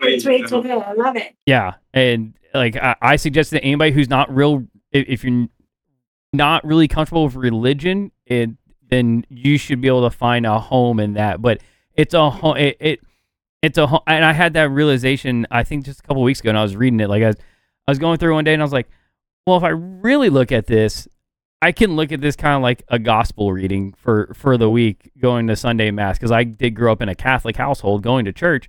It's 0.00 0.24
way 0.24 0.42
too 0.42 0.62
good. 0.62 0.70
I 0.70 0.92
love 0.94 1.16
it. 1.16 1.34
Yeah, 1.46 1.74
and 1.94 2.34
like 2.54 2.76
I, 2.76 2.96
I 3.00 3.16
suggest 3.16 3.50
that 3.52 3.62
anybody 3.62 3.92
who's 3.92 4.08
not 4.08 4.34
real, 4.34 4.66
if, 4.90 5.08
if 5.08 5.24
you're 5.24 5.46
not 6.32 6.64
really 6.64 6.88
comfortable 6.88 7.24
with 7.24 7.36
religion, 7.36 8.10
it, 8.26 8.50
then 8.88 9.24
you 9.28 9.58
should 9.58 9.80
be 9.80 9.88
able 9.88 10.08
to 10.08 10.16
find 10.16 10.44
a 10.44 10.58
home 10.58 10.98
in 10.98 11.14
that. 11.14 11.40
But 11.40 11.62
it's 11.94 12.14
a 12.14 12.30
home. 12.30 12.56
It, 12.56 12.76
it 12.80 13.00
it's 13.62 13.78
a 13.78 13.86
ho- 13.86 14.02
and 14.06 14.24
I 14.24 14.32
had 14.32 14.54
that 14.54 14.70
realization. 14.70 15.46
I 15.50 15.62
think 15.62 15.84
just 15.84 16.00
a 16.00 16.02
couple 16.02 16.22
weeks 16.22 16.40
ago, 16.40 16.48
and 16.48 16.58
I 16.58 16.62
was 16.62 16.74
reading 16.74 17.00
it. 17.00 17.08
Like 17.08 17.22
I 17.22 17.28
was, 17.28 17.36
I 17.86 17.90
was 17.90 17.98
going 17.98 18.18
through 18.18 18.34
one 18.34 18.44
day, 18.44 18.54
and 18.54 18.62
I 18.62 18.64
was 18.64 18.72
like, 18.72 18.88
well, 19.46 19.56
if 19.56 19.62
I 19.62 19.68
really 19.68 20.30
look 20.30 20.50
at 20.50 20.66
this, 20.66 21.06
I 21.62 21.72
can 21.72 21.96
look 21.96 22.12
at 22.12 22.20
this 22.20 22.36
kind 22.36 22.56
of 22.56 22.62
like 22.62 22.82
a 22.88 22.98
gospel 22.98 23.52
reading 23.52 23.94
for 23.96 24.34
for 24.34 24.58
the 24.58 24.68
week, 24.68 25.12
going 25.18 25.46
to 25.46 25.56
Sunday 25.56 25.90
mass 25.90 26.18
because 26.18 26.32
I 26.32 26.44
did 26.44 26.74
grow 26.74 26.92
up 26.92 27.00
in 27.00 27.08
a 27.08 27.14
Catholic 27.14 27.56
household, 27.56 28.02
going 28.02 28.26
to 28.26 28.32
church 28.32 28.68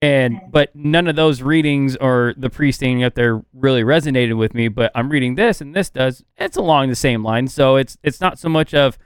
and 0.00 0.40
but 0.50 0.74
none 0.76 1.08
of 1.08 1.16
those 1.16 1.42
readings 1.42 1.96
or 1.96 2.32
the 2.36 2.48
priest 2.48 2.78
standing 2.78 3.02
up 3.02 3.16
there 3.16 3.42
really 3.52 3.82
resonated 3.82 4.38
with 4.38 4.54
me 4.54 4.68
but 4.68 4.92
i'm 4.94 5.08
reading 5.08 5.34
this 5.34 5.60
and 5.60 5.74
this 5.74 5.90
does 5.90 6.22
it's 6.36 6.56
along 6.56 6.88
the 6.88 6.96
same 6.96 7.22
line. 7.22 7.48
So 7.48 7.76
it's 7.76 7.98
it's 8.02 8.20
not 8.20 8.38
so 8.38 8.48
much 8.48 8.74
of 8.74 8.98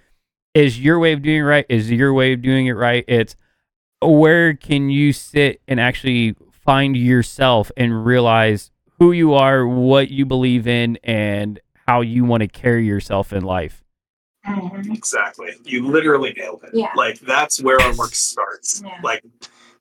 is 0.54 0.80
your 0.80 0.98
way 0.98 1.12
of 1.12 1.22
doing 1.22 1.38
it 1.38 1.42
right? 1.42 1.66
Is 1.68 1.90
your 1.90 2.12
way 2.12 2.34
of 2.34 2.42
doing 2.42 2.66
it 2.66 2.72
right? 2.72 3.04
It's 3.08 3.36
where 4.00 4.54
can 4.54 4.90
you 4.90 5.12
sit 5.12 5.60
and 5.66 5.80
actually 5.80 6.34
find 6.50 6.96
yourself 6.96 7.70
and 7.76 8.04
realize 8.04 8.70
who 8.98 9.12
you 9.12 9.34
are 9.34 9.66
what 9.66 10.10
you 10.10 10.26
believe 10.26 10.66
in 10.66 10.98
and 11.02 11.60
how 11.86 12.00
you 12.00 12.24
want 12.24 12.42
to 12.42 12.48
carry 12.48 12.86
yourself 12.86 13.32
in 13.32 13.42
life 13.44 13.82
Mhm. 14.46 14.92
Exactly. 14.92 15.52
You 15.64 15.86
literally 15.86 16.32
nailed 16.36 16.64
it. 16.64 16.70
Yeah. 16.74 16.90
Like 16.96 17.20
that's 17.20 17.62
where 17.62 17.80
our 17.80 17.94
work 17.94 18.14
starts. 18.14 18.82
Yeah. 18.84 18.98
Like 19.02 19.22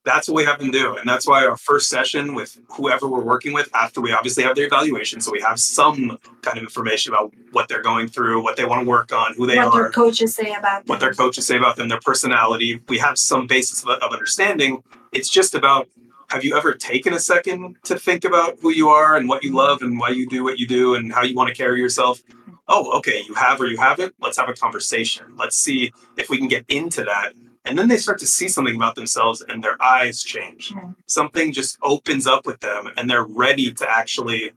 that's 0.04 0.28
what 0.28 0.36
we 0.36 0.44
have 0.46 0.60
them 0.60 0.72
do. 0.72 0.96
And 0.98 1.08
that's 1.10 1.28
why 1.28 1.46
our 1.46 1.58
first 1.58 1.90
session 1.90 2.34
with 2.34 2.58
whoever 2.70 3.08
we're 3.08 3.24
working 3.24 3.54
with, 3.54 3.70
after 3.76 4.02
we 4.02 4.12
obviously 4.12 4.44
have 4.44 4.56
their 4.56 4.66
evaluation, 4.66 5.22
so 5.22 5.32
we 5.32 5.42
have 5.42 5.60
some 5.60 6.18
kind 6.42 6.58
of 6.58 6.64
information 6.64 7.14
about 7.14 7.34
what 7.52 7.68
they're 7.68 7.82
going 7.84 8.08
through, 8.08 8.42
what 8.44 8.56
they 8.56 8.66
want 8.66 8.82
to 8.84 8.88
work 8.88 9.12
on, 9.12 9.34
who 9.36 9.46
they 9.48 9.58
what 9.58 9.68
are, 9.68 9.82
their 9.84 9.92
coaches 9.92 10.36
say 10.36 10.54
about 10.54 10.88
what 10.88 11.00
their 11.00 11.14
coaches 11.14 11.46
say 11.46 11.58
about 11.58 11.76
them, 11.76 11.88
their 11.88 12.00
personality. 12.00 12.82
We 12.88 12.98
have 13.00 13.18
some 13.18 13.48
basis 13.48 13.84
of, 13.84 13.90
of 13.90 14.12
understanding. 14.12 14.84
It's 15.12 15.30
just 15.30 15.56
about 15.56 15.88
have 16.32 16.46
you 16.46 16.56
ever 16.56 16.74
taken 16.74 17.14
a 17.14 17.20
second 17.20 17.76
to 17.84 18.00
think 18.00 18.24
about 18.24 18.58
who 18.62 18.72
you 18.72 18.88
are 18.88 19.18
and 19.18 19.28
what 19.28 19.44
you 19.44 19.52
love 19.54 19.82
and 19.82 20.00
why 20.00 20.08
you 20.10 20.26
do 20.26 20.46
what 20.46 20.58
you 20.58 20.66
do 20.66 20.96
and 20.96 21.12
how 21.12 21.24
you 21.24 21.36
want 21.36 21.50
to 21.50 21.54
carry 21.54 21.78
yourself? 21.78 22.22
Oh, 22.70 22.98
okay, 23.00 23.22
you 23.28 23.34
have 23.34 23.60
or 23.60 23.68
you 23.68 23.76
haven't. 23.76 24.16
Let's 24.22 24.38
have 24.38 24.48
a 24.48 24.54
conversation. 24.54 25.26
Let's 25.36 25.58
see 25.58 25.92
if 26.16 26.30
we 26.30 26.38
can 26.38 26.48
get 26.48 26.64
into 26.70 27.04
that. 27.04 27.34
And 27.66 27.78
then 27.78 27.90
they 27.90 27.98
start 27.98 28.18
to 28.20 28.28
see 28.28 28.48
something 28.48 28.78
about 28.78 28.96
themselves 28.96 29.44
and 29.50 29.62
their 29.62 29.82
eyes 29.84 30.24
change. 30.24 30.70
Mhm. 30.70 30.96
Something 31.06 31.52
just 31.52 31.78
opens 31.82 32.26
up 32.26 32.46
with 32.46 32.62
them 32.62 32.90
and 32.96 33.10
they're 33.10 33.26
ready 33.26 33.74
to 33.74 33.90
actually 33.90 34.52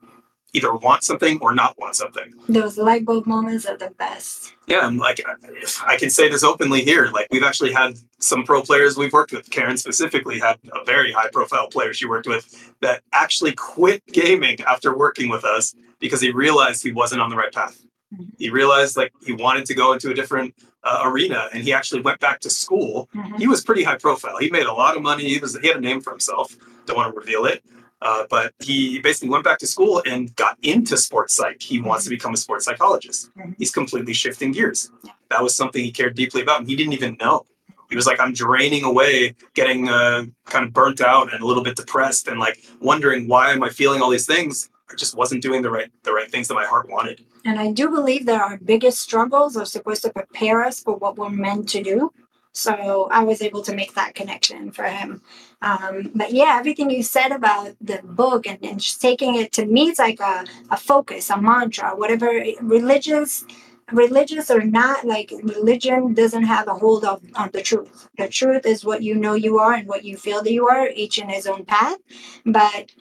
either 0.55 0.73
want 0.73 1.03
something 1.05 1.39
or 1.43 1.55
not 1.55 1.77
want 1.79 1.97
something. 1.97 2.33
Those 2.49 2.79
light 2.79 3.05
bulb 3.05 3.27
moments 3.27 3.67
are 3.67 3.77
the 3.77 3.91
best. 3.99 4.55
Yeah, 4.67 4.79
I'm 4.87 4.97
like 4.97 5.21
if 5.21 5.83
I 5.85 5.97
can 5.97 6.09
say 6.09 6.29
this 6.29 6.43
openly 6.45 6.83
here, 6.83 7.07
like 7.13 7.27
we've 7.31 7.43
actually 7.43 7.73
had 7.73 7.99
some 8.21 8.45
pro 8.45 8.63
players 8.63 8.97
we've 8.97 9.13
worked 9.13 9.33
with. 9.33 9.51
Karin 9.51 9.77
specifically 9.77 10.39
had 10.39 10.57
a 10.73 10.85
very 10.85 11.13
high 11.13 11.29
profile 11.29 11.67
player 11.69 11.93
she 11.93 12.07
worked 12.07 12.29
with 12.29 12.73
that 12.81 13.03
actually 13.13 13.53
quit 13.53 14.03
gaming 14.07 14.59
after 14.67 14.97
working 14.97 15.29
with 15.29 15.45
us 15.45 15.75
because 15.99 16.21
he 16.21 16.31
realized 16.31 16.83
he 16.83 16.93
wasn't 16.93 17.21
on 17.21 17.29
the 17.31 17.37
right 17.37 17.53
path. 17.53 17.77
Mhm. 18.15 18.29
He 18.39 18.49
realized 18.51 18.97
like 18.97 19.13
he 19.27 19.33
wanted 19.33 19.67
to 19.67 19.75
go 19.75 19.93
into 19.93 20.11
a 20.11 20.15
different 20.15 20.55
uh, 20.85 21.01
arena 21.05 21.49
and 21.53 21.65
he 21.65 21.73
actually 21.73 22.01
went 22.03 22.21
back 22.21 22.39
to 22.41 22.51
school. 22.51 23.09
Mhm. 23.15 23.39
He 23.39 23.49
was 23.49 23.65
pretty 23.65 23.83
high 23.83 23.97
profile. 23.97 24.37
He 24.39 24.51
made 24.51 24.67
a 24.67 24.73
lot 24.73 24.97
of 24.97 25.03
money. 25.03 25.25
He 25.29 25.39
was 25.39 25.59
he 25.61 25.67
had 25.69 25.79
a 25.79 25.81
name 25.81 26.01
for 26.01 26.11
himself. 26.11 26.55
Don't 26.87 26.97
want 26.97 27.13
to 27.13 27.19
reveal 27.19 27.45
it. 27.47 27.65
Uh, 28.05 28.25
but 28.29 28.53
he 28.61 28.99
basically 28.99 29.31
went 29.31 29.43
back 29.43 29.59
to 29.59 29.67
school 29.67 30.03
and 30.07 30.37
got 30.37 30.59
into 30.63 30.95
sports 30.97 31.35
psych. 31.35 31.61
He 31.63 31.81
wants 31.81 32.05
to 32.05 32.11
become 32.11 32.35
a 32.35 32.37
sports 32.37 32.67
psychologist. 32.67 33.31
Mhm. 33.37 33.55
He's 33.59 33.71
completely 33.71 34.13
shifting 34.13 34.53
gears. 34.53 34.91
That 35.31 35.43
was 35.43 35.57
something 35.57 35.83
he 35.83 35.91
cared 35.91 36.15
deeply 36.15 36.43
about, 36.43 36.61
and 36.61 36.69
he 36.69 36.77
didn't 36.77 36.93
even 36.93 37.17
know. 37.19 37.47
He 37.89 37.97
was 37.97 38.07
like, 38.07 38.21
I'm 38.21 38.35
draining 38.35 38.85
away, 38.85 39.35
getting 39.55 39.89
uh, 39.89 40.25
kind 40.47 40.65
of 40.67 40.73
burnt 40.73 41.01
out 41.01 41.33
and 41.33 41.43
a 41.43 41.47
little 41.47 41.63
bit 41.63 41.77
depressed, 41.77 42.29
and 42.29 42.39
like 42.39 42.63
wondering 42.81 43.27
why 43.27 43.53
am 43.53 43.63
I 43.63 43.71
feeling 43.71 44.03
all 44.03 44.11
these 44.11 44.27
things? 44.27 44.69
I 44.91 44.95
just 44.97 45.17
wasn't 45.17 45.43
doing 45.43 45.63
the 45.63 45.71
right 45.71 45.91
the 46.03 46.13
right 46.13 46.31
things 46.31 46.49
that 46.49 46.55
my 46.55 46.67
heart 46.67 46.91
wanted. 46.91 47.25
And 47.47 47.59
I 47.59 47.73
do 47.73 47.89
believe 47.91 48.27
that 48.27 48.41
our 48.41 48.59
biggest 48.59 49.01
struggles 49.01 49.57
are 49.57 49.67
supposed 49.67 50.03
to 50.03 50.11
prepare 50.13 50.63
us 50.65 50.81
for 50.81 50.97
what 50.97 51.17
we're 51.17 51.31
meant 51.31 51.69
to 51.71 51.83
do. 51.83 52.13
So 52.55 53.09
I 53.11 53.25
was 53.25 53.43
able 53.43 53.63
to 53.63 53.75
make 53.75 53.95
that 53.95 54.15
connection 54.15 54.71
for 54.71 54.85
him. 54.85 55.21
Um, 55.61 56.13
but 56.15 56.33
yeah, 56.33 56.57
everything 56.57 56.89
you 56.89 57.03
said 57.03 57.33
about 57.33 57.75
the 57.81 58.01
book 58.05 58.47
and, 58.47 58.59
and 58.65 58.81
just 58.81 59.01
taking 59.03 59.35
it 59.35 59.51
to 59.53 59.67
me, 59.67 59.89
it's 59.89 59.99
like 59.99 60.21
a, 60.21 60.45
a 60.71 60.77
focus, 60.77 61.31
a 61.31 61.41
mantra, 61.41 61.97
whatever 61.97 62.45
religious, 62.63 63.45
religious 63.91 64.53
or 64.53 64.63
not, 64.63 65.05
like 65.05 65.33
religion 65.43 66.15
doesn't 66.15 66.45
have 66.45 66.69
a 66.69 66.75
hold 66.75 67.05
of 67.05 67.21
on 67.35 67.51
the 67.53 67.63
truth. 67.63 68.09
The 68.19 68.29
truth 68.29 68.67
is 68.67 68.85
what 68.85 69.03
you 69.03 69.17
know 69.17 69.35
you 69.35 69.59
are 69.59 69.73
and 69.73 69.89
what 69.89 70.05
you 70.05 70.17
feel 70.17 70.41
that 70.43 70.53
you 70.53 70.69
are, 70.69 70.89
each 70.89 71.19
in 71.19 71.29
his 71.29 71.49
own 71.49 71.65
path. 71.65 71.99
But 72.47 72.93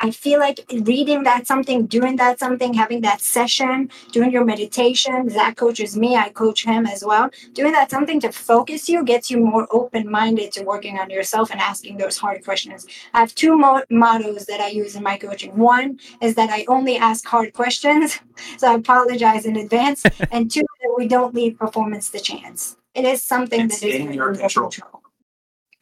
I 0.00 0.10
feel 0.10 0.38
like 0.40 0.60
reading 0.82 1.22
that 1.22 1.46
something, 1.46 1.86
doing 1.86 2.16
that 2.16 2.38
something, 2.38 2.74
having 2.74 3.00
that 3.02 3.20
session, 3.20 3.90
doing 4.12 4.32
your 4.32 4.44
meditation. 4.44 5.30
Zack 5.30 5.56
coaches 5.56 5.96
me, 5.96 6.16
I 6.16 6.30
coach 6.30 6.64
him 6.64 6.86
as 6.86 7.04
well. 7.04 7.30
Doing 7.52 7.72
that 7.72 7.90
something 7.90 8.20
to 8.20 8.32
focus 8.32 8.88
you 8.88 9.04
gets 9.04 9.30
you 9.30 9.38
more 9.38 9.68
open 9.70 10.10
minded 10.10 10.52
to 10.52 10.64
working 10.64 10.98
on 10.98 11.10
yourself 11.10 11.50
and 11.50 11.60
asking 11.60 11.96
those 11.96 12.18
hard 12.18 12.44
questions. 12.44 12.86
I 13.14 13.20
have 13.20 13.34
two 13.34 13.56
mo- 13.56 13.84
mottos 13.88 14.46
that 14.46 14.60
I 14.60 14.68
use 14.68 14.96
in 14.96 15.02
my 15.02 15.16
coaching. 15.16 15.56
One 15.56 16.00
is 16.20 16.34
that 16.34 16.50
I 16.50 16.64
only 16.68 16.96
ask 16.96 17.24
hard 17.26 17.52
questions, 17.54 18.18
so 18.58 18.70
I 18.70 18.74
apologize 18.74 19.46
in 19.46 19.56
advance. 19.56 20.04
and 20.32 20.50
two, 20.50 20.64
that 20.82 20.94
we 20.98 21.08
don't 21.08 21.34
leave 21.34 21.58
performance 21.58 22.10
to 22.10 22.20
chance. 22.20 22.76
It 22.94 23.04
is 23.04 23.22
something 23.22 23.62
It's 23.62 23.80
that 23.80 23.86
is 23.86 23.94
in 23.94 24.12
your 24.12 24.28
under 24.28 24.48
control. 24.48 25.03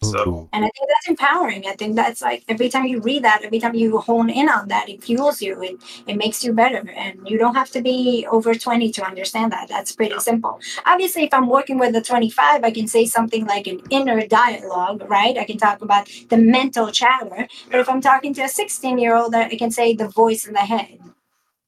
So 0.02 0.48
and 0.52 0.64
I 0.64 0.68
think 0.68 0.88
that's 0.88 1.08
empowering. 1.08 1.66
I 1.66 1.72
think 1.72 1.96
that's 1.96 2.20
like 2.20 2.44
every 2.48 2.68
time 2.68 2.86
you 2.86 3.00
read 3.00 3.24
that, 3.24 3.42
every 3.44 3.58
time 3.58 3.74
you 3.74 3.98
hone 3.98 4.28
in 4.30 4.48
on 4.48 4.68
that, 4.68 4.88
it 4.88 5.02
fuels 5.02 5.40
you. 5.40 5.62
It 5.62 5.80
it 6.06 6.16
makes 6.16 6.44
you 6.44 6.52
better. 6.52 6.90
And 6.90 7.28
you 7.28 7.38
don't 7.38 7.54
have 7.54 7.70
to 7.70 7.80
be 7.80 8.26
over 8.30 8.54
20 8.54 8.90
to 8.92 9.04
understand 9.04 9.52
that. 9.52 9.68
That's 9.68 9.92
pretty 9.92 10.18
simple. 10.18 10.60
Obviously, 10.84 11.22
if 11.24 11.32
I'm 11.32 11.48
working 11.48 11.78
with 11.78 11.94
a 11.96 12.02
25, 12.02 12.64
I 12.64 12.70
can 12.70 12.86
say 12.88 13.06
something 13.06 13.46
like 13.46 13.66
an 13.66 13.80
inner 13.90 14.26
dialogue, 14.26 15.04
right? 15.08 15.38
I 15.38 15.44
can 15.44 15.58
talk 15.58 15.82
about 15.82 16.08
the 16.28 16.36
mental 16.36 16.90
chatter. 16.90 17.46
But 17.70 17.80
if 17.80 17.88
I'm 17.88 18.00
talking 18.00 18.34
to 18.34 18.42
a 18.42 18.48
16 18.48 18.98
year 18.98 19.16
old, 19.16 19.34
I 19.34 19.56
can 19.56 19.70
say 19.70 19.94
the 19.94 20.08
voice 20.08 20.46
in 20.46 20.54
the 20.54 20.60
head. 20.60 20.98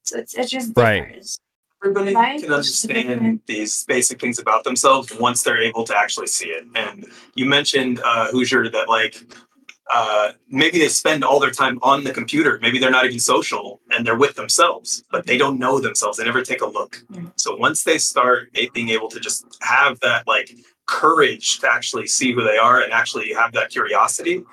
So 0.03 0.19
it's, 0.19 0.35
it's 0.35 0.51
just 0.51 0.73
Right. 0.75 1.25
Everybody 1.85 2.15
Right? 2.15 2.41
can 2.41 2.51
It's 2.53 2.69
just 2.69 2.85
a 2.85 2.93
understand 2.93 3.41
these 3.47 3.85
basic 3.87 4.19
things 4.19 4.39
about 4.39 4.63
themselves 4.63 5.13
once 5.19 5.43
they're 5.43 5.61
able 5.61 5.83
to 5.85 5.97
actually 5.97 6.27
see 6.27 6.47
it. 6.47 6.65
And 6.75 7.05
you 7.35 7.45
mentioned 7.45 8.01
uh, 8.03 8.29
Hoosier 8.31 8.69
that 8.69 8.89
like 8.89 9.17
uh, 9.93 10.31
maybe 10.49 10.79
they 10.79 10.87
spend 10.87 11.23
all 11.23 11.39
their 11.39 11.51
time 11.51 11.79
on 11.83 12.03
the 12.03 12.11
computer. 12.11 12.59
Maybe 12.61 12.79
they're 12.79 12.91
not 12.91 13.05
even 13.05 13.19
social 13.19 13.81
and 13.91 14.05
they're 14.05 14.17
with 14.17 14.35
themselves, 14.35 15.03
but 15.11 15.27
they 15.27 15.37
don't 15.37 15.59
know 15.59 15.79
themselves. 15.79 16.17
They 16.17 16.25
never 16.25 16.41
take 16.43 16.61
a 16.61 16.67
look. 16.67 17.03
Mm. 17.11 17.31
So 17.37 17.55
once 17.55 17.83
they 17.83 17.99
start 17.99 18.51
being 18.73 18.89
able 18.89 19.09
to 19.09 19.19
just 19.19 19.45
have 19.61 19.99
that 20.01 20.27
like 20.27 20.51
courage 20.87 21.59
to 21.59 21.71
actually 21.71 22.07
see 22.07 22.33
who 22.33 22.43
they 22.43 22.57
are 22.57 22.81
and 22.81 22.93
actually 22.93 23.33
have 23.33 23.53
that 23.53 23.69
curiosity, 23.69 24.43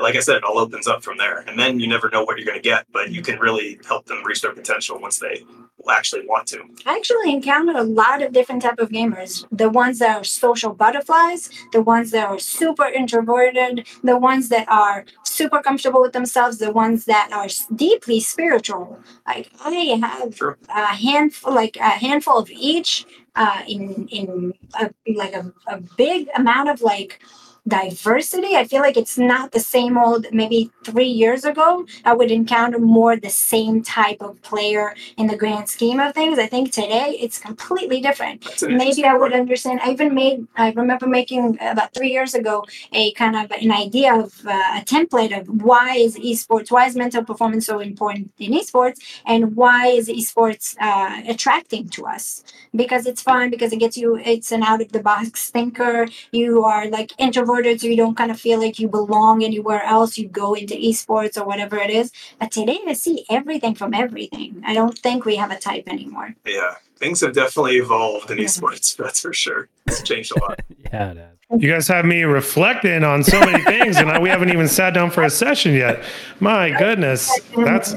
like 0.00 0.16
I 0.16 0.20
said, 0.20 0.36
it 0.36 0.44
all 0.44 0.58
opens 0.58 0.88
up 0.88 1.04
from 1.04 1.18
there. 1.18 1.40
And 1.40 1.58
then 1.58 1.80
you 1.80 1.86
never 1.88 2.08
know 2.10 2.24
what 2.24 2.38
you're 2.38 2.46
going 2.46 2.58
to 2.58 2.62
get, 2.62 2.86
but 2.92 3.10
you 3.10 3.22
can 3.22 3.38
really 3.38 3.78
help 3.86 4.06
them 4.06 4.22
reach 4.24 4.40
their 4.40 4.54
potential 4.54 5.00
once 5.00 5.18
they 5.18 5.44
actually 5.90 6.26
want 6.26 6.46
to. 6.48 6.62
I 6.86 6.96
actually 6.96 7.32
encountered 7.32 7.76
a 7.76 7.82
lot 7.82 8.22
of 8.22 8.32
different 8.32 8.62
type 8.62 8.78
of 8.78 8.90
gamers. 8.90 9.44
The 9.50 9.68
ones 9.68 9.98
that 9.98 10.16
are 10.16 10.24
social 10.24 10.72
butterflies, 10.72 11.50
the 11.72 11.82
ones 11.82 12.10
that 12.12 12.28
are 12.28 12.38
super 12.38 12.86
introverted, 12.86 13.86
the 14.02 14.16
ones 14.16 14.48
that 14.50 14.68
are 14.68 15.04
super 15.24 15.60
comfortable 15.60 16.00
with 16.02 16.12
themselves, 16.12 16.58
the 16.58 16.72
ones 16.72 17.04
that 17.06 17.30
are 17.32 17.48
deeply 17.74 18.20
spiritual. 18.20 18.98
Like 19.26 19.50
I 19.64 19.98
have 20.00 20.36
Sure. 20.36 20.58
a 20.68 20.86
handful, 20.94 21.54
like 21.54 21.76
a 21.76 21.90
handful 21.90 22.38
of 22.38 22.50
each, 22.50 23.04
uh, 23.34 23.62
in 23.66 24.06
in 24.08 24.52
a, 24.80 24.90
like 25.14 25.34
a, 25.34 25.52
a 25.66 25.80
big 25.96 26.28
amount 26.36 26.68
of 26.68 26.80
like 26.82 27.20
diversity. 27.66 28.56
I 28.56 28.64
feel 28.64 28.80
like 28.80 28.96
it's 28.96 29.16
not 29.16 29.52
the 29.52 29.60
same 29.60 29.96
old. 29.96 30.26
Maybe 30.32 30.70
three 30.84 31.06
years 31.06 31.44
ago, 31.44 31.86
I 32.04 32.12
would 32.12 32.30
encounter 32.30 32.78
more 32.78 33.16
the 33.16 33.30
same 33.30 33.82
type 33.82 34.20
of 34.20 34.40
player 34.42 34.94
in 35.16 35.28
the 35.28 35.36
grand 35.36 35.68
scheme 35.68 36.00
of 36.00 36.12
things. 36.14 36.38
I 36.38 36.46
think 36.46 36.72
today 36.72 37.16
it's 37.20 37.38
completely 37.38 38.00
different. 38.00 38.44
Maybe 38.62 39.04
I 39.04 39.14
would 39.16 39.32
understand. 39.32 39.80
I 39.82 39.92
even 39.92 40.14
made. 40.14 40.46
I 40.56 40.72
remember 40.72 41.06
making 41.06 41.58
about 41.60 41.94
three 41.94 42.10
years 42.10 42.34
ago 42.34 42.64
a 42.92 43.12
kind 43.12 43.36
of 43.36 43.50
an 43.52 43.70
idea 43.70 44.14
of 44.14 44.44
uh, 44.46 44.50
a 44.50 44.84
template 44.84 45.38
of 45.38 45.46
why 45.62 45.96
is 45.96 46.16
esports, 46.16 46.70
why 46.70 46.86
is 46.86 46.96
mental 46.96 47.24
performance 47.24 47.66
so 47.66 47.78
important 47.78 48.32
in 48.38 48.52
esports, 48.52 48.98
and 49.24 49.54
why 49.54 49.86
is 49.86 50.08
esports 50.08 50.76
uh, 50.80 51.22
attracting 51.28 51.88
to 51.90 52.06
us? 52.06 52.42
Because 52.74 53.06
it's 53.06 53.22
fun, 53.22 53.50
because 53.50 53.72
it 53.72 53.78
gets 53.78 53.96
you. 53.96 54.16
It's 54.16 54.50
an 54.50 54.62
out 54.62 54.82
of 54.82 54.90
the 54.90 55.00
box 55.00 55.50
thinker. 55.50 56.08
You 56.32 56.64
are 56.64 56.88
like 56.88 57.12
introverted, 57.52 57.80
so 57.80 57.86
you 57.86 57.96
don't 57.96 58.16
kind 58.16 58.30
of 58.30 58.40
feel 58.40 58.58
like 58.60 58.78
you 58.78 58.88
belong 58.88 59.44
anywhere 59.44 59.82
else. 59.82 60.16
You 60.18 60.28
go 60.28 60.54
into 60.54 60.74
esports 60.74 61.36
or 61.36 61.44
whatever 61.44 61.76
it 61.76 61.90
is. 61.90 62.12
But 62.38 62.50
today 62.50 62.78
I 62.86 62.92
see 62.94 63.24
everything 63.30 63.74
from 63.74 63.94
everything. 63.94 64.62
I 64.66 64.74
don't 64.74 64.98
think 64.98 65.24
we 65.24 65.36
have 65.36 65.50
a 65.50 65.58
type 65.58 65.84
anymore. 65.88 66.34
Yeah, 66.46 66.74
things 66.96 67.20
have 67.20 67.34
definitely 67.34 67.76
evolved 67.76 68.30
in 68.30 68.38
Yeah. 68.38 68.44
esports. 68.44 68.96
That's 68.96 69.20
for 69.20 69.32
sure. 69.32 69.68
It's 69.86 70.02
changed 70.02 70.32
a 70.36 70.40
lot. 70.40 70.60
Yeah, 70.92 71.12
it 71.12 71.16
has. 71.16 71.31
You 71.58 71.70
guys 71.70 71.86
have 71.88 72.04
me 72.06 72.22
reflecting 72.22 73.04
on 73.04 73.22
so 73.22 73.38
many 73.40 73.62
things, 73.64 73.98
and 73.98 74.10
I, 74.10 74.18
we 74.18 74.30
haven't 74.30 74.48
even 74.50 74.66
sat 74.68 74.94
down 74.94 75.10
for 75.10 75.22
a 75.22 75.28
session 75.30 75.74
yet. 75.74 76.02
My 76.40 76.70
goodness, 76.70 77.30
that's 77.56 77.94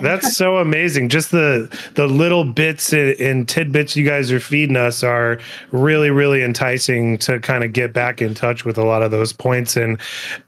that's 0.00 0.36
so 0.36 0.56
amazing. 0.58 1.10
Just 1.10 1.30
the 1.30 1.68
the 1.94 2.06
little 2.06 2.44
bits 2.44 2.92
and, 2.94 3.46
tidbits 3.46 3.96
you 3.96 4.04
guys 4.06 4.32
are 4.32 4.40
feeding 4.40 4.76
us 4.76 5.02
are 5.04 5.38
really 5.72 6.08
really 6.10 6.42
enticing 6.42 7.18
to 7.18 7.38
kind 7.40 7.64
of 7.64 7.72
get 7.74 7.92
back 7.92 8.22
in 8.22 8.32
touch 8.34 8.64
with 8.64 8.78
a 8.78 8.84
lot 8.84 9.02
of 9.02 9.10
those 9.10 9.32
points. 9.32 9.76
And 9.76 10.00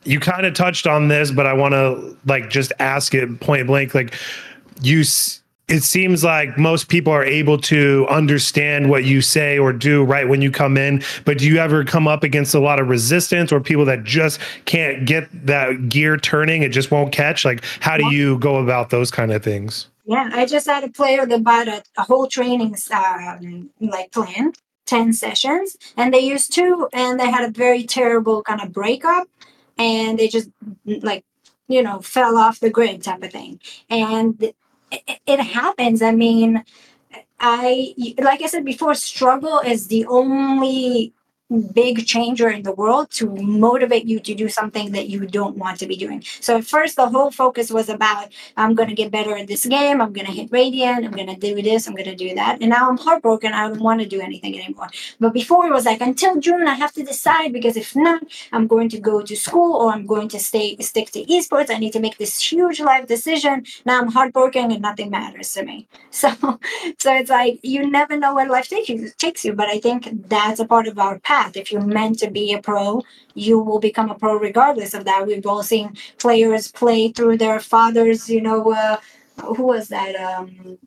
you 0.04 0.18
kind 0.18 0.46
of 0.46 0.54
touched 0.54 0.86
on 0.86 1.08
this, 1.08 1.30
but 1.30 1.46
I 1.46 1.52
want 1.52 1.74
to 1.74 2.16
like 2.24 2.48
just 2.48 2.72
ask 2.78 3.14
it 3.14 3.40
point 3.40 3.66
blank. 3.66 3.94
Like 3.94 4.14
you. 4.80 5.00
s- 5.00 5.42
it 5.68 5.82
seems 5.82 6.24
like 6.24 6.56
most 6.56 6.88
people 6.88 7.12
are 7.12 7.24
able 7.24 7.58
to 7.58 8.06
understand 8.08 8.88
what 8.88 9.04
you 9.04 9.20
say 9.20 9.58
or 9.58 9.72
do 9.72 10.02
right 10.02 10.26
when 10.26 10.40
you 10.40 10.50
come 10.50 10.78
in. 10.78 11.02
But 11.24 11.38
do 11.38 11.46
you 11.46 11.58
ever 11.58 11.84
come 11.84 12.08
up 12.08 12.22
against 12.22 12.54
a 12.54 12.58
lot 12.58 12.80
of 12.80 12.88
resistance 12.88 13.52
or 13.52 13.60
people 13.60 13.84
that 13.84 14.02
just 14.02 14.40
can't 14.64 15.06
get 15.06 15.28
that 15.46 15.90
gear 15.90 16.16
turning? 16.16 16.62
It 16.62 16.70
just 16.70 16.90
won't 16.90 17.12
catch. 17.12 17.44
Like, 17.44 17.62
how 17.80 17.98
do 17.98 18.06
you 18.14 18.38
go 18.38 18.56
about 18.56 18.88
those 18.90 19.10
kind 19.10 19.30
of 19.30 19.44
things? 19.44 19.88
Yeah, 20.06 20.30
I 20.32 20.46
just 20.46 20.66
had 20.66 20.84
a 20.84 20.88
player 20.88 21.26
that 21.26 21.44
bought 21.44 21.68
a, 21.68 21.82
a 21.98 22.02
whole 22.02 22.28
training 22.28 22.74
um, 22.90 23.68
like 23.78 24.10
plan, 24.10 24.54
ten 24.86 25.12
sessions, 25.12 25.76
and 25.98 26.14
they 26.14 26.20
used 26.20 26.54
two, 26.54 26.88
and 26.94 27.20
they 27.20 27.30
had 27.30 27.46
a 27.46 27.52
very 27.52 27.84
terrible 27.84 28.42
kind 28.42 28.62
of 28.62 28.72
breakup, 28.72 29.28
and 29.76 30.18
they 30.18 30.28
just 30.28 30.48
like 30.86 31.26
you 31.68 31.82
know 31.82 32.00
fell 32.00 32.38
off 32.38 32.58
the 32.58 32.70
grid 32.70 33.02
type 33.02 33.22
of 33.22 33.30
thing, 33.30 33.60
and 33.90 34.50
it, 34.90 35.02
it- 35.26 35.40
happens. 35.40 36.02
I 36.02 36.12
mean, 36.12 36.64
I 37.40 37.94
like 38.18 38.42
I 38.42 38.46
said 38.46 38.64
before, 38.64 38.94
struggle 38.94 39.60
is 39.60 39.88
the 39.88 40.06
only 40.06 41.14
big 41.72 42.06
changer 42.06 42.50
in 42.50 42.62
the 42.62 42.72
world 42.72 43.10
to 43.10 43.34
motivate 43.36 44.04
you 44.04 44.20
to 44.20 44.34
do 44.34 44.48
something 44.48 44.92
that 44.92 45.08
you 45.08 45.26
don't 45.26 45.56
want 45.56 45.78
to 45.78 45.86
be 45.86 45.96
doing. 45.96 46.22
So 46.40 46.58
at 46.58 46.64
first 46.64 46.96
the 46.96 47.08
whole 47.08 47.30
focus 47.30 47.70
was 47.70 47.88
about 47.88 48.28
I'm 48.56 48.74
going 48.74 48.88
to 48.88 48.94
get 48.94 49.10
better 49.10 49.36
at 49.36 49.46
this 49.46 49.64
game. 49.64 50.00
I'm 50.00 50.12
going 50.12 50.26
to 50.26 50.32
hit 50.32 50.50
Radiant. 50.52 51.04
I'm 51.06 51.12
going 51.12 51.26
to 51.28 51.36
do 51.36 51.62
this. 51.62 51.86
I'm 51.86 51.94
going 51.94 52.04
to 52.04 52.14
do 52.14 52.34
that. 52.34 52.58
And 52.60 52.70
now 52.70 52.88
I'm 52.90 52.98
heartbroken. 52.98 53.52
I 53.52 53.68
don't 53.68 53.80
want 53.80 54.00
to 54.00 54.06
do 54.06 54.20
anything 54.20 54.58
anymore. 54.58 54.88
But 55.20 55.32
before 55.32 55.66
it 55.66 55.72
was 55.72 55.86
like 55.86 56.00
until 56.00 56.38
June, 56.38 56.68
I 56.68 56.74
have 56.74 56.92
to 56.92 57.02
decide 57.02 57.52
because 57.52 57.76
if 57.76 57.96
not, 57.96 58.22
I'm 58.52 58.66
going 58.66 58.88
to 58.90 59.00
go 59.00 59.22
to 59.22 59.36
school 59.36 59.74
or 59.76 59.92
I'm 59.92 60.06
going 60.06 60.28
to 60.28 60.38
stay 60.38 60.76
stick 60.80 61.10
to 61.12 61.24
esports. 61.24 61.70
I 61.70 61.78
need 61.78 61.92
to 61.94 62.00
make 62.00 62.18
this 62.18 62.38
huge 62.40 62.80
life 62.80 63.06
decision. 63.06 63.64
Now 63.86 64.00
I'm 64.00 64.08
heartbroken 64.08 64.70
and 64.70 64.82
nothing 64.82 65.10
matters 65.10 65.52
to 65.54 65.64
me. 65.64 65.86
So, 66.18 66.30
so 66.98 67.14
it's 67.14 67.30
like 67.30 67.60
you 67.62 67.88
never 67.88 68.16
know 68.16 68.34
where 68.34 68.48
life 68.48 68.68
takes 68.68 68.88
you. 68.88 69.08
Takes 69.18 69.44
you. 69.44 69.52
But 69.52 69.68
I 69.68 69.78
think 69.78 70.28
that's 70.28 70.58
a 70.58 70.66
part 70.66 70.88
of 70.88 70.98
our 70.98 71.20
path. 71.20 71.37
If 71.56 71.70
you're 71.72 71.82
meant 71.98 72.18
to 72.20 72.30
be 72.30 72.52
a 72.52 72.60
pro, 72.60 73.02
you 73.34 73.58
will 73.58 73.78
become 73.78 74.10
a 74.10 74.14
pro 74.14 74.34
regardless 74.38 74.94
of 74.94 75.04
that. 75.04 75.26
We've 75.26 75.46
all 75.46 75.62
seen 75.62 75.96
players 76.18 76.70
play 76.70 77.12
through 77.12 77.38
their 77.38 77.60
fathers. 77.60 78.28
You 78.28 78.40
know, 78.40 78.72
uh, 78.72 78.96
who 79.56 79.64
was 79.74 79.88
that? 79.88 80.14
Um, 80.16 80.78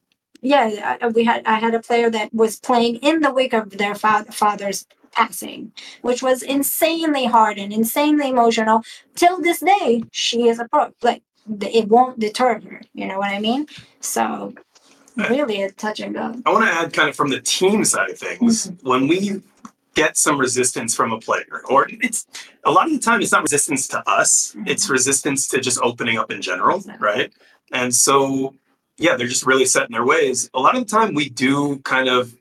yeah, 0.41 0.97
I- 1.01 1.07
we 1.07 1.23
had 1.23 1.41
I 1.45 1.55
had 1.65 1.73
a 1.75 1.79
player 1.79 2.09
that 2.09 2.33
was 2.33 2.59
playing 2.59 2.95
in 2.97 3.21
the 3.21 3.31
wake 3.33 3.53
of 3.53 3.77
their 3.77 3.95
fa- 3.95 4.25
father's 4.31 4.85
passing, 5.11 5.71
which 6.01 6.21
was 6.23 6.41
insanely 6.41 7.25
hard 7.25 7.57
and 7.57 7.71
insanely 7.73 8.29
emotional. 8.29 8.83
Till 9.15 9.41
this 9.41 9.59
day, 9.59 10.03
she 10.11 10.47
is 10.47 10.59
a 10.59 10.67
pro. 10.71 10.91
Like 11.01 11.21
it 11.61 11.87
won't 11.87 12.19
deter 12.19 12.59
her. 12.59 12.81
You 12.93 13.07
know 13.07 13.17
what 13.19 13.29
I 13.31 13.39
mean? 13.39 13.67
So 13.99 14.53
really, 15.17 15.61
a 15.63 15.71
touch 15.71 15.99
and 15.99 16.13
go. 16.15 16.27
I 16.45 16.51
want 16.51 16.65
to 16.65 16.71
add 16.71 16.93
kind 16.93 17.09
of 17.09 17.15
from 17.15 17.29
the 17.29 17.41
team 17.41 17.83
side 17.85 18.09
of 18.09 18.17
things. 18.17 18.67
Mm-hmm. 18.67 18.89
When 18.89 19.07
we 19.07 19.41
get 19.95 20.17
some 20.17 20.39
resistance 20.39 20.95
from 20.95 21.11
a 21.11 21.19
player, 21.19 21.61
or 21.69 21.87
it's 21.89 22.25
a 22.65 22.71
lot 22.71 22.85
of 22.85 22.93
the 22.93 22.99
time, 22.99 23.21
it's 23.21 23.31
not 23.31 23.41
resistance 23.41 23.87
to 23.89 24.09
us, 24.09 24.53
Mm-hmm. 24.55 24.67
it's 24.67 24.89
resistance 24.89 25.47
to 25.49 25.59
just 25.59 25.79
opening 25.81 26.17
up 26.17 26.31
in 26.31 26.41
general, 26.41 26.81
right? 26.99 27.31
And 27.73 27.93
so, 27.93 28.53
yeah, 28.97 29.15
they're 29.17 29.27
just 29.27 29.45
really 29.45 29.65
set 29.65 29.85
in 29.87 29.91
their 29.91 30.05
ways. 30.05 30.49
A 30.53 30.59
lot 30.59 30.75
of 30.75 30.81
the 30.85 30.89
time, 30.89 31.13
we 31.13 31.29
do 31.29 31.79
kind 31.79 32.07
of, 32.09 32.33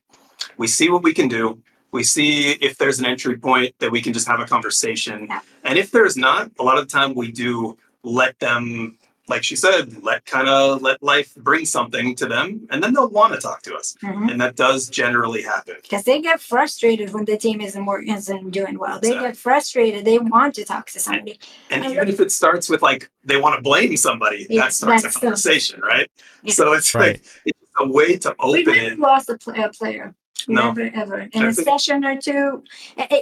we 0.58 0.66
see 0.66 0.90
what 0.90 1.02
we 1.02 1.14
can 1.14 1.28
do. 1.28 1.60
We 1.92 2.04
see 2.04 2.52
if 2.52 2.78
there's 2.78 3.00
an 3.00 3.06
entry 3.06 3.36
point 3.36 3.74
that 3.80 3.90
we 3.90 4.00
can 4.00 4.12
just 4.12 4.28
have 4.28 4.40
a 4.40 4.46
conversation. 4.46 5.28
And 5.64 5.78
if 5.78 5.90
there's 5.90 6.16
not, 6.16 6.50
a 6.58 6.62
lot 6.62 6.78
of 6.78 6.86
the 6.88 6.92
time 6.92 7.14
we 7.14 7.32
do 7.32 7.76
let 8.04 8.38
them, 8.38 8.96
like 9.30 9.42
she 9.44 9.56
said, 9.56 10.02
let 10.02 10.26
kind 10.26 10.48
of 10.48 10.82
let 10.82 11.02
life 11.02 11.34
bring 11.36 11.64
something 11.64 12.14
to 12.16 12.26
them, 12.26 12.66
and 12.70 12.82
then 12.82 12.92
they'll 12.92 13.08
want 13.20 13.32
to 13.34 13.40
talk 13.40 13.62
to 13.62 13.74
us 13.74 13.96
Mhm. 14.02 14.30
and 14.30 14.40
that 14.42 14.56
does 14.56 14.88
generally 14.88 15.42
happen. 15.42 15.76
because 15.82 16.04
they 16.04 16.20
get 16.20 16.40
frustrated 16.40 17.12
when 17.14 17.24
the 17.24 17.38
team 17.38 17.60
isn't 17.60 17.86
working, 17.86 18.12
isn't 18.14 18.50
doing 18.50 18.76
well. 18.78 18.98
They 19.00 19.08
Exactly. 19.08 19.28
get 19.30 19.36
frustrated. 19.36 20.04
They 20.04 20.18
want 20.18 20.54
to 20.56 20.64
talk 20.64 20.84
to 20.90 21.00
somebody. 21.00 21.38
And 21.70 21.84
And 21.84 21.92
even 21.94 22.08
if 22.08 22.18
it 22.20 22.30
starts 22.32 22.68
with 22.68 22.82
like 22.82 23.08
they 23.24 23.38
want 23.44 23.54
to 23.56 23.62
blame 23.62 23.96
somebody, 23.96 24.46
Yeah, 24.50 24.64
that 24.64 24.72
starts 24.74 25.02
a 25.02 25.06
that's 25.06 25.14
the- 25.14 25.20
conversation, 25.20 25.80
right? 25.80 26.08
Yeah. 26.42 26.52
So 26.54 26.72
it's 26.72 26.94
Right. 26.94 27.02
like 27.12 27.22
it's 27.46 27.58
a 27.78 27.86
way 27.98 28.16
to 28.24 28.34
open 28.40 28.64
never 28.64 28.92
it. 28.92 28.98
lost 28.98 29.28
a, 29.30 29.36
pl- 29.38 29.54
a 29.64 29.68
player. 29.70 30.14
No. 30.48 30.72
Never 30.72 30.90
ever. 30.94 31.20
In 31.32 31.42
I 31.42 31.48
a 31.48 31.52
think- 31.52 31.68
session 31.68 32.04
or 32.04 32.16
two, 32.20 32.62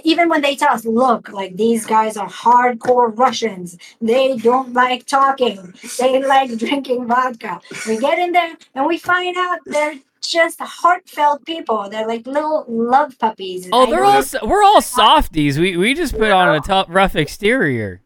even 0.03 0.29
when 0.29 0.41
they 0.41 0.55
tell 0.55 0.73
us, 0.73 0.85
look, 0.85 1.29
like 1.29 1.55
these 1.55 1.85
guys 1.85 2.17
are 2.17 2.29
hardcore 2.29 3.17
Russians. 3.17 3.77
They 4.01 4.37
don't 4.37 4.73
like 4.73 5.05
talking. 5.05 5.73
They 5.99 6.23
like 6.23 6.57
drinking 6.57 7.07
vodka. 7.07 7.59
We 7.87 7.97
get 7.99 8.19
in 8.19 8.31
there 8.31 8.55
and 8.75 8.85
we 8.85 8.97
find 8.97 9.35
out 9.37 9.59
they're 9.65 9.95
just 10.21 10.59
heartfelt 10.59 11.45
people. 11.45 11.89
They're 11.89 12.07
like 12.07 12.27
little 12.27 12.65
love 12.67 13.17
puppies. 13.19 13.69
Oh, 13.71 13.89
they're 13.89 14.03
all 14.03 14.23
we're 14.43 14.63
all 14.63 14.81
softies. 14.81 15.57
We 15.59 15.77
we 15.77 15.93
just 15.93 16.13
put 16.17 16.31
on 16.31 16.55
a 16.55 16.59
tough 16.59 16.87
rough 16.89 17.15
exterior. 17.15 18.01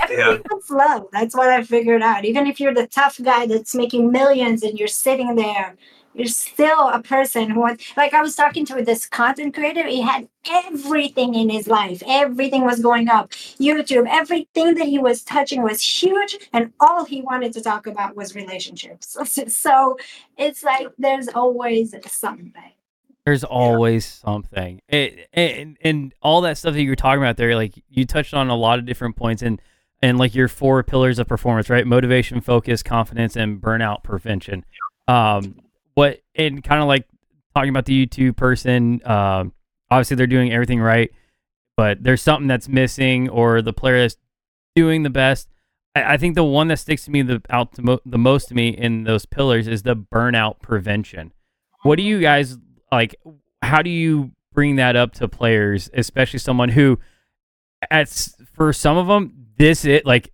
Everybody 0.00 0.42
wants 0.50 0.70
love. 0.70 1.06
That's 1.12 1.34
what 1.34 1.48
I 1.48 1.62
figured 1.64 2.02
out. 2.02 2.24
Even 2.24 2.46
if 2.46 2.60
you're 2.60 2.74
the 2.74 2.86
tough 2.86 3.18
guy 3.22 3.46
that's 3.46 3.74
making 3.74 4.12
millions 4.12 4.62
and 4.62 4.78
you're 4.78 4.86
sitting 4.86 5.34
there 5.34 5.76
you're 6.14 6.26
still 6.26 6.88
a 6.88 7.02
person 7.02 7.50
who 7.50 7.60
wants 7.60 7.96
like 7.96 8.14
i 8.14 8.22
was 8.22 8.34
talking 8.34 8.64
to 8.64 8.82
this 8.82 9.06
content 9.06 9.54
creator 9.54 9.86
he 9.86 10.00
had 10.00 10.28
everything 10.50 11.34
in 11.34 11.48
his 11.50 11.68
life 11.68 12.02
everything 12.06 12.64
was 12.64 12.80
going 12.80 13.08
up 13.08 13.30
youtube 13.30 14.06
everything 14.08 14.74
that 14.74 14.86
he 14.86 14.98
was 14.98 15.22
touching 15.22 15.62
was 15.62 15.82
huge 15.82 16.38
and 16.52 16.72
all 16.80 17.04
he 17.04 17.20
wanted 17.22 17.52
to 17.52 17.60
talk 17.60 17.86
about 17.86 18.16
was 18.16 18.34
relationships 18.34 19.16
so 19.48 19.96
it's 20.36 20.62
like 20.64 20.88
there's 20.98 21.28
always 21.28 21.94
something 22.08 22.52
There's 23.24 23.44
always 23.44 24.06
something, 24.06 24.80
it, 24.88 25.28
and 25.34 25.76
and 25.82 26.14
all 26.22 26.40
that 26.42 26.56
stuff 26.56 26.72
that 26.74 26.82
you 26.82 26.88
were 26.88 26.96
talking 26.96 27.22
about 27.22 27.36
there. 27.36 27.54
Like 27.54 27.74
you 27.90 28.06
touched 28.06 28.32
on 28.32 28.48
a 28.48 28.56
lot 28.56 28.78
of 28.78 28.86
different 28.86 29.16
points, 29.16 29.42
and 29.42 29.60
and 30.00 30.18
like 30.18 30.34
your 30.34 30.48
four 30.48 30.82
pillars 30.82 31.18
of 31.18 31.28
performance, 31.28 31.68
right? 31.68 31.86
Motivation, 31.86 32.40
focus, 32.40 32.82
confidence, 32.82 33.36
and 33.36 33.60
burnout 33.60 34.02
prevention. 34.02 34.64
Um, 35.08 35.56
what 35.98 36.20
and 36.36 36.62
kind 36.62 36.80
of 36.80 36.86
like 36.86 37.08
talking 37.56 37.70
about 37.70 37.84
the 37.84 38.06
YouTube 38.06 38.36
person. 38.36 39.00
Um, 39.04 39.52
obviously 39.90 40.14
they're 40.14 40.28
doing 40.28 40.52
everything 40.52 40.80
right, 40.80 41.10
but 41.76 42.04
there's 42.04 42.22
something 42.22 42.46
that's 42.46 42.68
missing, 42.68 43.28
or 43.28 43.62
the 43.62 43.72
player 43.72 44.02
that's 44.02 44.16
doing 44.76 45.02
the 45.02 45.10
best. 45.10 45.48
I, 45.96 46.14
I 46.14 46.16
think 46.16 46.36
the 46.36 46.44
one 46.44 46.68
that 46.68 46.78
sticks 46.78 47.04
to 47.06 47.10
me 47.10 47.22
the 47.22 47.42
out 47.50 47.72
the, 47.72 47.82
mo- 47.82 48.00
the 48.06 48.16
most 48.16 48.46
to 48.48 48.54
me 48.54 48.68
in 48.68 49.02
those 49.02 49.26
pillars 49.26 49.66
is 49.66 49.82
the 49.82 49.96
burnout 49.96 50.60
prevention. 50.62 51.32
What 51.82 51.96
do 51.96 52.04
you 52.04 52.20
guys 52.20 52.56
like? 52.92 53.16
How 53.62 53.82
do 53.82 53.90
you 53.90 54.30
bring 54.52 54.76
that 54.76 54.94
up 54.94 55.14
to 55.14 55.26
players, 55.26 55.90
especially 55.94 56.38
someone 56.38 56.68
who, 56.68 57.00
at 57.90 58.08
for 58.54 58.72
some 58.72 58.96
of 58.96 59.08
them, 59.08 59.48
this 59.56 59.84
it 59.84 60.06
like 60.06 60.32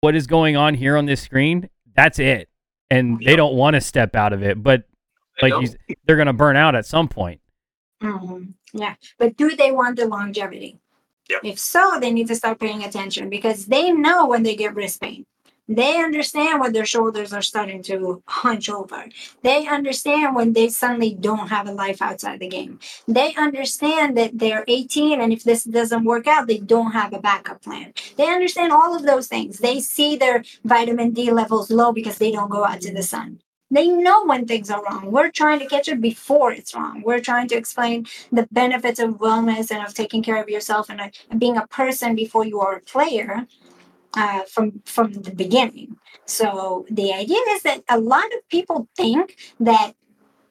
what 0.00 0.14
is 0.14 0.26
going 0.26 0.56
on 0.56 0.72
here 0.72 0.96
on 0.96 1.04
this 1.04 1.20
screen. 1.20 1.68
That's 1.94 2.18
it, 2.18 2.47
and 2.90 3.20
they 3.24 3.36
don't 3.36 3.54
want 3.54 3.74
to 3.74 3.80
step 3.80 4.14
out 4.16 4.32
of 4.32 4.42
it, 4.42 4.62
but 4.62 4.84
like 5.42 5.52
you, 5.60 5.68
they're 6.04 6.16
gonna 6.16 6.32
burn 6.32 6.56
out 6.56 6.74
at 6.74 6.86
some 6.86 7.08
point. 7.08 7.40
Mhm. 8.02 8.54
Yeah, 8.72 8.94
but 9.18 9.36
do 9.36 9.54
they 9.56 9.72
want 9.72 9.96
the 9.96 10.06
longevity? 10.06 10.78
Yep. 11.28 11.40
If 11.44 11.58
so, 11.58 11.98
they 12.00 12.10
need 12.10 12.28
to 12.28 12.36
start 12.36 12.58
paying 12.58 12.84
attention 12.84 13.28
because 13.28 13.66
they 13.66 13.92
know 13.92 14.26
when 14.26 14.42
they 14.42 14.56
get 14.56 14.74
wrist 14.74 15.00
pain. 15.00 15.26
They 15.68 15.98
understand 16.02 16.60
when 16.60 16.72
their 16.72 16.86
shoulders 16.86 17.32
are 17.34 17.42
starting 17.42 17.82
to 17.84 18.22
hunch 18.26 18.70
over. 18.70 19.04
They 19.42 19.66
understand 19.66 20.34
when 20.34 20.54
they 20.54 20.68
suddenly 20.68 21.14
don't 21.14 21.48
have 21.48 21.68
a 21.68 21.72
life 21.72 22.00
outside 22.00 22.40
the 22.40 22.48
game. 22.48 22.78
They 23.06 23.34
understand 23.34 24.16
that 24.16 24.38
they're 24.38 24.64
18 24.66 25.20
and 25.20 25.32
if 25.32 25.44
this 25.44 25.64
doesn't 25.64 26.04
work 26.04 26.26
out, 26.26 26.46
they 26.46 26.58
don't 26.58 26.92
have 26.92 27.12
a 27.12 27.20
backup 27.20 27.62
plan. 27.62 27.92
They 28.16 28.28
understand 28.28 28.72
all 28.72 28.96
of 28.96 29.02
those 29.02 29.26
things. 29.26 29.58
They 29.58 29.80
see 29.80 30.16
their 30.16 30.42
vitamin 30.64 31.10
D 31.10 31.30
levels 31.30 31.70
low 31.70 31.92
because 31.92 32.16
they 32.16 32.32
don't 32.32 32.50
go 32.50 32.64
out 32.64 32.80
to 32.82 32.94
the 32.94 33.02
sun. 33.02 33.40
They 33.70 33.88
know 33.88 34.24
when 34.24 34.46
things 34.46 34.70
are 34.70 34.82
wrong. 34.82 35.12
We're 35.12 35.30
trying 35.30 35.58
to 35.58 35.66
catch 35.66 35.88
it 35.88 36.00
before 36.00 36.52
it's 36.52 36.74
wrong. 36.74 37.02
We're 37.04 37.20
trying 37.20 37.48
to 37.48 37.56
explain 37.56 38.06
the 38.32 38.48
benefits 38.50 38.98
of 38.98 39.18
wellness 39.18 39.70
and 39.70 39.86
of 39.86 39.92
taking 39.92 40.22
care 40.22 40.40
of 40.42 40.48
yourself 40.48 40.88
and, 40.88 41.02
uh, 41.02 41.08
being 41.36 41.58
a 41.58 41.66
person 41.66 42.14
before 42.14 42.46
you 42.46 42.60
are 42.60 42.76
a 42.76 42.80
player 42.80 43.46
uh, 44.16 44.42
from 44.44 44.82
from 44.84 45.12
the 45.12 45.34
beginning. 45.34 45.96
So 46.26 46.86
the 46.90 47.12
idea 47.12 47.40
is 47.50 47.62
that 47.62 47.82
a 47.88 47.98
lot 47.98 48.26
of 48.26 48.48
people 48.48 48.88
think 48.96 49.36
that 49.60 49.94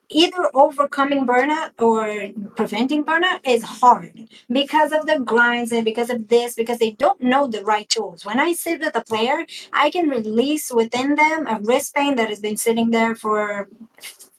either 0.09 0.49
overcoming 0.53 1.25
burnout 1.25 1.71
or 1.79 2.29
preventing 2.55 3.03
burnout 3.03 3.39
is 3.43 3.63
hard 3.63 4.29
because 4.49 4.91
of 4.91 5.05
the 5.05 5.19
grinds 5.19 5.71
and 5.71 5.83
because 5.83 6.09
of 6.09 6.27
this 6.29 6.55
because 6.55 6.79
they 6.79 6.91
don't 6.91 7.21
know 7.21 7.47
the 7.47 7.63
right 7.63 7.89
tools 7.89 8.25
when 8.25 8.39
i 8.39 8.53
sit 8.53 8.79
with 8.79 8.95
a 8.95 9.03
player 9.03 9.45
i 9.73 9.89
can 9.89 10.09
release 10.09 10.71
within 10.71 11.15
them 11.15 11.45
a 11.47 11.59
wrist 11.61 11.93
pain 11.93 12.15
that 12.15 12.29
has 12.29 12.39
been 12.39 12.57
sitting 12.57 12.91
there 12.91 13.15
for 13.15 13.67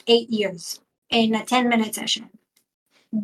eight 0.06 0.30
years 0.30 0.80
in 1.10 1.34
a 1.34 1.44
10 1.44 1.68
minute 1.68 1.94
session 1.94 2.30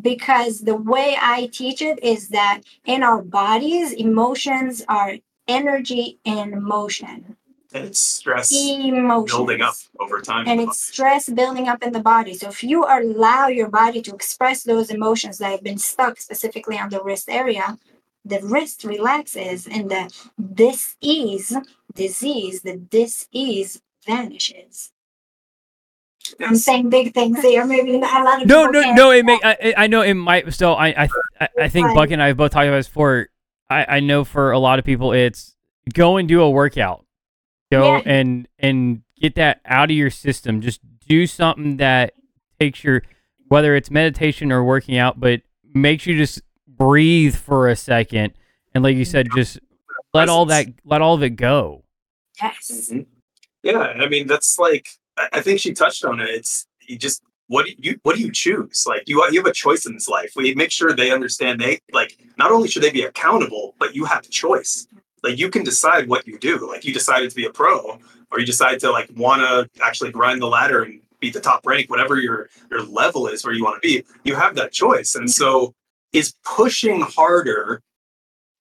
because 0.01 0.61
the 0.61 0.75
way 0.75 1.17
i 1.21 1.47
teach 1.51 1.81
it 1.81 2.03
is 2.03 2.29
that 2.29 2.61
in 2.85 3.03
our 3.03 3.21
bodies 3.21 3.91
emotions 3.93 4.83
are 4.87 5.17
energy 5.47 6.19
and 6.25 6.61
motion 6.61 7.35
And 7.73 7.85
it's 7.85 7.99
stress 8.01 8.51
emotions 8.51 9.31
building 9.31 9.61
up 9.61 9.75
over 9.99 10.21
time. 10.21 10.47
and 10.47 10.59
it's 10.61 10.79
stress 10.79 11.29
building 11.29 11.67
up 11.67 11.83
in 11.83 11.91
the 11.93 11.99
body. 11.99 12.33
So 12.33 12.47
if 12.49 12.63
you 12.63 12.85
allow 12.85 13.47
your 13.47 13.69
body 13.69 14.01
to 14.03 14.13
express 14.15 14.63
those 14.63 14.89
emotions 14.89 15.37
that 15.39 15.51
have 15.51 15.63
been 15.63 15.77
stuck 15.77 16.19
specifically 16.19 16.77
on 16.79 16.89
the 16.89 17.01
wrist 17.03 17.27
area, 17.29 17.77
the 18.23 18.39
wrist 18.43 18.83
relaxes 18.83 19.67
and 19.67 19.89
the 19.91 20.03
dis-ease 20.53 21.55
disease, 21.93 22.61
the 22.61 22.77
dis-ease 22.77 23.81
vanishes. 24.07 24.91
I'm 26.39 26.55
saying 26.55 26.89
big 26.89 27.13
things 27.13 27.39
here. 27.41 27.65
Maybe 27.65 27.97
not 27.99 28.21
a 28.21 28.23
lot 28.23 28.41
of 28.41 28.47
No, 28.47 28.65
people 28.67 28.81
no, 28.81 28.93
no. 28.95 29.11
It 29.11 29.25
may. 29.25 29.39
I, 29.43 29.51
I- 29.63 29.73
I 29.83 29.87
know 29.87 30.01
it 30.01 30.15
might. 30.15 30.51
So 30.55 30.73
I, 30.73 30.87
I, 31.03 31.09
I- 31.39 31.49
I 31.65 31.69
think 31.69 31.85
Right. 31.87 31.95
Buck 31.95 32.09
and 32.11 32.21
I 32.21 32.27
have 32.27 32.37
both 32.37 32.51
talked 32.51 32.65
about 32.67 32.77
this 32.77 32.87
before. 32.87 33.29
I, 33.69 33.97
I 33.97 33.99
know 33.99 34.23
for 34.23 34.51
a 34.51 34.59
lot 34.59 34.79
of 34.79 34.85
people, 34.85 35.11
it's 35.11 35.55
go 35.93 36.17
and 36.17 36.27
do 36.27 36.41
a 36.41 36.49
workout. 36.49 37.05
Go 37.71 37.95
Yeah. 37.95 38.01
and 38.05 38.47
and 38.59 39.01
get 39.19 39.35
that 39.35 39.61
out 39.65 39.89
of 39.89 39.95
your 39.97 40.09
system. 40.09 40.61
Just 40.61 40.81
do 41.07 41.25
something 41.27 41.77
that 41.77 42.13
takes 42.59 42.83
your, 42.83 43.01
whether 43.47 43.75
it's 43.75 43.89
meditation 43.91 44.51
or 44.51 44.63
working 44.63 44.97
out, 44.97 45.19
but 45.19 45.41
makes 45.73 46.05
you 46.05 46.15
just 46.17 46.41
breathe 46.67 47.35
for 47.35 47.67
a 47.67 47.75
second. 47.75 48.33
And 48.73 48.83
like 48.83 48.95
you 48.97 49.05
said, 49.05 49.27
just 49.35 49.59
let 50.13 50.29
all 50.29 50.45
that, 50.47 50.67
let 50.83 51.01
all 51.01 51.15
of 51.15 51.23
it 51.23 51.31
go. 51.31 51.83
Yes. 52.41 52.89
Mhm. 52.91 53.05
Yeah, 53.63 53.79
I 53.79 54.07
mean 54.09 54.27
that's 54.27 54.59
like 54.59 54.87
I 55.17 55.27
I 55.33 55.41
think 55.41 55.59
she 55.59 55.73
touched 55.73 56.05
on 56.05 56.19
it. 56.19 56.29
It's 56.29 56.67
you 56.87 56.97
just 56.97 57.23
what 57.47 57.65
do 57.65 57.73
you 57.77 57.99
what 58.03 58.15
do 58.15 58.21
you 58.21 58.31
choose? 58.31 58.85
Like 58.87 59.03
you 59.07 59.23
you 59.31 59.39
have 59.39 59.47
a 59.47 59.53
choice 59.53 59.85
in 59.85 59.93
this 59.93 60.07
life. 60.07 60.33
We 60.35 60.55
make 60.55 60.71
sure 60.71 60.93
they 60.93 61.11
understand 61.11 61.59
they 61.61 61.79
like 61.93 62.17
not 62.37 62.51
only 62.51 62.67
should 62.67 62.83
they 62.83 62.91
be 62.91 63.03
accountable, 63.03 63.75
but 63.79 63.95
you 63.95 64.05
have 64.05 64.25
a 64.25 64.29
choice. 64.29 64.87
Like 65.23 65.37
you 65.37 65.49
can 65.49 65.63
decide 65.63 66.07
what 66.07 66.27
you 66.27 66.37
do. 66.39 66.67
Like 66.67 66.85
you 66.85 66.93
decided 66.93 67.29
to 67.29 67.35
be 67.35 67.45
a 67.45 67.49
pro, 67.51 67.99
or 68.31 68.39
you 68.39 68.45
decide 68.45 68.79
to 68.81 68.91
like 68.91 69.09
want 69.15 69.41
to 69.41 69.69
actually 69.83 70.11
grind 70.11 70.41
the 70.41 70.47
ladder 70.47 70.83
and 70.83 71.01
be 71.19 71.29
the 71.29 71.39
top 71.39 71.65
rank, 71.65 71.89
whatever 71.89 72.17
your 72.17 72.49
your 72.71 72.83
level 72.83 73.27
is 73.27 73.43
where 73.45 73.53
you 73.53 73.63
want 73.63 73.81
to 73.81 73.87
be. 73.87 74.03
You 74.23 74.35
have 74.35 74.55
that 74.55 74.71
choice, 74.71 75.15
and 75.15 75.29
so 75.29 75.73
is 76.13 76.33
pushing 76.45 77.01
harder 77.01 77.81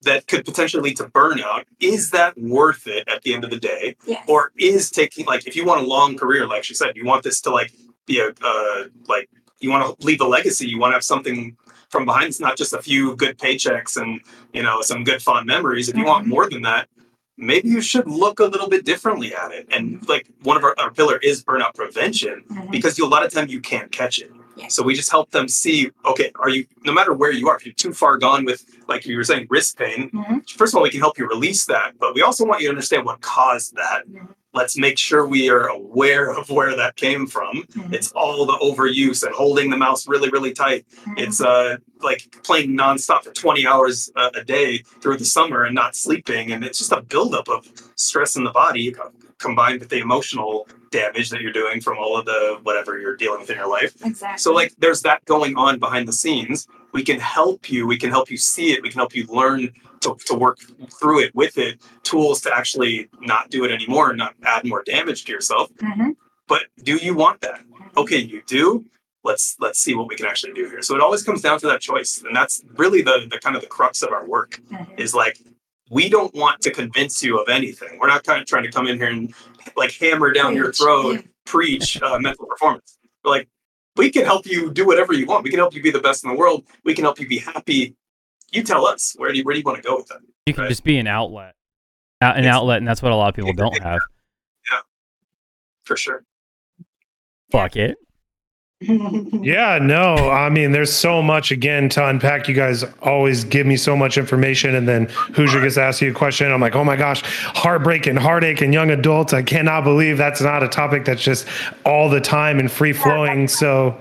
that 0.02 0.26
could 0.26 0.44
potentially 0.44 0.82
lead 0.90 0.96
to 0.98 1.04
burnout 1.04 1.64
is 1.80 2.10
that 2.10 2.36
worth 2.36 2.86
it 2.86 3.08
at 3.08 3.22
the 3.22 3.32
end 3.32 3.42
of 3.44 3.50
the 3.50 3.58
day 3.58 3.96
Yes. 4.06 4.22
or 4.28 4.52
is 4.58 4.90
taking 4.90 5.24
like 5.24 5.46
if 5.46 5.56
you 5.56 5.64
want 5.64 5.80
a 5.80 5.86
long 5.86 6.14
career 6.18 6.46
like 6.46 6.62
she 6.62 6.74
said 6.74 6.94
you 6.94 7.06
want 7.06 7.22
this 7.22 7.40
to 7.42 7.50
like 7.50 7.72
be 8.06 8.20
a 8.20 8.28
uh, 8.42 8.84
like 9.08 9.28
you 9.60 9.70
want 9.70 9.98
to 9.98 10.06
leave 10.06 10.20
a 10.20 10.24
legacy 10.26 10.66
you 10.68 10.78
want 10.78 10.90
to 10.92 10.94
have 10.94 11.04
something 11.04 11.56
from 11.88 12.04
behind 12.04 12.26
it's 12.26 12.40
not 12.40 12.56
just 12.56 12.72
a 12.72 12.82
few 12.82 13.16
good 13.16 13.38
paychecks 13.38 14.00
and 14.00 14.20
you 14.52 14.62
know 14.62 14.80
some 14.82 15.04
good 15.04 15.22
fond 15.22 15.46
memories 15.46 15.88
if 15.88 15.96
you 15.96 16.04
want 16.04 16.24
Mhm. 16.26 16.28
more 16.30 16.48
than 16.50 16.62
that 16.62 16.88
maybe 17.36 17.68
you 17.68 17.80
should 17.80 18.06
look 18.06 18.40
a 18.40 18.44
little 18.44 18.68
bit 18.68 18.84
differently 18.84 19.34
at 19.34 19.50
it 19.52 19.66
and 19.72 20.06
like 20.08 20.26
one 20.42 20.56
of 20.56 20.62
our, 20.64 20.74
our 20.78 20.90
pillar 20.90 21.16
is 21.18 21.42
burnout 21.42 21.74
prevention 21.74 22.44
Mhm. 22.50 22.70
because 22.70 22.98
you, 22.98 23.04
a 23.06 23.08
lot 23.08 23.24
of 23.24 23.32
time 23.32 23.48
you 23.48 23.60
can't 23.60 23.90
catch 23.90 24.18
it 24.20 24.30
Yes. 24.56 24.72
so 24.74 24.84
we 24.84 24.94
just 24.94 25.10
help 25.10 25.30
them 25.32 25.48
see 25.48 25.90
okay 26.04 26.30
are 26.38 26.48
you 26.48 26.64
no 26.84 26.92
matter 26.92 27.12
where 27.12 27.32
you 27.32 27.48
are 27.48 27.56
if 27.56 27.66
you're 27.66 27.74
too 27.74 27.92
far 27.92 28.18
gone 28.18 28.44
with 28.44 28.64
like 28.86 29.04
you 29.04 29.16
were 29.16 29.24
saying 29.24 29.46
wrist 29.50 29.76
pain 29.78 30.10
Mhm. 30.10 30.48
first 30.50 30.72
of 30.72 30.76
all 30.76 30.82
we 30.84 30.90
can 30.90 31.00
help 31.00 31.18
you 31.18 31.26
release 31.26 31.64
that 31.66 31.98
but 31.98 32.14
we 32.14 32.22
also 32.22 32.44
want 32.44 32.60
you 32.60 32.68
to 32.68 32.70
understand 32.70 33.04
what 33.04 33.20
caused 33.20 33.74
that 33.74 34.06
Mhm. 34.08 34.28
Let's 34.54 34.78
make 34.78 34.98
sure 34.98 35.26
we 35.26 35.50
are 35.50 35.66
aware 35.68 36.30
of 36.30 36.48
where 36.48 36.74
that 36.76 36.96
came 36.96 37.26
from 37.26 37.64
Mhm. 37.74 37.92
it's 37.92 38.10
all 38.12 38.46
the 38.46 38.54
overuse 38.68 39.24
and 39.26 39.34
holding 39.34 39.68
the 39.70 39.76
mouse 39.76 40.06
really 40.08 40.30
really 40.30 40.52
tight 40.52 40.86
Mhm. 41.06 41.18
it's 41.18 41.40
uh 41.40 41.76
like 42.00 42.22
playing 42.44 42.70
nonstop 42.76 43.24
for 43.24 43.32
20 43.32 43.66
hours 43.66 44.10
a, 44.16 44.30
a 44.36 44.44
day 44.44 44.78
through 45.00 45.16
the 45.16 45.24
summer 45.24 45.64
and 45.64 45.74
not 45.74 45.96
sleeping 45.96 46.52
and 46.52 46.64
it's 46.64 46.78
just 46.78 46.92
a 46.92 47.02
buildup 47.02 47.48
of 47.48 47.66
stress 47.96 48.36
in 48.36 48.44
the 48.44 48.50
body 48.50 48.94
combined 49.38 49.80
with 49.80 49.88
the 49.90 49.98
emotional 49.98 50.66
damage 50.90 51.28
that 51.30 51.40
you're 51.40 51.52
doing 51.52 51.80
from 51.80 51.98
all 51.98 52.16
of 52.16 52.24
the 52.24 52.58
whatever 52.62 52.98
you're 53.00 53.16
dealing 53.16 53.40
with 53.40 53.50
in 53.50 53.56
your 53.56 53.68
life 53.68 53.92
exactly. 54.04 54.38
so 54.38 54.52
like 54.52 54.72
there's 54.78 55.02
that 55.02 55.24
going 55.24 55.56
on 55.56 55.78
behind 55.78 56.06
the 56.06 56.12
scenes. 56.12 56.68
We 56.92 57.02
can 57.02 57.18
help 57.18 57.68
you, 57.72 57.88
we 57.88 57.96
can 57.96 58.10
help 58.10 58.30
you 58.30 58.36
see 58.36 58.70
it, 58.72 58.80
we 58.80 58.88
can 58.88 58.98
help 59.00 59.16
you 59.16 59.26
learn 59.26 59.72
to, 60.04 60.16
to 60.26 60.34
work 60.34 60.58
through 61.00 61.20
it 61.20 61.34
with 61.34 61.58
it, 61.58 61.80
tools 62.02 62.40
to 62.42 62.56
actually 62.56 63.08
not 63.20 63.50
do 63.50 63.64
it 63.64 63.70
anymore 63.70 64.10
and 64.10 64.18
not 64.18 64.34
add 64.44 64.64
more 64.64 64.82
damage 64.84 65.24
to 65.24 65.32
yourself. 65.32 65.70
Mhm. 65.82 66.16
But 66.46 66.62
do 66.82 66.96
you 66.96 67.14
want 67.14 67.40
that? 67.40 67.60
Okay, 67.96 68.18
you 68.18 68.42
do. 68.46 68.84
Let's 69.24 69.56
let's 69.58 69.78
see 69.80 69.94
what 69.94 70.08
we 70.08 70.16
can 70.16 70.26
actually 70.26 70.52
do 70.52 70.64
here. 70.68 70.82
So 70.82 70.94
it 70.94 71.00
always 71.00 71.22
comes 71.22 71.40
down 71.40 71.58
to 71.60 71.66
that 71.68 71.80
choice. 71.80 72.22
And 72.26 72.36
that's 72.36 72.62
really 72.76 73.00
the, 73.02 73.26
the 73.30 73.38
kind 73.38 73.56
of 73.56 73.62
the 73.62 73.68
crux 73.68 74.02
of 74.02 74.10
our 74.12 74.26
work 74.26 74.60
Mhm. 74.70 75.00
is 75.00 75.14
like 75.14 75.38
we 75.90 76.08
don't 76.08 76.34
want 76.34 76.60
to 76.62 76.70
convince 76.70 77.22
you 77.22 77.38
of 77.40 77.48
anything. 77.48 77.98
We're 77.98 78.08
not 78.08 78.24
kind 78.24 78.40
of 78.40 78.46
trying 78.46 78.64
to 78.64 78.70
come 78.70 78.86
in 78.86 78.96
here 78.98 79.08
and 79.08 79.32
like 79.76 79.92
hammer 79.92 80.32
down 80.32 80.54
your 80.54 80.72
throat, 80.72 81.12
yeah. 81.14 81.20
preach 81.46 82.00
uh, 82.02 82.18
mental 82.18 82.46
performance. 82.46 82.98
We're 83.24 83.30
like, 83.32 83.48
we 83.96 84.10
can 84.10 84.24
help 84.24 84.44
you 84.46 84.70
do 84.70 84.86
whatever 84.86 85.12
you 85.14 85.24
want. 85.26 85.44
We 85.44 85.50
can 85.50 85.58
help 85.58 85.74
you 85.74 85.82
be 85.82 85.90
the 85.90 86.00
best 86.00 86.24
in 86.24 86.30
the 86.30 86.36
world. 86.36 86.64
We 86.84 86.94
can 86.94 87.04
help 87.04 87.20
you 87.20 87.28
be 87.28 87.38
happy. 87.38 87.94
You 88.54 88.62
tell 88.62 88.86
us 88.86 89.14
where 89.16 89.32
do 89.32 89.38
you, 89.38 89.44
where 89.44 89.52
do 89.52 89.58
you 89.58 89.64
want 89.64 89.82
to 89.82 89.88
go 89.88 89.96
with 89.96 90.06
that? 90.06 90.20
You 90.46 90.54
can 90.54 90.62
Right. 90.62 90.68
just 90.68 90.84
be 90.84 90.98
an 90.98 91.08
outlet, 91.08 91.56
an 92.20 92.44
Yes. 92.44 92.54
outlet, 92.54 92.78
and 92.78 92.86
that's 92.86 93.02
what 93.02 93.10
a 93.10 93.16
lot 93.16 93.28
of 93.30 93.34
people 93.34 93.52
don't 93.52 93.82
have. 93.82 94.00
Yeah, 94.70 94.78
for 95.84 95.96
sure. 95.96 96.24
Fuck 97.50 97.74
it. 97.76 97.96
Yeah, 99.42 99.78
no, 99.80 100.30
I 100.30 100.48
mean, 100.48 100.72
there's 100.72 100.92
so 100.92 101.22
much 101.22 101.50
again 101.50 101.88
to 101.90 102.06
unpack. 102.06 102.48
You 102.48 102.54
guys 102.54 102.84
always 103.02 103.44
give 103.44 103.66
me 103.66 103.76
so 103.76 103.96
much 103.96 104.18
information, 104.18 104.74
and 104.74 104.88
then 104.88 105.06
Hoosier 105.34 105.60
gets 105.60 105.76
to 105.76 105.82
ask 105.82 106.00
you 106.00 106.10
a 106.10 106.14
question. 106.14 106.50
I'm 106.52 106.60
like, 106.60 106.74
oh 106.74 106.84
my 106.84 106.96
gosh, 106.96 107.22
heartbreak 107.24 108.06
and 108.06 108.18
heartache 108.18 108.60
and 108.60 108.72
young 108.72 108.90
adults. 108.90 109.32
I 109.32 109.42
cannot 109.42 109.84
believe 109.84 110.18
that's 110.18 110.40
not 110.40 110.62
a 110.62 110.68
topic 110.68 111.04
that's 111.04 111.22
just 111.22 111.46
all 111.84 112.08
the 112.08 112.20
time 112.20 112.58
and 112.58 112.70
free 112.70 112.92
flowing. 112.92 113.48
So 113.48 113.98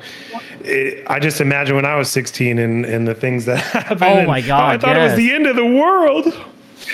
it, 0.61 1.03
I 1.07 1.19
just 1.19 1.41
imagine 1.41 1.75
when 1.75 1.85
I 1.85 1.95
was 1.95 2.09
16 2.09 2.59
and, 2.59 2.85
and 2.85 3.07
the 3.07 3.15
things 3.15 3.45
that 3.45 3.57
happened. 3.59 4.03
Oh 4.03 4.25
my 4.25 4.41
God, 4.41 4.75
I 4.75 4.77
thought 4.77 4.97
it 4.97 5.03
was 5.03 5.15
the 5.15 5.31
end 5.31 5.47
of 5.47 5.55
the 5.55 5.65
world. 5.65 6.25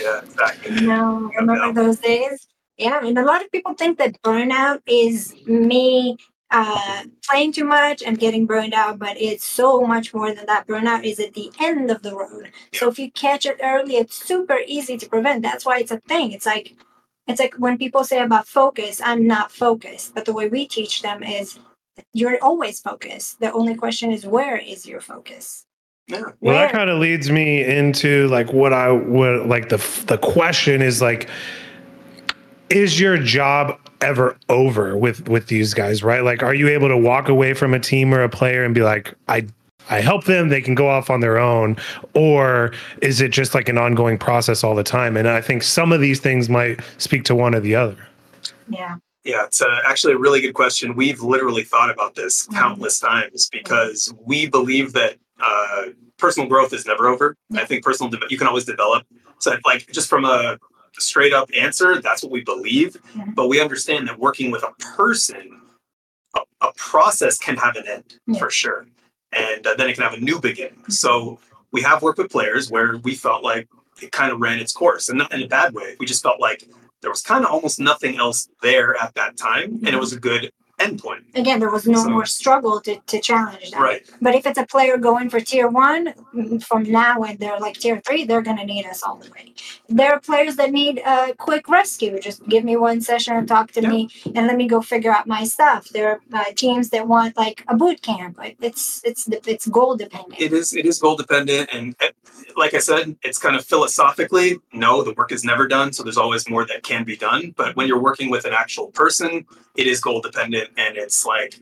Yeah, 0.02 0.22
exactly. 0.24 0.86
No, 0.86 1.32
remember 1.38 1.74
those 1.74 2.00
days? 2.00 2.48
Yeah, 2.78 3.06
and 3.06 3.18
a 3.18 3.26
lot 3.26 3.44
of 3.44 3.52
people 3.52 3.74
think 3.74 3.98
that 3.98 4.22
burnout 4.22 4.82
is 4.88 5.36
me 5.46 6.18
uh, 6.52 7.04
playing 7.28 7.54
too 7.54 7.64
much 7.64 8.02
and 8.02 8.20
getting 8.20 8.46
burned 8.46 8.74
out, 8.74 8.98
but 8.98 9.20
it's 9.22 9.46
so 9.46 9.82
much 9.82 10.14
more 10.14 10.34
than 10.34 10.46
that. 10.48 10.68
Burnout 10.68 11.04
is 11.04 11.20
at 11.20 11.34
the 11.34 11.52
end 11.60 11.92
of 11.92 12.02
the 12.02 12.16
road. 12.16 12.52
So 12.74 12.90
if 12.90 12.98
you 12.98 13.12
catch 13.12 13.46
it 13.46 13.60
early, 13.62 13.98
it's 13.98 14.16
super 14.16 14.58
easy 14.66 14.98
to 14.98 15.10
prevent. 15.10 15.44
That's 15.44 15.66
why 15.66 15.80
it's 15.80 15.92
a 15.92 16.00
thing. 16.02 16.32
It's 16.32 16.46
like 16.46 16.76
it's 17.28 17.40
like 17.40 17.54
when 17.56 17.78
people 17.78 18.04
say 18.04 18.22
about 18.22 18.48
focus, 18.48 19.00
I'm 19.04 19.28
not 19.28 19.52
focused, 19.52 20.16
but 20.16 20.26
the 20.26 20.34
way 20.34 20.48
we 20.48 20.68
teach 20.68 21.04
them 21.04 21.22
is 21.22 21.60
you're 22.14 22.40
always 22.42 22.80
focused. 22.80 23.40
The 23.40 23.52
only 23.52 23.76
question 23.76 24.12
is 24.12 24.26
where 24.26 24.58
is 24.58 24.88
your 24.88 25.02
focus? 25.02 25.66
Yeah. 26.08 26.24
Well, 26.40 26.56
that 26.56 26.72
kind 26.72 26.90
of 26.90 26.98
leads 26.98 27.30
me 27.30 27.64
into 27.64 28.28
like 28.30 28.52
what 28.52 28.74
I 28.74 28.92
would 28.92 29.46
like 29.46 29.70
the 29.70 29.78
the 30.08 30.18
question 30.18 30.82
is 30.82 31.04
like 31.04 31.30
is 32.72 33.00
your 33.00 33.18
job 33.18 33.80
ever 34.02 34.38
over 34.50 34.98
with 34.98 35.28
with 35.28 35.48
these 35.48 35.74
guys, 35.74 36.04
right? 36.04 36.24
Like 36.24 36.44
are 36.44 36.54
you 36.54 36.68
able 36.70 36.88
to 36.88 36.98
walk 36.98 37.28
away 37.30 37.54
from 37.54 37.74
a 37.74 37.80
team 37.80 38.14
or 38.14 38.22
a 38.22 38.30
player 38.30 38.64
and 38.64 38.74
be 38.74 38.82
like 38.82 39.14
I 39.28 39.46
I 39.90 40.02
help 40.02 40.26
them, 40.26 40.50
they 40.50 40.62
can 40.62 40.76
go 40.76 40.88
off 40.88 41.10
on 41.10 41.20
their 41.20 41.38
own 41.40 41.76
or 42.14 42.72
is 43.02 43.22
it 43.22 43.30
just 43.32 43.56
like 43.56 43.70
an 43.70 43.78
ongoing 43.78 44.18
process 44.18 44.64
all 44.64 44.76
the 44.76 44.84
time? 44.84 45.18
And 45.18 45.28
I 45.28 45.42
think 45.42 45.64
some 45.64 45.92
of 45.92 46.00
these 46.00 46.20
things 46.20 46.48
might 46.50 46.80
speak 46.98 47.24
to 47.26 47.36
one 47.36 47.56
or 47.56 47.60
the 47.60 47.76
other. 47.76 47.98
Yeah. 48.70 48.98
Yeah, 49.26 49.44
it's 49.44 49.62
uh, 49.62 49.80
actually 49.86 50.14
a 50.14 50.18
really 50.18 50.40
good 50.42 50.54
question. 50.54 50.96
We've 50.96 51.20
literally 51.22 51.64
thought 51.64 51.90
about 51.90 52.16
this 52.16 52.48
Mhm. 52.48 52.54
countless 52.54 53.00
times 53.00 53.50
because 53.52 54.14
we 54.26 54.48
believe 54.48 54.94
that 54.94 55.16
uh, 55.42 55.84
personal 56.18 56.48
growth 56.48 56.72
is 56.74 56.86
never 56.86 57.08
over. 57.08 57.36
I 57.56 57.66
think 57.66 57.84
personal 57.84 58.10
de- 58.10 58.20
you 58.30 58.38
can 58.38 58.48
always 58.48 58.66
develop. 58.66 59.06
So, 59.40 59.58
like, 59.66 59.88
just 59.92 60.10
from 60.10 60.24
a 60.26 60.58
straight 61.00 61.34
up 61.34 61.50
answer, 61.58 62.02
that's 62.02 62.24
what 62.24 62.32
we 62.32 62.42
believe. 62.44 62.98
Mhm. 63.16 63.36
But 63.36 63.48
we 63.48 63.60
understand 63.62 64.08
that 64.08 64.20
working 64.20 64.52
with 64.52 64.64
a 64.64 64.72
person, 64.96 65.62
a, 66.36 66.42
a 66.62 66.74
process 66.74 67.38
can 67.38 67.56
have 67.58 67.76
an 67.76 67.88
end 67.88 68.20
Yeah. 68.28 68.40
for 68.40 68.50
sure, 68.50 68.86
and 69.32 69.66
uh, 69.66 69.76
then 69.76 69.90
it 69.90 69.94
can 69.96 70.04
have 70.04 70.14
a 70.14 70.20
new 70.20 70.40
beginning. 70.40 70.84
So 70.90 71.40
we 71.72 71.82
have 71.82 72.02
worked 72.02 72.18
with 72.20 72.32
players 72.32 72.70
where 72.70 72.98
we 72.98 73.16
felt 73.16 73.44
like 73.44 73.68
it 74.02 74.12
kind 74.12 74.32
of 74.32 74.40
ran 74.40 74.60
its 74.60 74.72
course, 74.74 75.10
and 75.10 75.18
not 75.18 75.34
in 75.34 75.44
a 75.44 75.48
bad 75.48 75.74
way. 75.74 75.96
We 76.00 76.06
just 76.06 76.24
felt 76.24 76.40
like 76.40 76.68
there 77.02 77.10
was 77.12 77.22
kind 77.22 77.46
of 77.46 77.52
almost 77.52 77.80
nothing 77.80 78.18
else 78.18 78.50
there 78.62 78.96
at 79.02 79.14
that 79.16 79.38
time, 79.38 79.80
and 79.86 79.90
it 79.90 80.00
was 80.00 80.14
a 80.14 80.20
good 80.20 80.52
endpoint. 80.80 81.22
Again, 81.36 81.60
there 81.60 81.70
was 81.70 81.86
no 81.88 82.04
So- 82.04 82.10
more 82.10 82.26
struggle 82.26 82.82
to, 82.82 82.98
to 83.12 83.20
challenge 83.20 83.72
that. 83.72 83.80
Right. 83.82 84.02
But 84.22 84.36
if 84.36 84.46
it's 84.46 84.58
a 84.60 84.66
player 84.66 84.98
going 84.98 85.30
for 85.30 85.40
tier 85.40 85.68
one, 85.68 86.14
mm, 86.36 86.64
from 86.64 86.84
now 86.84 87.20
when 87.20 87.38
they're 87.38 87.60
like 87.60 87.76
tier 87.78 88.02
three, 88.06 88.24
they're 88.26 88.42
going 88.42 88.58
to 88.58 88.66
need 88.66 88.86
us 88.86 89.04
all 89.04 89.18
the 89.18 89.30
way. 89.32 89.54
There 89.90 90.12
are 90.14 90.20
players 90.20 90.56
that 90.58 90.72
need 90.72 91.00
a 91.06 91.34
quick 91.36 91.68
rescue. 91.70 92.20
Just 92.20 92.46
give 92.48 92.64
me 92.64 92.76
one 92.78 93.02
session 93.02 93.36
and 93.36 93.48
talk 93.48 93.72
to 93.74 93.82
Yeah. 93.82 93.90
me, 93.90 94.10
and 94.36 94.48
let 94.48 94.56
me 94.56 94.68
go 94.68 94.82
figure 94.82 95.12
out 95.12 95.28
my 95.28 95.44
stuff. 95.44 95.90
There 95.90 96.10
are 96.12 96.20
uh, 96.34 96.46
teams 96.56 96.90
that 96.92 97.08
want 97.08 97.36
like 97.38 97.64
a 97.68 97.76
boot 97.76 98.02
camp. 98.02 98.38
Like, 98.38 98.56
It's 98.62 99.02
it's 99.04 99.28
it's 99.54 99.68
goal 99.68 99.96
dependent. 99.96 100.40
It 100.40 100.54
is 100.54 100.74
it 100.74 100.86
is 100.86 101.00
goal 101.00 101.16
dependent, 101.18 101.70
and 101.74 101.96
like 102.56 102.74
I 102.74 102.80
said, 102.80 103.16
it's 103.24 103.38
kind 103.38 103.56
of 103.56 103.66
philosophically 103.66 104.58
no, 104.74 105.04
the 105.04 105.14
work 105.14 105.32
is 105.32 105.44
never 105.44 105.68
done, 105.68 105.92
so 105.94 106.04
there's 106.04 106.18
always 106.18 106.50
more 106.50 106.66
that 106.66 106.84
can 106.84 107.04
be 107.04 107.16
done. 107.18 107.54
But 107.58 107.76
when 107.76 107.88
you're 107.88 108.00
working 108.02 108.30
with 108.30 108.46
an 108.46 108.54
actual 108.54 108.88
person, 108.88 109.46
it 109.76 109.88
is 109.88 110.00
goal 110.00 110.22
dependent, 110.22 110.69
and 110.78 110.98
it's 110.98 111.26
like 111.26 111.60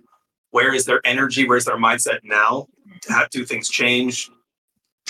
where 0.51 0.73
is 0.73 0.85
their 0.85 1.01
energy, 1.05 1.47
where's 1.47 1.65
their 1.65 1.77
mindset 1.77 2.19
now? 2.23 2.67
How 3.09 3.25
do 3.29 3.45
things 3.45 3.69
change? 3.69 4.29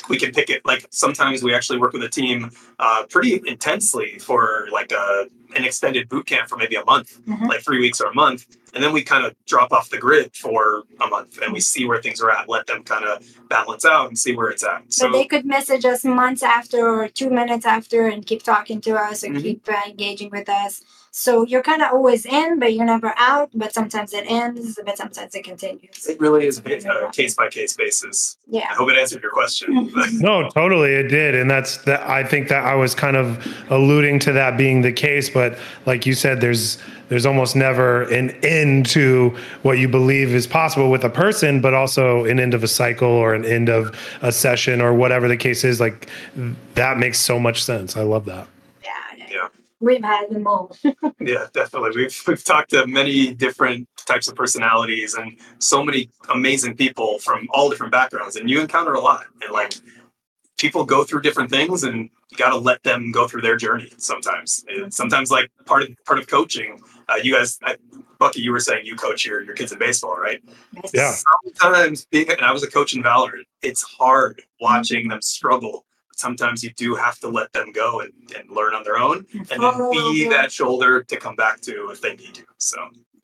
We 0.09 0.17
can 0.17 0.31
pick 0.31 0.49
it 0.49 0.65
like 0.65 0.85
sometimes 0.91 1.43
we 1.43 1.53
actually 1.53 1.79
work 1.79 1.93
with 1.93 2.03
a 2.03 2.09
team 2.09 2.51
uh, 2.79 3.03
pretty 3.09 3.41
intensely 3.45 4.19
for 4.19 4.67
like 4.71 4.91
a 4.91 5.27
an 5.55 5.63
extended 5.65 6.07
boot 6.09 6.25
camp 6.27 6.47
for 6.49 6.57
maybe 6.57 6.75
a 6.75 6.83
month, 6.85 7.19
Mhm. 7.25 7.47
like 7.47 7.61
three 7.61 7.79
weeks 7.79 7.99
or 8.01 8.07
a 8.11 8.13
month, 8.13 8.45
and 8.73 8.83
then 8.83 8.91
we 8.93 9.01
kind 9.01 9.25
of 9.25 9.33
drop 9.47 9.71
off 9.71 9.89
the 9.89 9.97
grid 9.97 10.35
for 10.35 10.83
a 11.01 11.07
month 11.07 11.39
and 11.41 11.51
we 11.53 11.59
see 11.61 11.85
where 11.85 12.01
things 12.01 12.21
are 12.21 12.29
at, 12.29 12.47
let 12.49 12.67
them 12.67 12.83
kind 12.83 13.05
of 13.05 13.25
balance 13.49 13.85
out 13.85 14.07
and 14.09 14.17
see 14.19 14.35
where 14.35 14.49
it's 14.49 14.63
at. 14.63 14.83
So 14.89 15.07
but 15.07 15.13
they 15.13 15.25
could 15.25 15.45
message 15.45 15.85
us 15.85 16.03
months 16.03 16.43
after 16.43 16.87
or 16.87 17.07
two 17.07 17.29
minutes 17.29 17.65
after 17.65 18.07
and 18.07 18.25
keep 18.25 18.43
talking 18.43 18.81
to 18.81 18.95
us 18.95 19.23
and 19.23 19.37
Mhm. 19.37 19.41
keep 19.41 19.69
uh, 19.69 19.81
engaging 19.87 20.29
with 20.31 20.47
us. 20.49 20.81
So 21.19 21.47
you're 21.47 21.63
kind 21.63 21.81
of 21.81 21.93
always 21.93 22.27
in, 22.27 22.59
but 22.59 22.75
you're 22.75 22.85
never 22.85 23.11
out. 23.17 23.49
But 23.55 23.73
sometimes 23.73 24.13
it 24.13 24.29
ends, 24.29 24.79
but 24.85 24.97
sometimes 24.97 25.33
it 25.33 25.43
continues. 25.43 26.05
it 26.05 26.19
really 26.19 26.45
is 26.45 26.59
a 26.59 27.09
case 27.11 27.33
by 27.33 27.49
case 27.49 27.75
basis. 27.75 28.37
Yeah. 28.47 28.67
I 28.69 28.75
hope 28.75 28.91
it 28.91 28.97
answered 28.97 29.23
your 29.23 29.31
question. 29.31 29.91
No, 30.19 30.47
totally, 30.49 30.93
it 30.93 31.07
did, 31.07 31.33
and 31.33 31.49
that's 31.49 31.77
that. 31.85 32.01
I 32.07 32.23
think 32.23 32.49
that 32.49 32.63
I 32.63 32.75
was 32.75 32.93
kind 32.93 33.17
of 33.17 33.45
alluding 33.69 34.19
to 34.19 34.31
that 34.33 34.57
being 34.57 34.81
the 34.81 34.91
case, 34.91 35.29
but 35.29 35.57
like 35.87 36.05
you 36.05 36.13
said, 36.13 36.39
there's 36.39 36.77
there's 37.09 37.25
almost 37.25 37.55
never 37.55 38.03
an 38.03 38.29
end 38.43 38.85
to 38.87 39.35
what 39.63 39.79
you 39.79 39.87
believe 39.87 40.35
is 40.35 40.45
possible 40.45 40.91
with 40.91 41.03
a 41.03 41.09
person, 41.09 41.61
but 41.61 41.73
also 41.73 42.25
an 42.25 42.39
end 42.39 42.53
of 42.53 42.63
a 42.63 42.67
cycle 42.67 43.09
or 43.09 43.33
an 43.33 43.43
end 43.43 43.69
of 43.69 43.97
a 44.21 44.31
session 44.31 44.81
or 44.81 44.93
whatever 44.93 45.27
the 45.27 45.37
case 45.37 45.63
is. 45.63 45.79
Like 45.79 46.09
that 46.75 46.97
makes 46.99 47.19
so 47.19 47.39
much 47.39 47.63
sense. 47.63 47.97
I 47.97 48.03
love 48.03 48.25
that. 48.25 48.47
Yeah. 49.81 49.87
Yeah. 49.87 49.95
We've 49.95 50.03
had 50.03 50.29
them 50.29 50.47
all. 50.47 50.75
Yeah, 51.19 51.47
definitely. 51.53 51.91
We've 51.95 52.23
we've 52.27 52.43
talked 52.43 52.69
to 52.71 52.87
many 52.87 53.33
different 53.33 53.87
types 54.05 54.27
of 54.27 54.35
personalities 54.35 55.15
and 55.15 55.37
so 55.59 55.83
many 55.83 56.09
amazing 56.29 56.77
people 56.77 57.19
from 57.19 57.47
all 57.51 57.69
different 57.69 57.91
backgrounds, 57.91 58.37
and 58.37 58.49
you 58.49 58.61
encounter 58.61 58.93
a 58.93 59.01
lot. 59.01 59.25
And 59.41 59.51
like 59.51 59.73
people 60.57 60.85
go 60.85 61.03
through 61.03 61.21
different 61.21 61.49
things, 61.49 61.83
and 61.83 62.09
you 62.29 62.37
got 62.37 62.51
to 62.51 62.57
let 62.57 62.83
them 62.83 63.11
go 63.11 63.27
through 63.27 63.41
their 63.41 63.57
journey. 63.57 63.91
Sometimes, 63.97 64.65
And 64.69 64.93
sometimes 64.93 65.31
like 65.31 65.51
part 65.65 65.83
of 65.83 65.89
part 66.05 66.19
of 66.19 66.27
coaching. 66.27 66.79
Uh, 67.09 67.15
you 67.15 67.35
guys, 67.35 67.59
I, 67.63 67.77
Bucky, 68.19 68.41
you 68.41 68.51
were 68.51 68.59
saying 68.59 68.85
you 68.85 68.95
coach 68.95 69.25
your 69.25 69.43
your 69.43 69.55
kids 69.55 69.71
in 69.71 69.79
baseball, 69.79 70.17
right? 70.17 70.41
Yeah. 70.93 71.15
Sometimes 71.43 72.05
being, 72.05 72.29
and 72.31 72.41
I 72.41 72.51
was 72.51 72.63
a 72.63 72.69
coach 72.69 72.95
in 72.95 73.03
Valorant. 73.03 73.45
It's 73.61 73.81
hard 73.81 74.43
watching 74.61 75.07
them 75.09 75.21
struggle. 75.21 75.85
Sometimes 76.17 76.63
you 76.63 76.71
do 76.73 76.95
have 76.95 77.19
to 77.19 77.27
let 77.27 77.53
them 77.53 77.71
go 77.71 78.01
and, 78.01 78.11
and 78.35 78.49
learn 78.49 78.73
on 78.73 78.83
their 78.83 78.97
own 78.97 79.25
and 79.33 79.47
then 79.47 79.91
be 79.91 80.25
oh, 80.27 80.29
that 80.29 80.51
shoulder 80.51 81.03
to 81.03 81.17
come 81.17 81.35
back 81.35 81.61
to 81.61 81.89
if 81.91 82.01
they 82.01 82.15
need 82.15 82.37
you. 82.37 82.43
So 82.57 82.77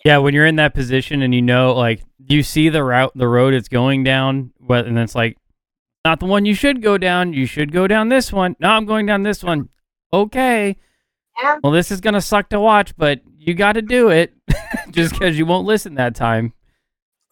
Yeah, 0.05 0.19
when 0.19 0.33
you're 0.33 0.45
in 0.45 0.57
that 0.57 0.73
position 0.73 1.21
and 1.23 1.33
you 1.33 1.41
know, 1.41 1.73
like, 1.73 2.03
you 2.27 2.43
see 2.43 2.69
the 2.69 2.83
route, 2.83 3.11
the 3.15 3.27
road 3.27 3.53
it's 3.53 3.67
going 3.67 4.03
down, 4.03 4.51
but 4.59 4.85
and 4.85 4.97
it's 4.99 5.15
like, 5.15 5.37
not 6.05 6.19
the 6.19 6.25
one 6.25 6.45
you 6.45 6.53
should 6.53 6.81
go 6.81 6.97
down. 6.97 7.33
You 7.33 7.45
should 7.45 7.71
go 7.71 7.87
down 7.87 8.09
this 8.09 8.31
one. 8.31 8.55
No, 8.59 8.69
I'm 8.69 8.85
going 8.85 9.05
down 9.05 9.23
this 9.23 9.43
one. 9.43 9.69
Okay. 10.11 10.75
Yeah. 11.41 11.57
Well, 11.63 11.71
this 11.71 11.91
is 11.91 12.01
gonna 12.01 12.21
suck 12.21 12.49
to 12.49 12.59
watch, 12.59 12.95
but 12.97 13.21
you 13.37 13.53
got 13.53 13.73
to 13.73 13.81
do 13.81 14.09
it, 14.09 14.33
just 14.91 15.13
because 15.13 15.37
you 15.37 15.45
won't 15.45 15.65
listen 15.65 15.95
that 15.95 16.13
time. 16.15 16.53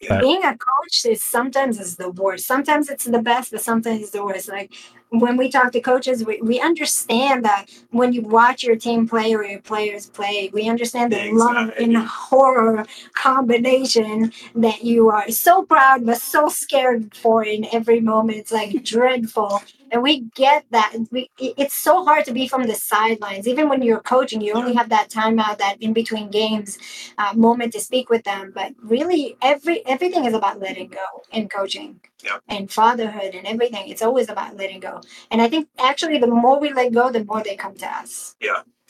But- 0.07 0.21
Being 0.21 0.43
a 0.43 0.57
coach 0.57 1.05
is 1.05 1.23
sometimes 1.23 1.79
is 1.79 1.95
the 1.97 2.09
worst. 2.09 2.47
Sometimes 2.47 2.89
it's 2.89 3.05
the 3.05 3.21
best, 3.21 3.51
but 3.51 3.61
sometimes 3.61 4.01
it's 4.01 4.11
the 4.11 4.25
worst. 4.25 4.49
Like 4.49 4.73
when 5.11 5.35
we 5.35 5.49
talk 5.49 5.73
to 5.73 5.81
coaches, 5.81 6.25
we, 6.25 6.41
we 6.41 6.59
understand 6.61 7.43
that 7.43 7.65
when 7.91 8.13
you 8.13 8.21
watch 8.21 8.63
your 8.63 8.77
team 8.77 9.07
play 9.07 9.35
or 9.35 9.43
your 9.43 9.59
players 9.59 10.07
play, 10.07 10.49
we 10.53 10.69
understand 10.69 11.11
the 11.11 11.31
love 11.33 11.71
and 11.77 11.97
horror 11.97 12.85
combination 13.13 14.31
that 14.55 14.83
you 14.83 15.09
are 15.09 15.29
so 15.29 15.63
proud 15.63 16.05
but 16.05 16.21
so 16.21 16.47
scared 16.47 17.13
for 17.13 17.43
in 17.43 17.67
every 17.73 17.99
moment. 17.99 18.37
It's 18.37 18.53
like 18.53 18.83
dreadful. 18.83 19.61
And 19.91 20.01
we 20.01 20.21
get 20.35 20.65
that. 20.71 20.95
We, 21.11 21.29
it's 21.37 21.73
so 21.73 22.05
hard 22.05 22.25
to 22.25 22.33
be 22.33 22.47
from 22.47 22.63
the 22.63 22.75
sidelines. 22.75 23.47
Even 23.47 23.67
when 23.69 23.81
you're 23.81 23.99
coaching, 23.99 24.41
you 24.41 24.53
only 24.53 24.73
have 24.73 24.89
that 24.89 25.09
timeout, 25.09 25.57
that 25.57 25.81
in 25.81 25.93
between 25.93 26.29
games 26.29 26.77
uh, 27.17 27.33
moment 27.35 27.73
to 27.73 27.81
speak 27.81 28.09
with 28.09 28.23
them. 28.23 28.51
But 28.55 28.73
really, 28.81 29.35
every 29.41 29.85
everything 29.85 30.25
is 30.25 30.33
about 30.33 30.59
letting 30.59 30.87
go 30.87 31.05
in 31.31 31.49
coaching 31.49 31.99
Yeah. 32.23 32.37
and 32.47 32.71
fatherhood 32.71 33.35
and 33.35 33.45
everything. 33.45 33.89
It's 33.89 34.01
always 34.01 34.29
about 34.29 34.55
letting 34.57 34.79
go. 34.79 35.01
And 35.29 35.41
I 35.41 35.49
think 35.49 35.67
actually, 35.79 36.17
the 36.19 36.27
more 36.27 36.59
we 36.59 36.71
let 36.73 36.93
go, 36.93 37.11
the 37.11 37.23
more 37.25 37.43
they 37.43 37.55
come 37.55 37.75
to 37.75 37.87
us. 37.87 38.35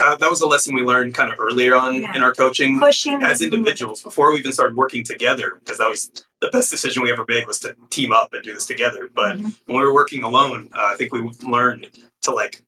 Uh, 0.04 0.16
that 0.16 0.30
was 0.30 0.42
a 0.42 0.48
lesson 0.48 0.74
we 0.76 0.82
learned 0.82 1.14
kind 1.14 1.32
of 1.32 1.40
earlier 1.40 1.76
on 1.76 2.02
Yeah. 2.02 2.16
in 2.16 2.24
our 2.24 2.34
coaching 2.34 2.80
Pushing 2.80 3.22
as 3.24 3.42
individuals 3.42 4.02
before 4.02 4.32
we 4.34 4.40
even 4.40 4.52
started 4.52 4.76
working 4.76 5.04
together 5.04 5.60
because 5.64 5.78
that 5.78 5.90
was 5.90 6.12
the 6.42 6.50
best 6.50 6.72
decision 6.72 7.04
we 7.04 7.12
ever 7.12 7.26
made 7.28 7.46
was 7.48 7.60
to 7.60 7.76
team 7.90 8.12
up 8.12 8.34
and 8.34 8.44
do 8.44 8.54
this 8.54 8.66
together 8.66 9.10
but 9.14 9.38
Mhm. 9.38 9.56
when 9.66 9.80
we 9.80 9.86
were 9.86 9.94
working 9.94 10.24
alone 10.24 10.70
uh, 10.74 10.90
i 10.92 10.96
think 10.96 11.14
we 11.14 11.22
learned 11.44 11.88
to 12.24 12.32
like 12.32 12.64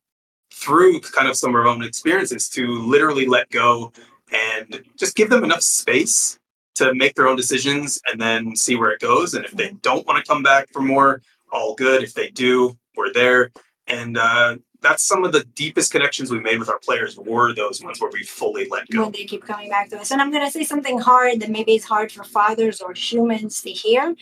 through 0.53 0.99
kind 1.01 1.27
of 1.27 1.35
some 1.35 1.49
of 1.49 1.55
our 1.55 1.67
own 1.67 1.83
experiences 1.83 2.47
to 2.49 2.67
literally 2.67 3.25
let 3.25 3.49
go 3.49 3.91
and 4.31 4.83
just 4.97 5.15
give 5.15 5.29
them 5.29 5.43
enough 5.43 5.61
space 5.61 6.37
to 6.75 6.93
make 6.93 7.15
their 7.15 7.27
own 7.27 7.35
decisions 7.35 7.99
and 8.11 8.19
then 8.19 8.55
see 8.55 8.75
where 8.75 8.91
it 8.91 8.99
goes. 8.99 9.33
And 9.35 9.45
if 9.45 9.51
they 9.51 9.71
don't 9.81 10.05
want 10.07 10.23
to 10.23 10.27
come 10.27 10.41
back 10.41 10.69
for 10.73 10.81
more, 10.81 11.21
all 11.51 11.75
good. 11.75 12.01
If 12.01 12.13
they 12.15 12.29
do, 12.29 12.75
we're 12.95 13.13
there. 13.13 13.51
And 13.85 14.17
uh, 14.17 14.57
that's 14.83 15.03
some 15.07 15.23
of 15.23 15.31
the 15.31 15.43
deepest 15.55 15.91
connections 15.91 16.29
we 16.29 16.39
made 16.39 16.59
with 16.59 16.69
our 16.69 16.79
players 16.79 17.17
were 17.17 17.53
those 17.53 17.81
ones 17.81 17.99
where 17.99 18.11
we 18.11 18.23
fully 18.23 18.67
let 18.69 18.87
go. 18.89 19.03
when 19.03 19.11
they 19.11 19.25
keep 19.25 19.43
coming 19.45 19.69
back 19.69 19.89
to 19.89 19.99
us. 19.99 20.11
And 20.11 20.21
I'm 20.21 20.31
going 20.31 20.45
to 20.45 20.51
say 20.51 20.63
something 20.63 20.99
hard 20.99 21.39
that 21.39 21.49
maybe 21.49 21.75
is 21.75 21.85
hard 21.85 22.11
for 22.11 22.23
fathers 22.23 22.81
or 22.81 22.93
humans 22.93 23.61
to 23.61 23.71
hear. 23.71 24.15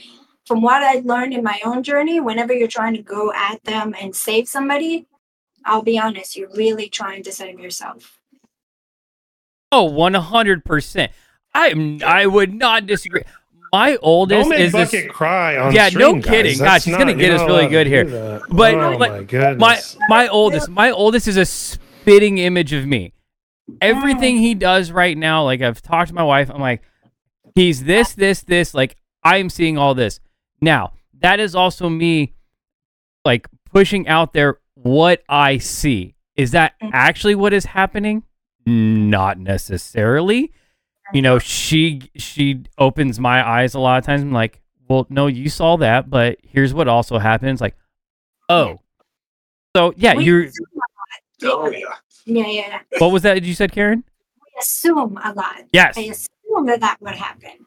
From 0.46 0.62
what 0.62 0.84
I 0.84 1.02
learned 1.04 1.34
in 1.34 1.44
my 1.44 1.60
own 1.66 1.84
journey, 1.84 2.20
whenever 2.20 2.54
you're 2.54 2.68
trying 2.68 2.96
to 2.96 3.02
go 3.02 3.32
at 3.34 3.64
them 3.64 3.94
and 4.00 4.16
save 4.16 4.48
somebody, 4.48 5.08
I'll 5.66 5.84
be 5.84 6.00
honest, 6.00 6.36
you're 6.36 6.54
really 6.56 6.90
trying 6.90 7.24
to 7.24 7.32
save 7.32 7.60
yourself. 7.60 8.20
Oh, 9.72 9.90
100%. 9.90 11.10
I 11.54 11.68
am 11.68 12.00
I 12.04 12.26
would 12.26 12.54
not 12.54 12.86
disagree. 12.86 13.24
My 13.74 13.96
oldest 14.02 14.42
Don't 14.42 14.50
make 14.50 14.60
is 14.60 14.72
this, 14.74 14.92
Bucket 14.92 15.10
cry 15.12 15.58
on 15.58 15.74
Yeah, 15.74 15.86
no 15.86 15.90
stream, 15.90 16.22
guys. 16.22 16.30
kidding. 16.30 16.58
That's 16.58 16.60
Gosh, 16.60 16.84
he's 16.84 16.98
gonna 16.98 17.14
get 17.14 17.32
us 17.32 17.42
really 17.42 17.68
good 17.68 17.88
here. 17.88 18.42
But, 18.50 18.76
oh 18.76 18.98
like, 18.98 19.32
my 19.32 19.56
my 19.56 19.82
my 20.10 20.28
oldest 20.28 20.70
my 20.70 20.92
oldest 20.92 21.28
is 21.28 21.38
a 21.38 21.46
spitting 21.46 22.38
image 22.38 22.74
of 22.74 22.86
me. 22.86 23.14
Everything 23.80 24.38
he 24.38 24.56
does 24.56 24.92
right 24.92 25.18
now, 25.18 25.44
like 25.46 25.62
I've 25.62 25.82
talked 25.82 26.10
to 26.10 26.16
my 26.16 26.24
wife, 26.24 26.50
I'm 26.50 26.60
like, 26.60 26.82
he's 27.56 27.86
this, 27.86 28.14
this, 28.14 28.42
this. 28.42 28.74
Like 28.74 28.98
I'm 29.24 29.50
seeing 29.50 29.78
all 29.78 29.96
this. 29.96 30.20
Now 30.60 30.94
that 31.22 31.40
is 31.40 31.56
also 31.56 31.88
me, 31.88 32.34
like 33.24 33.48
pushing 33.72 34.08
out 34.08 34.34
there 34.34 34.58
what 34.74 35.24
I 35.30 35.60
see. 35.60 36.16
Is 36.36 36.52
that 36.52 36.74
actually 36.82 37.36
what 37.36 37.54
is 37.54 37.66
happening? 37.66 38.24
Not 38.66 39.40
necessarily. 39.40 40.52
You 41.14 41.22
know, 41.22 41.40
she 41.40 42.10
she 42.16 42.64
opens 42.78 43.20
my 43.20 43.48
eyes 43.48 43.74
a 43.74 43.80
lot 43.80 43.98
of 43.98 44.06
times. 44.06 44.22
I'm 44.22 44.32
like, 44.32 44.62
well, 44.88 45.08
no, 45.10 45.28
you 45.28 45.50
saw 45.50 45.78
that, 45.78 46.10
but 46.10 46.38
here's 46.42 46.74
what 46.74 46.88
also 46.88 47.18
happens. 47.18 47.62
Like, 47.62 47.76
oh, 48.50 48.80
so 49.76 49.94
yeah, 49.98 50.16
We 50.16 50.26
you're. 50.26 50.44
assume 50.44 50.68
a 50.74 51.48
lot. 51.48 51.54
Oh 51.54 51.70
yeah. 51.70 51.80
Yeah, 52.26 52.48
yeah, 52.48 52.80
yeah. 52.92 53.00
What 53.00 53.12
was 53.12 53.24
that 53.24 53.42
you 53.44 53.54
said, 53.54 53.72
Karin? 53.72 54.04
We 54.36 54.62
assume 54.62 55.18
a 55.24 55.34
lot. 55.34 55.64
Yes. 55.74 55.98
I 55.98 56.02
assume 56.02 56.66
that 56.68 56.82
that 56.82 57.02
would 57.02 57.16
happen. 57.16 57.66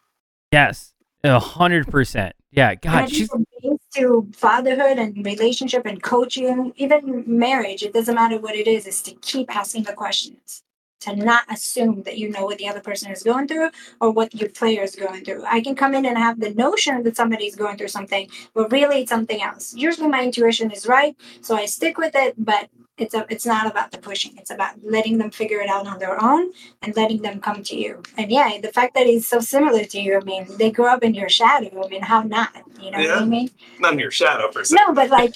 Yes, 0.52 0.94
a 1.24 1.40
hundred 1.40 1.88
percent. 1.88 2.34
Yeah, 2.52 2.76
God, 2.76 3.10
she's 3.10 3.28
think 3.28 3.80
to 3.96 4.28
fatherhood 4.32 4.98
and 4.98 5.24
relationship 5.24 5.86
and 5.86 6.00
coaching, 6.02 6.72
even 6.76 7.24
marriage, 7.26 7.82
it 7.82 7.92
doesn't 7.92 8.14
matter 8.14 8.38
what 8.38 8.54
it 8.54 8.68
is, 8.68 8.86
is 8.86 9.02
to 9.02 9.12
keep 9.22 9.54
asking 9.54 9.84
the 9.84 9.92
questions. 9.92 10.62
To 11.04 11.14
not 11.14 11.44
assume 11.50 12.02
that 12.04 12.16
you 12.16 12.30
know 12.30 12.46
what 12.46 12.56
the 12.56 12.66
other 12.66 12.80
person 12.80 13.12
is 13.12 13.22
going 13.22 13.46
through 13.46 13.68
or 14.00 14.10
what 14.10 14.34
your 14.34 14.48
player 14.48 14.82
is 14.82 14.96
going 14.96 15.22
through. 15.22 15.44
I 15.44 15.60
can 15.60 15.74
come 15.74 15.94
in 15.94 16.06
and 16.06 16.16
have 16.16 16.40
the 16.40 16.54
notion 16.54 17.02
that 17.02 17.14
somebody's 17.14 17.56
going 17.56 17.76
through 17.76 17.88
something, 17.88 18.30
but 18.54 18.72
really 18.72 19.02
it's 19.02 19.10
something 19.10 19.42
else. 19.42 19.74
Usually 19.74 20.08
my 20.08 20.22
intuition 20.22 20.70
is 20.70 20.86
right, 20.86 21.14
so 21.42 21.56
I 21.56 21.66
stick 21.66 21.98
with 21.98 22.14
it, 22.14 22.34
but 22.38 22.70
it's 22.96 23.14
a, 23.14 23.26
it's 23.28 23.44
not 23.44 23.66
about 23.66 23.90
the 23.90 23.98
pushing. 23.98 24.36
It's 24.38 24.50
about 24.50 24.74
letting 24.82 25.18
them 25.18 25.30
figure 25.30 25.60
it 25.60 25.68
out 25.68 25.86
on 25.86 25.98
their 25.98 26.22
own 26.22 26.52
and 26.82 26.96
letting 26.96 27.20
them 27.22 27.40
come 27.40 27.62
to 27.64 27.76
you. 27.76 28.02
And 28.16 28.30
yeah, 28.30 28.58
the 28.62 28.72
fact 28.72 28.94
that 28.94 29.06
it's 29.06 29.28
so 29.28 29.40
similar 29.40 29.84
to 29.84 30.00
you, 30.00 30.16
I 30.16 30.20
mean, 30.20 30.46
they 30.58 30.70
grew 30.70 30.86
up 30.86 31.02
in 31.02 31.12
your 31.12 31.28
shadow. 31.28 31.84
I 31.84 31.88
mean, 31.88 32.02
how 32.02 32.22
not? 32.22 32.54
You 32.80 32.92
know 32.92 32.98
what 32.98 33.10
I 33.10 33.24
mean? 33.24 33.50
Not 33.80 33.94
in 33.94 33.98
your 33.98 34.10
shadow 34.10 34.48
per 34.50 34.64
se. 34.64 34.76
No, 34.78 34.94
but 34.94 35.10
like, 35.10 35.34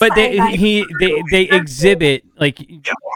but 0.00 0.14
they 0.14 0.38
he 0.56 0.84
they 1.00 1.22
they 1.30 1.42
exhibit 1.42 2.24
like 2.38 2.58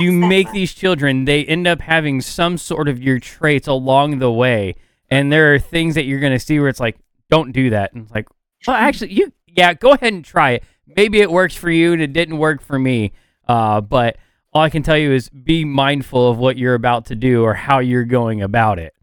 you 0.00 0.12
make 0.12 0.50
these 0.52 0.74
children 0.74 1.24
they 1.24 1.44
end 1.44 1.66
up 1.66 1.80
having 1.80 2.20
some 2.20 2.58
sort 2.58 2.88
of 2.88 3.02
your 3.02 3.18
traits 3.18 3.66
along 3.66 4.18
the 4.18 4.30
way. 4.30 4.74
And 5.10 5.32
there 5.32 5.54
are 5.54 5.58
things 5.58 5.96
that 5.96 6.04
you're 6.04 6.20
going 6.20 6.32
to 6.32 6.38
see 6.38 6.58
where 6.60 6.68
it's 6.68 6.80
like 6.80 6.96
don't 7.28 7.52
do 7.52 7.70
that. 7.70 7.92
And 7.92 8.04
it's 8.04 8.12
like 8.14 8.28
well 8.66 8.76
actually 8.76 9.12
you 9.12 9.32
yeah 9.46 9.74
go 9.74 9.92
ahead 9.92 10.12
and 10.12 10.24
try 10.24 10.52
it. 10.52 10.64
Maybe 10.96 11.20
it 11.20 11.30
works 11.30 11.54
for 11.54 11.70
you 11.70 11.92
and 11.92 12.02
it 12.02 12.12
didn't 12.12 12.38
work 12.38 12.60
for 12.62 12.78
me. 12.78 13.12
Uh 13.48 13.80
but 13.80 14.16
all 14.52 14.62
I 14.62 14.70
can 14.70 14.82
tell 14.82 14.98
you 14.98 15.12
is 15.12 15.28
be 15.28 15.64
mindful 15.64 16.30
of 16.30 16.38
what 16.38 16.56
you're 16.56 16.74
about 16.74 17.06
to 17.06 17.14
do 17.14 17.44
or 17.44 17.54
how 17.54 17.78
you're 17.78 18.04
going 18.04 18.42
about 18.42 18.78
it. 18.78 18.94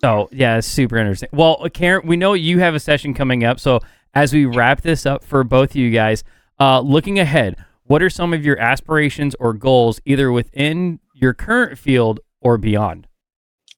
So 0.00 0.28
yeah, 0.32 0.58
it's 0.58 0.66
super 0.66 0.96
interesting. 0.96 1.28
Well, 1.32 1.66
Karin, 1.72 2.06
we 2.06 2.16
know 2.16 2.34
you 2.34 2.58
have 2.60 2.74
a 2.74 2.80
session 2.80 3.14
coming 3.14 3.44
up. 3.44 3.58
So 3.58 3.80
as 4.14 4.32
we 4.32 4.46
wrap 4.46 4.82
this 4.82 5.06
up 5.06 5.24
for 5.24 5.44
both 5.44 5.70
of 5.70 5.76
you 5.76 5.90
guys, 5.90 6.24
uh, 6.58 6.80
looking 6.80 7.18
ahead, 7.18 7.56
what 7.84 8.02
are 8.02 8.10
some 8.10 8.32
of 8.32 8.44
your 8.44 8.58
aspirations 8.58 9.34
or 9.38 9.52
goals, 9.52 10.00
either 10.04 10.32
within 10.32 11.00
your 11.14 11.34
current 11.34 11.78
field 11.78 12.20
or 12.40 12.58
beyond? 12.58 13.06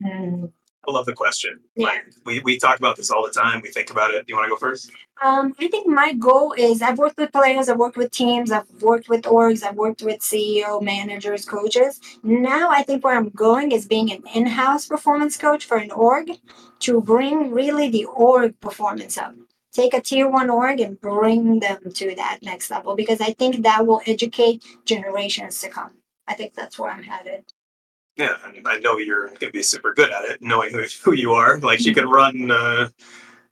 Mm. 0.02 0.52
I 0.88 0.90
love 0.90 1.06
the 1.06 1.12
question. 1.12 1.60
Yeah. 1.76 1.86
Like 1.86 2.04
we, 2.24 2.40
we 2.40 2.58
talk 2.58 2.78
about 2.78 2.96
this 2.96 3.10
all 3.10 3.22
the 3.22 3.32
time. 3.32 3.60
We 3.62 3.70
think 3.70 3.90
about 3.90 4.12
it. 4.12 4.26
Do 4.26 4.32
you 4.32 4.36
want 4.36 4.46
to 4.46 4.50
go 4.50 4.56
first? 4.56 4.90
Um, 5.22 5.54
I 5.60 5.68
think 5.68 5.86
my 5.86 6.14
goal 6.14 6.54
is 6.56 6.80
I've 6.80 6.98
worked 6.98 7.18
with 7.18 7.32
players, 7.32 7.68
I've 7.68 7.76
worked 7.76 7.96
with 7.96 8.10
teams, 8.10 8.50
I've 8.50 8.70
worked 8.80 9.08
with 9.08 9.22
orgs, 9.22 9.62
I've 9.62 9.76
worked 9.76 10.00
with 10.02 10.20
CEO, 10.20 10.80
managers, 10.80 11.44
coaches. 11.44 12.00
Now 12.22 12.70
I 12.70 12.82
think 12.82 13.04
where 13.04 13.16
I'm 13.16 13.28
going 13.30 13.72
is 13.72 13.86
being 13.86 14.10
an 14.12 14.22
in-house 14.34 14.86
performance 14.86 15.36
coach 15.36 15.66
for 15.66 15.76
an 15.76 15.90
org 15.90 16.30
to 16.80 17.00
bring 17.02 17.50
really 17.50 17.90
the 17.90 18.06
org 18.06 18.58
performance 18.60 19.18
up. 19.18 19.34
Take 19.72 19.94
a 19.94 20.00
tier 20.00 20.28
one 20.28 20.50
org 20.50 20.80
and 20.80 21.00
bring 21.00 21.60
them 21.60 21.92
to 21.92 22.14
that 22.14 22.38
next 22.42 22.70
level 22.70 22.96
because 22.96 23.20
I 23.20 23.32
think 23.34 23.62
that 23.62 23.86
will 23.86 24.00
educate 24.06 24.64
generations 24.84 25.60
to 25.60 25.68
come. 25.68 25.92
I 26.26 26.34
think 26.34 26.54
that's 26.54 26.78
where 26.78 26.90
I'm 26.90 27.02
headed. 27.02 27.44
Yeah, 28.16 28.36
and 28.44 28.66
I 28.66 28.78
know 28.78 28.98
you're 28.98 29.28
going 29.28 29.38
to 29.38 29.50
be 29.50 29.62
super 29.62 29.94
good 29.94 30.10
at 30.10 30.24
it, 30.24 30.42
knowing 30.42 30.72
who, 30.72 30.84
who 31.04 31.12
you 31.12 31.32
are. 31.32 31.58
Like 31.58 31.84
you 31.84 31.94
can 31.94 32.08
run 32.08 32.50
uh, 32.50 32.88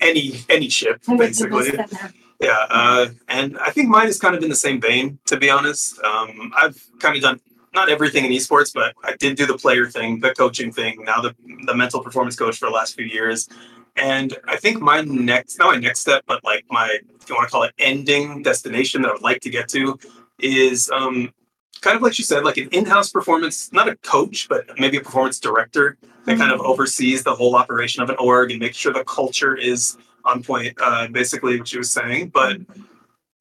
any 0.01 0.41
any 0.49 0.69
ship 0.69 1.03
basically. 1.19 1.71
best 1.71 1.93
of 1.93 1.99
them. 1.99 2.13
Yeah, 2.41 2.67
uh, 2.69 3.07
and 3.29 3.59
I 3.59 3.71
think 3.71 3.89
mine 3.89 4.09
is 4.09 4.19
kind 4.19 4.35
of 4.35 4.43
in 4.43 4.51
the 4.51 4.57
same 4.57 4.81
vein, 4.81 5.19
to 5.27 5.39
be 5.39 5.49
honest. 5.49 5.99
Um, 6.03 6.53
I've 6.57 6.79
kind 6.99 7.17
of 7.17 7.23
done 7.23 7.41
not 7.77 7.89
everything 7.89 8.25
in 8.25 8.33
esports, 8.33 8.75
but 8.75 8.95
I 9.05 9.15
did 9.17 9.37
do 9.37 9.47
the 9.47 9.57
player 9.57 9.87
thing, 9.87 10.19
the 10.19 10.35
coaching 10.35 10.73
thing, 10.73 11.05
now 11.05 11.21
the 11.21 11.33
the 11.67 11.75
mental 11.75 12.01
performance 12.03 12.35
coach 12.35 12.57
for 12.59 12.67
the 12.67 12.75
last 12.75 12.97
few 12.97 13.07
years. 13.07 13.49
And 13.97 14.37
I 14.47 14.57
think 14.57 14.81
my 14.81 15.01
next, 15.03 15.59
not 15.59 15.75
my 15.75 15.81
next 15.81 16.01
step, 16.01 16.23
but 16.27 16.45
like 16.45 16.65
my, 16.71 16.89
if 17.21 17.29
you 17.29 17.35
want 17.35 17.49
to 17.49 17.53
call 17.53 17.63
it 17.63 17.73
ending 17.79 18.43
destination 18.43 19.03
that 19.03 19.09
I 19.09 19.13
would 19.13 19.23
like 19.23 19.41
to 19.41 19.51
get 19.51 19.69
to 19.69 19.99
is 20.39 20.91
um, 20.91 21.33
kind 21.81 21.97
of 21.97 22.03
like 22.03 22.19
you 22.19 22.25
said, 22.25 22.45
like 22.45 22.59
an 22.59 22.69
in-house 22.73 23.11
performance, 23.11 23.73
not 23.73 23.89
a 23.89 23.97
coach, 23.97 24.49
but 24.51 24.67
maybe 24.79 24.99
a 24.99 25.01
performance 25.01 25.41
director 25.41 25.97
that 26.27 26.37
kind 26.37 26.53
of 26.53 26.61
oversees 26.61 27.23
the 27.23 27.35
whole 27.35 27.57
operation 27.57 28.03
of 28.03 28.11
an 28.11 28.17
org 28.19 28.51
and 28.51 28.61
makes 28.61 28.77
sure 28.77 28.93
the 28.93 29.05
culture 29.05 29.57
is 29.57 29.97
on 30.25 30.43
point, 30.43 30.77
uh, 30.83 31.07
basically 31.09 31.59
what 31.59 31.69
she 31.69 31.79
was 31.79 31.91
saying. 31.91 32.29
But 32.29 32.59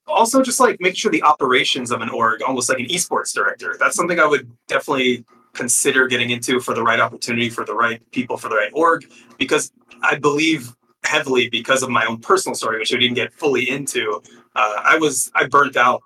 also 0.07 0.41
just 0.41 0.59
like 0.59 0.79
make 0.79 0.95
sure 0.95 1.11
the 1.11 1.23
operations 1.23 1.91
of 1.91 2.01
an 2.01 2.09
org, 2.09 2.41
almost 2.41 2.69
like 2.69 2.79
an 2.79 2.85
esports 2.85 3.33
director. 3.33 3.75
That's 3.79 3.95
something 3.95 4.19
I 4.19 4.25
would 4.25 4.49
definitely 4.67 5.25
consider 5.53 6.07
getting 6.07 6.29
into 6.29 6.59
for 6.59 6.73
the 6.73 6.83
right 6.83 6.99
opportunity, 6.99 7.49
for 7.49 7.65
the 7.65 7.73
right 7.73 8.01
people, 8.11 8.37
for 8.37 8.49
the 8.49 8.55
right 8.55 8.71
org, 8.73 9.05
because 9.37 9.71
I 10.01 10.15
believe 10.15 10.75
heavily 11.03 11.49
because 11.49 11.83
of 11.83 11.89
my 11.89 12.05
own 12.05 12.19
personal 12.19 12.55
story, 12.55 12.79
which 12.79 12.93
I 12.93 12.97
didn't 12.97 13.15
get 13.15 13.33
fully 13.33 13.69
into. 13.69 14.21
Uh, 14.55 14.75
I 14.83 14.97
was 14.97 15.31
I 15.35 15.47
burnt 15.47 15.77
out 15.77 16.03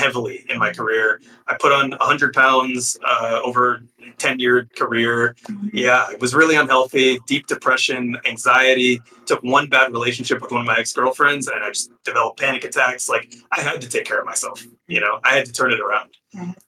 heavily 0.00 0.44
in 0.48 0.58
my 0.58 0.72
career. 0.72 1.20
I 1.46 1.56
put 1.60 1.72
on 1.72 1.90
100 1.90 2.32
pounds 2.32 2.98
uh, 3.06 3.40
over 3.44 3.82
10 4.16 4.38
year 4.38 4.66
career. 4.76 5.36
Yeah, 5.72 6.10
it 6.10 6.20
was 6.20 6.34
really 6.34 6.56
unhealthy, 6.56 7.18
deep 7.26 7.46
depression, 7.46 8.16
anxiety. 8.24 9.00
Took 9.26 9.42
one 9.42 9.68
bad 9.68 9.92
relationship 9.92 10.40
with 10.40 10.52
one 10.52 10.62
of 10.62 10.66
my 10.66 10.78
ex 10.78 10.92
girlfriends, 10.92 11.48
and 11.48 11.62
I 11.62 11.68
just 11.68 11.90
developed 12.04 12.40
panic 12.40 12.64
attacks. 12.64 13.08
Like 13.08 13.34
I 13.52 13.60
had 13.60 13.80
to 13.82 13.88
take 13.88 14.06
care 14.06 14.20
of 14.20 14.26
myself. 14.26 14.66
You 14.86 15.00
know, 15.00 15.20
I 15.22 15.36
had 15.36 15.44
to 15.46 15.52
turn 15.52 15.72
it 15.72 15.80
around. 15.80 16.10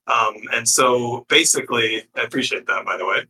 Um, 0.07 0.35
and 0.53 0.69
so 0.69 1.25
basically, 1.29 2.03
I 2.17 2.23
appreciate 2.23 2.67
that, 2.67 2.85
by 2.85 2.97
the 2.97 3.07
way. 3.07 3.25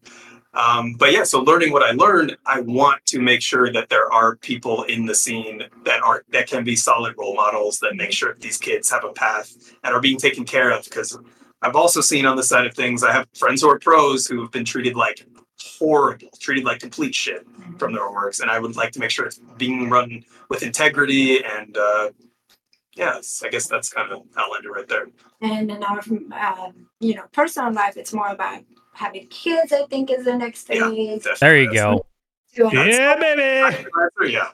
Um, 0.54 0.94
but 0.94 1.12
yeah, 1.12 1.24
so 1.24 1.40
learning 1.40 1.72
what 1.72 1.82
I 1.82 1.92
learned, 1.92 2.36
I 2.44 2.60
want 2.60 3.04
to 3.06 3.20
make 3.20 3.40
sure 3.40 3.72
that 3.72 3.88
there 3.88 4.12
are 4.12 4.36
people 4.36 4.82
in 4.84 5.06
the 5.06 5.14
scene 5.14 5.62
that 5.84 6.02
are 6.02 6.24
that 6.30 6.46
can 6.46 6.62
be 6.62 6.76
solid 6.76 7.14
role 7.16 7.34
models 7.34 7.78
that 7.78 7.96
make 7.96 8.12
sure 8.12 8.34
that 8.34 8.40
these 8.40 8.58
kids 8.58 8.90
have 8.90 9.04
a 9.04 9.12
path 9.12 9.54
and 9.82 9.94
are 9.94 10.00
being 10.00 10.18
taken 10.18 10.44
care 10.44 10.70
of. 10.70 10.84
Because 10.84 11.18
I've 11.62 11.76
also 11.76 12.00
seen 12.00 12.26
on 12.26 12.36
the 12.36 12.42
side 12.42 12.66
of 12.66 12.74
things, 12.74 13.02
I 13.02 13.12
have 13.12 13.26
friends 13.36 13.62
who 13.62 13.70
are 13.70 13.78
pros 13.78 14.26
who 14.26 14.42
have 14.42 14.50
been 14.50 14.64
treated 14.64 14.94
like 14.94 15.26
horrible, 15.78 16.28
treated 16.38 16.64
like 16.64 16.80
complete 16.80 17.14
shit 17.14 17.46
from 17.78 17.94
their 17.94 18.10
works, 18.10 18.40
and 18.40 18.50
I 18.50 18.58
would 18.58 18.76
like 18.76 18.92
to 18.92 19.00
make 19.00 19.10
sure 19.10 19.24
it's 19.24 19.40
being 19.56 19.88
run 19.88 20.24
with 20.48 20.62
integrity 20.62 21.44
and. 21.44 21.76
Uh, 21.76 22.10
Yes, 22.94 23.42
I 23.44 23.48
guess 23.48 23.66
that's 23.66 23.88
kind 23.88 24.12
of 24.12 24.20
it 24.20 24.68
right 24.68 24.86
there. 24.86 25.06
And 25.40 25.70
in 25.70 25.82
our, 25.82 26.00
uh, 26.32 26.70
you 27.00 27.14
know, 27.14 27.24
personal 27.32 27.72
life, 27.72 27.96
it's 27.96 28.12
more 28.12 28.28
about 28.28 28.64
having 28.92 29.26
kids. 29.28 29.72
I 29.72 29.84
think 29.86 30.10
is 30.10 30.24
the 30.24 30.36
next 30.36 30.68
Yeah. 30.70 30.90
There 31.40 31.58
you 31.58 31.72
go. 31.72 32.06
Doing 32.54 32.74
Yeah, 32.74 33.16
baby. 33.16 33.86
Yeah. 34.30 34.48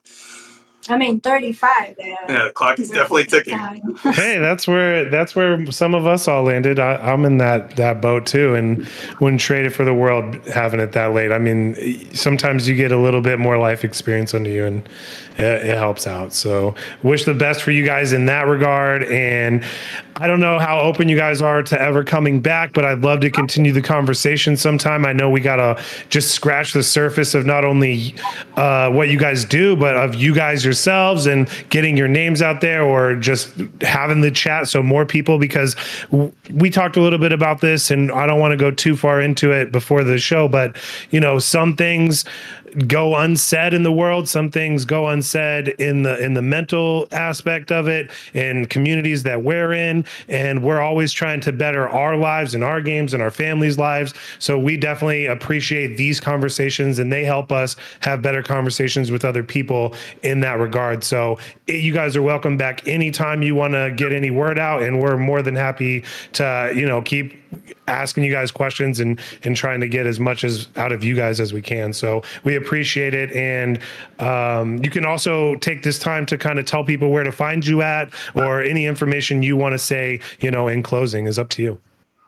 I 0.91 0.97
mean, 0.97 1.20
35. 1.20 1.70
Uh, 1.70 1.93
Yeah, 1.99 2.45
the 2.45 2.51
clock 2.51 2.78
is 2.78 2.91
definitely 2.91 3.24
ticking. 3.24 3.59
hey, 4.03 4.39
that's 4.39 4.66
where 4.66 5.09
that's 5.11 5.36
where 5.36 5.70
some 5.70 5.95
of 5.95 6.07
us 6.07 6.26
all 6.28 6.45
landed. 6.45 6.78
I, 6.78 6.95
I'm 6.97 7.24
in 7.24 7.39
that 7.39 7.76
that 7.76 8.01
boat 8.01 8.26
too, 8.26 8.55
and 8.55 8.89
wouldn't 9.20 9.41
trade 9.41 9.66
it 9.66 9.70
for 9.70 9.84
the 9.84 9.93
world 9.93 10.36
having 10.47 10.80
it 10.80 10.93
that 10.93 11.12
late. 11.12 11.30
I 11.32 11.39
mean, 11.39 11.74
sometimes 12.14 12.66
you 12.68 12.74
get 12.74 12.93
a 12.93 12.97
little 12.97 13.20
bit 13.20 13.39
more 13.39 13.59
life 13.59 13.84
experience 13.84 14.32
under 14.32 14.51
you, 14.51 14.64
and 14.64 14.89
it, 15.39 15.66
it 15.66 15.78
helps 15.78 16.07
out. 16.07 16.32
So, 16.32 16.74
wish 17.03 17.24
the 17.24 17.34
best 17.34 17.62
for 17.62 17.70
you 17.70 17.84
guys 17.84 18.12
in 18.12 18.26
that 18.26 18.47
regard. 18.47 19.05
And 19.05 19.64
I 20.20 20.26
don't 20.26 20.41
know 20.41 20.59
how 20.59 20.80
open 20.80 21.09
you 21.09 21.16
guys 21.16 21.41
are 21.41 21.62
to 21.62 21.80
ever 21.80 22.03
coming 22.03 22.41
back, 22.41 22.72
but 22.72 22.84
I'd 22.84 23.03
love 23.03 23.20
to 23.20 23.30
continue 23.30 23.72
the 23.72 23.80
conversation 23.80 24.57
sometime. 24.57 25.07
I 25.07 25.12
know 25.12 25.30
we 25.30 25.41
gotta 25.41 25.80
just 26.09 26.32
scratch 26.32 26.72
the 26.72 26.82
surface 26.82 27.34
of 27.34 27.47
not 27.47 27.64
only 27.64 28.16
uh, 28.57 28.91
what 28.91 29.11
you 29.11 29.18
guys 29.18 29.45
do, 29.45 29.76
but 29.76 29.97
of 29.97 30.16
you 30.16 30.34
guys 30.34 30.64
yourselves 30.64 31.26
and 31.26 31.49
getting 31.70 31.97
your 31.97 32.09
names 32.09 32.43
out 32.43 32.61
there, 32.61 32.82
or 32.82 33.14
just 33.14 33.53
having 33.80 34.20
the 34.20 34.30
chat 34.32 34.66
so 34.68 34.82
more 34.82 35.07
people. 35.07 35.39
Because 35.39 35.76
we 36.51 36.68
talked 36.68 36.97
a 36.97 37.01
little 37.01 37.20
bit 37.20 37.32
about 37.32 37.61
this, 37.61 37.93
and 37.93 38.11
I 38.11 38.26
don't 38.26 38.41
want 38.41 38.53
to 38.53 38.57
go 38.57 38.72
too 38.72 38.97
far 38.97 39.20
into 39.20 39.53
it 39.53 39.70
before 39.70 40.03
the 40.03 40.18
show, 40.18 40.49
but 40.49 40.76
you 41.11 41.20
know, 41.20 41.39
some 41.39 41.76
things 41.76 42.24
go 42.86 43.16
unsaid 43.16 43.72
in 43.72 43.82
the 43.82 43.91
world 43.91 44.28
some 44.28 44.51
things 44.51 44.84
go 44.84 45.09
unsaid 45.09 45.28
in 45.35 46.03
the 46.03 46.18
in 46.22 46.35
the 46.35 46.43
mental 46.43 47.09
aspect 47.12 47.72
of 47.72 47.89
it 47.89 48.11
in 48.35 48.66
communities 48.66 49.22
that 49.22 49.43
we're 49.43 49.72
in. 49.72 50.05
And 50.29 50.62
we're 50.62 50.81
always 50.81 51.12
trying 51.12 51.41
to 51.43 51.53
better 51.53 51.89
our 51.89 52.16
lives 52.16 52.55
and 52.55 52.64
our 52.64 52.81
games 52.81 53.14
and 53.14 53.22
our 53.22 53.31
families 53.31 53.79
lives. 53.79 54.14
So 54.39 54.59
we 54.59 54.76
definitely 54.76 55.26
appreciate 55.26 55.97
these 55.97 56.20
conversations 56.20 56.99
and 56.99 57.12
they 57.12 57.24
help 57.24 57.53
us 57.53 57.76
have 58.01 58.22
better 58.22 58.43
conversations 58.43 59.11
with 59.11 59.24
other 59.24 59.43
people 59.43 59.95
in 60.22 60.41
that 60.41 60.59
regard. 60.59 61.05
So 61.05 61.39
eh, 61.68 61.74
you 61.74 61.93
guys 61.93 62.16
are 62.16 62.22
welcome 62.22 62.57
back 62.57 62.87
anytime 62.87 63.43
you 63.43 63.55
want 63.55 63.74
to 63.74 63.93
get 63.97 64.12
any 64.12 64.31
word 64.31 64.59
out 64.59 64.83
and 64.83 65.01
we're 65.01 65.16
more 65.16 65.43
than 65.43 65.55
happy 65.55 66.05
to 66.33 66.72
you 66.74 66.87
know 66.87 67.03
keep 67.03 67.43
asking 67.87 68.25
you 68.25 68.33
guys 68.33 68.51
questions 68.51 69.01
and 69.01 69.21
and 69.45 69.57
trying 69.57 69.81
to 69.81 69.89
get 69.89 70.07
as 70.07 70.21
much 70.21 70.45
as 70.45 70.69
out 70.77 70.93
of 70.93 71.03
you 71.03 71.15
guys 71.17 71.41
as 71.41 71.53
we 71.53 71.63
can. 71.63 71.93
So 71.93 72.23
we 72.45 72.57
appreciate 72.57 73.15
it, 73.15 73.33
and 73.33 73.79
um, 74.19 74.83
you 74.85 74.91
can 74.91 75.05
also 75.05 75.55
take 75.57 75.83
this 75.83 75.99
time 75.99 76.27
to 76.27 76.39
kind 76.39 76.59
of 76.59 76.67
tell 76.67 76.85
people 76.85 77.11
where 77.11 77.25
to 77.25 77.33
find 77.33 77.67
you 77.67 77.83
at, 77.83 78.13
or 78.35 78.63
any 78.63 78.87
information 78.87 79.43
you 79.43 79.57
want 79.57 79.73
to 79.73 79.79
say. 79.79 80.21
You 80.41 80.51
know, 80.51 80.69
in 80.69 80.83
closing, 80.83 81.27
is 81.27 81.39
up 81.39 81.49
to 81.51 81.63
you. 81.63 81.81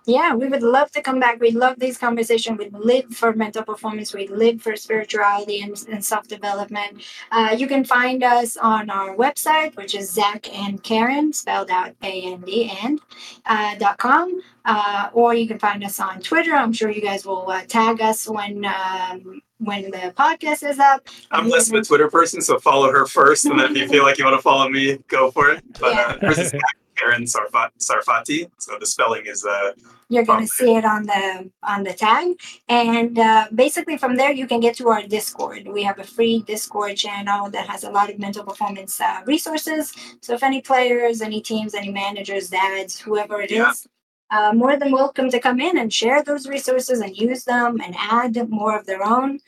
Yeah, 0.07 0.35
we 0.35 0.49
would 0.49 0.62
love 0.62 0.91
to 0.93 1.03
come 1.03 1.21
back. 1.21 1.41
We 1.41 1.51
love 1.51 1.79
these 1.79 1.99
conversations. 1.99 2.59
We 2.59 2.71
live 2.71 3.14
for 3.14 3.33
mental 3.35 3.62
performance. 3.62 4.14
We 4.14 4.29
live 4.29 4.62
for 4.62 4.75
spirituality 4.75 5.61
and, 5.61 5.77
and 5.89 6.05
self 6.05 6.27
development. 6.27 7.03
Uh, 7.31 7.55
you 7.57 7.66
can 7.66 7.85
find 7.85 8.25
us 8.25 8.57
on 8.57 8.89
our 8.91 9.14
website, 9.14 9.77
which 9.77 9.95
is 9.95 10.11
Zack 10.11 10.53
and 10.57 10.83
Karin, 10.83 11.33
spelled 11.33 11.71
out 11.71 11.95
A 12.03 12.23
N 12.33 12.41
D 12.41 12.73
and 12.83 13.01
uh, 13.47 13.75
dot 13.77 13.99
com. 13.99 14.41
Uh, 14.64 15.08
or 15.12 15.34
you 15.34 15.46
can 15.48 15.58
find 15.58 15.82
us 15.84 15.98
on 16.00 16.20
Twitter. 16.20 16.54
I'm 16.54 16.72
sure 16.72 16.90
you 16.90 17.00
guys 17.00 17.24
will 17.24 17.50
uh, 17.50 17.62
tag 17.66 18.00
us 18.00 18.28
when 18.28 18.64
um, 18.64 19.40
when 19.58 19.90
the 19.90 20.12
podcast 20.16 20.68
is 20.68 20.78
up. 20.78 21.06
I'm 21.30 21.48
less 21.48 21.68
of 21.70 21.74
a 21.76 21.82
Twitter 21.82 22.08
person, 22.08 22.40
so 22.40 22.58
follow 22.58 22.90
her 22.90 23.06
first, 23.06 23.46
and 23.46 23.58
then 23.58 23.72
if 23.72 23.76
you 23.78 23.88
feel 23.88 24.02
like 24.04 24.18
you 24.18 24.24
want 24.24 24.36
to 24.36 24.42
follow 24.42 24.68
me, 24.68 24.98
go 25.08 25.30
for 25.30 25.50
it. 25.50 25.62
But 25.80 25.96
uh, 25.98 26.18
hers 26.20 26.38
is 26.38 26.52
Karin 26.96 27.24
Sarfati, 27.24 27.70
Sarfati, 27.78 28.50
so 28.58 28.76
the 28.78 28.86
spelling 28.86 29.24
is 29.26 29.44
uh, 29.46 29.72
you're 30.11 30.24
going 30.24 30.42
to 30.42 30.46
see 30.46 30.74
it 30.74 30.84
on 30.84 31.04
the 31.04 31.50
on 31.62 31.82
the 31.84 31.94
tag 31.94 32.38
and 32.68 33.18
uh, 33.18 33.46
basically 33.54 33.96
from 33.96 34.16
there 34.16 34.32
you 34.32 34.46
can 34.46 34.61
get 34.61 34.74
to 34.76 34.88
our 34.88 35.02
discord 35.06 35.66
we 35.68 35.82
have 35.84 35.98
a 36.00 36.04
free 36.04 36.40
discord 36.42 36.96
channel 36.96 37.48
that 37.48 37.66
has 37.68 37.84
a 37.84 37.90
lot 37.90 38.11
of 38.11 38.18
mental 38.18 38.44
performance 38.44 39.00
uh, 39.00 39.20
resources 39.24 39.94
so 40.20 40.34
if 40.34 40.42
any 40.42 40.61
players 40.61 41.22
any 41.22 41.40
teams 41.40 41.74
any 41.74 41.90
managers 41.90 42.50
dads 42.50 42.98
whoever 42.98 43.40
it 43.40 43.50
Yeah. 43.52 43.70
is, 43.70 43.86
uh, 44.31 44.53
more 44.53 44.76
than 44.76 44.93
welcome 44.93 45.31
to 45.31 45.41
come 45.41 45.61
in 45.61 45.78
and 45.78 45.93
share 45.93 46.22
those 46.22 46.47
resources 46.47 47.01
and 47.01 47.16
use 47.16 47.45
them 47.45 47.81
and 47.85 47.95
add 47.99 48.49
more 48.49 48.78
of 48.78 48.87
their 48.87 49.03
own 49.03 49.41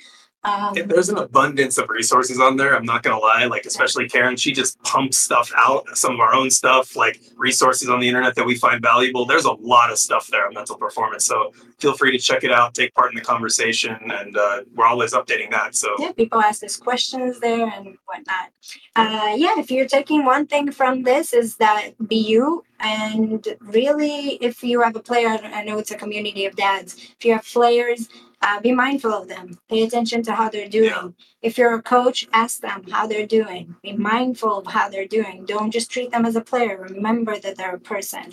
um, 0.45 0.75
there's 0.75 1.09
an 1.09 1.19
abundance 1.19 1.79
of 1.79 1.89
resources 1.89 2.41
on 2.41 2.57
there. 2.57 2.75
I'm 2.75 2.85
not 2.85 3.05
gonna 3.05 3.19
lie, 3.19 3.45
like 3.45 3.65
especially 3.65 4.09
Karin, 4.09 4.37
she 4.37 4.53
just 4.53 4.83
pumps 4.83 5.17
stuff 5.17 5.53
out, 5.57 5.97
some 5.97 6.15
of 6.15 6.21
our 6.21 6.35
own 6.35 6.51
stuff, 6.51 6.97
like 6.97 7.21
resources 7.37 7.89
on 7.89 8.01
the 8.01 8.09
internet 8.09 8.35
that 8.35 8.45
we 8.45 8.57
find 8.57 8.83
valuable. 8.83 9.25
There's 9.25 9.45
a 9.45 9.53
lot 9.53 9.93
of 9.93 9.99
stuff 9.99 10.27
there 10.27 10.47
on 10.47 10.55
mental 10.55 10.77
performance. 10.77 11.27
So 11.27 11.53
feel 11.83 11.95
free 11.95 12.13
to 12.17 12.19
check 12.19 12.45
it 12.45 12.53
out, 12.53 12.75
take 12.75 12.95
part 12.95 13.11
in 13.13 13.17
the 13.17 13.25
conversation, 13.33 13.99
and 14.21 14.37
uh, 14.37 14.63
we're 14.75 14.87
always 14.87 15.13
updating 15.13 15.51
that. 15.51 15.75
So 15.75 15.89
yeah, 15.99 16.13
people 16.13 16.41
ask 16.41 16.63
us 16.63 16.77
questions 16.77 17.41
there 17.41 17.67
and 17.67 17.97
whatnot. 18.07 18.47
Uh, 18.95 19.35
yeah, 19.37 19.55
if 19.59 19.71
you're 19.71 19.89
taking 19.89 20.25
one 20.25 20.47
thing 20.47 20.71
from 20.71 21.03
this 21.03 21.33
is 21.33 21.57
that 21.57 21.91
be 22.07 22.17
you, 22.17 22.65
and 22.79 23.47
really, 23.61 24.39
if 24.49 24.63
you 24.63 24.81
have 24.81 24.97
a 24.97 25.01
player, 25.01 25.31
I 25.61 25.65
know 25.65 25.79
it's 25.79 25.91
a 25.91 25.97
community 25.97 26.47
of 26.47 26.55
dads. 26.55 26.95
If 27.19 27.25
you 27.25 27.33
have 27.33 27.45
players, 27.45 28.09
uh, 28.43 28.61
be 28.61 28.73
mindful 28.73 29.13
of 29.13 29.29
them. 29.29 29.59
Pay 29.69 29.83
attention 29.85 30.23
to 30.25 30.33
how 30.33 30.49
they're 30.49 30.69
doing. 30.69 30.91
Yeah. 30.91 31.09
If 31.43 31.59
you're 31.59 31.75
a 31.75 31.83
coach, 31.83 32.29
ask 32.33 32.61
them 32.61 32.85
how 32.91 33.07
they're 33.07 33.27
doing. 33.27 33.75
Be 33.83 33.93
mindful 33.93 34.59
of 34.59 34.67
how 34.67 34.89
they're 34.89 35.07
doing. 35.07 35.45
Don't 35.47 35.71
just 35.71 35.91
treat 35.91 36.11
them 36.11 36.25
as 36.25 36.37
a 36.37 36.41
player. 36.41 36.87
Remember 36.91 37.39
that 37.39 37.57
they're 37.57 37.77
a 37.77 37.81
person. 37.81 38.31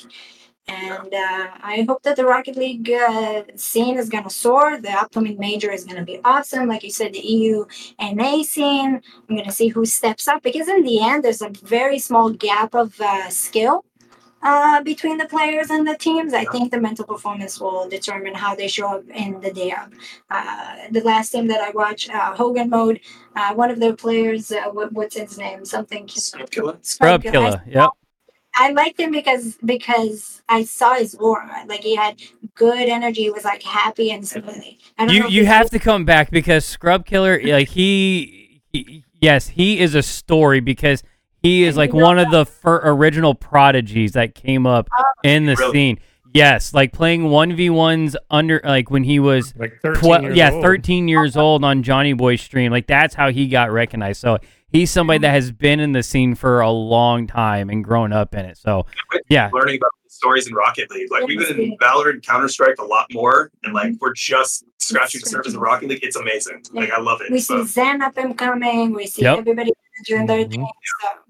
And 0.70 1.14
uh, 1.14 1.48
I 1.62 1.86
hope 1.88 2.04
that 2.04 2.16
the 2.16 2.26
Rocket 2.26 2.56
League 2.56 2.92
uh, 2.92 3.44
scene 3.56 3.98
is 3.98 4.08
going 4.08 4.24
to 4.24 4.30
soar. 4.30 4.80
The 4.80 4.92
upcoming 4.92 5.38
major 5.40 5.72
is 5.72 5.84
going 5.84 5.98
to 5.98 6.06
be 6.06 6.20
awesome. 6.24 6.68
Like 6.68 6.84
you 6.84 6.92
said, 6.92 7.14
the 7.14 7.20
EU 7.20 7.66
NA 8.00 8.44
scene. 8.44 9.02
I'm 9.28 9.36
going 9.36 9.46
to 9.46 9.52
see 9.52 9.70
who 9.70 9.86
steps 9.86 10.28
up 10.28 10.44
because 10.44 10.68
in 10.68 10.84
the 10.84 11.02
end, 11.02 11.24
there's 11.24 11.42
a 11.42 11.50
very 11.50 11.98
small 11.98 12.30
gap 12.30 12.76
of 12.76 13.00
uh, 13.02 13.30
skill 13.30 13.84
uh, 14.44 14.82
between 14.84 15.18
the 15.18 15.26
players 15.26 15.72
and 15.72 15.88
the 15.88 15.98
teams. 15.98 16.34
I 16.34 16.46
think 16.46 16.72
the 16.72 16.80
mental 16.80 17.06
performance 17.06 17.60
will 17.60 17.90
determine 17.90 18.36
how 18.36 18.56
they 18.56 18.68
show 18.68 18.98
up 18.98 19.10
in 19.10 19.42
the 19.42 19.52
day 19.52 19.72
of. 19.72 19.92
Uh, 20.30 20.76
the 20.92 21.02
last 21.02 21.32
team 21.32 21.48
that 21.48 21.62
I 21.62 21.72
watched, 21.72 22.10
uh, 22.14 22.36
Hogan 22.36 22.70
Mode, 22.70 23.00
uh, 23.36 23.54
one 23.56 23.72
of 23.72 23.80
their 23.80 23.96
players, 23.96 24.52
uh, 24.52 24.70
what, 24.72 24.92
what's 24.94 25.18
his 25.18 25.38
name? 25.38 25.66
Something. 25.66 26.08
Scrub 26.08 26.50
Killa. 26.52 26.78
Scrub 26.82 27.24
Killa. 27.24 27.64
Yep. 27.68 27.90
I 28.62 28.72
liked 28.72 29.00
him 29.00 29.12
because 29.12 29.58
because 29.64 30.42
I 30.50 30.64
saw 30.64 30.96
his 30.96 31.16
aura. 31.16 31.64
Like 31.68 31.82
he 31.82 31.96
had 31.96 32.22
good 32.56 32.90
energy. 32.90 33.24
He 33.24 33.30
was 33.32 33.46
like 33.46 33.64
happy 33.64 34.12
and 34.12 34.28
smiley. 34.28 34.78
I 34.98 35.06
You 35.06 35.20
know 35.22 35.28
you 35.28 35.42
it's- 35.44 35.56
have 35.58 35.70
to 35.72 35.80
come 35.80 36.04
back 36.06 36.30
because 36.30 36.66
Scrub 36.66 37.06
Killa, 37.06 37.40
like 37.44 37.70
he, 37.70 38.62
he- 38.74 39.06
yes, 39.22 39.48
he 39.48 39.80
is 39.80 39.96
a 39.96 40.04
story 40.04 40.60
because 40.60 41.04
he 41.42 41.64
is 41.64 41.78
like 41.78 41.94
one 41.94 42.20
of 42.20 42.32
the 42.32 42.46
fir- 42.46 42.82
original 42.84 43.34
prodigies 43.34 44.12
that 44.12 44.36
came 44.36 44.68
up 44.68 44.90
oh, 44.98 45.04
in 45.24 45.46
the 45.46 45.56
Really? 45.56 45.72
scene. 45.72 46.00
Yes, 46.34 46.74
like 46.76 46.92
playing 46.94 47.30
one 47.32 47.56
v 47.56 47.70
ones 47.72 48.16
under 48.30 48.62
like 48.64 48.92
when 48.92 49.04
he 49.04 49.20
was 49.20 49.56
Like 49.56 49.80
13 49.82 50.00
12 50.02 50.24
years 50.26 50.38
yeah 50.38 50.52
old. 50.52 50.64
13 50.64 51.08
years 51.08 51.36
old 51.38 51.64
on 51.64 51.82
Johnnyboi's 51.82 52.42
stream 52.42 52.72
like 52.72 52.86
that's 52.86 53.16
how 53.16 53.32
he 53.32 53.48
got 53.48 53.72
recognized 53.72 54.22
so 54.22 54.38
he's 54.72 54.92
somebody 54.92 55.20
that 55.20 55.32
has 55.32 55.52
been 55.52 55.80
in 55.80 55.92
the 55.94 56.04
scene 56.04 56.36
for 56.36 56.62
a 56.62 56.70
long 56.72 57.28
time 57.28 57.70
and 57.70 57.84
grown 57.84 58.12
up 58.14 58.34
in 58.36 58.46
it 58.46 58.58
so 58.58 58.86
yeah 59.30 59.50
learning 59.54 59.76
about 59.78 59.92
the 60.04 60.10
stories 60.12 60.48
in 60.48 60.54
Rocket 60.54 60.90
League. 60.92 61.12
Like 61.12 61.28
we've 61.28 61.40
been 61.40 61.60
in 61.60 61.72
Yeah. 61.72 61.78
Valorant, 61.82 62.26
Counter 62.26 62.48
Strike 62.50 62.76
a 62.80 62.84
lot 62.84 63.06
more, 63.14 63.52
and 63.64 63.74
like 63.74 63.94
we're 64.02 64.14
just 64.14 64.66
scratching 64.80 65.22
the 65.24 65.30
surface 65.30 65.54
of 65.54 65.62
Rocket 65.62 65.88
League. 65.88 66.04
It's 66.04 66.16
amazing. 66.16 66.64
Like 66.74 66.92
I 66.92 67.00
love 67.00 67.22
it. 67.22 67.32
We 67.32 67.40
So 67.40 67.64
see 67.64 67.72
Zen 67.74 68.02
up 68.02 68.18
and 68.18 68.38
coming. 68.38 68.94
We 68.94 69.06
see 69.08 69.22
Yep. 69.22 69.38
everybody 69.40 69.72
doing 70.06 70.26
their 70.26 70.46
Mhm. 70.46 70.52
thing. 70.52 70.68
So 71.02 71.29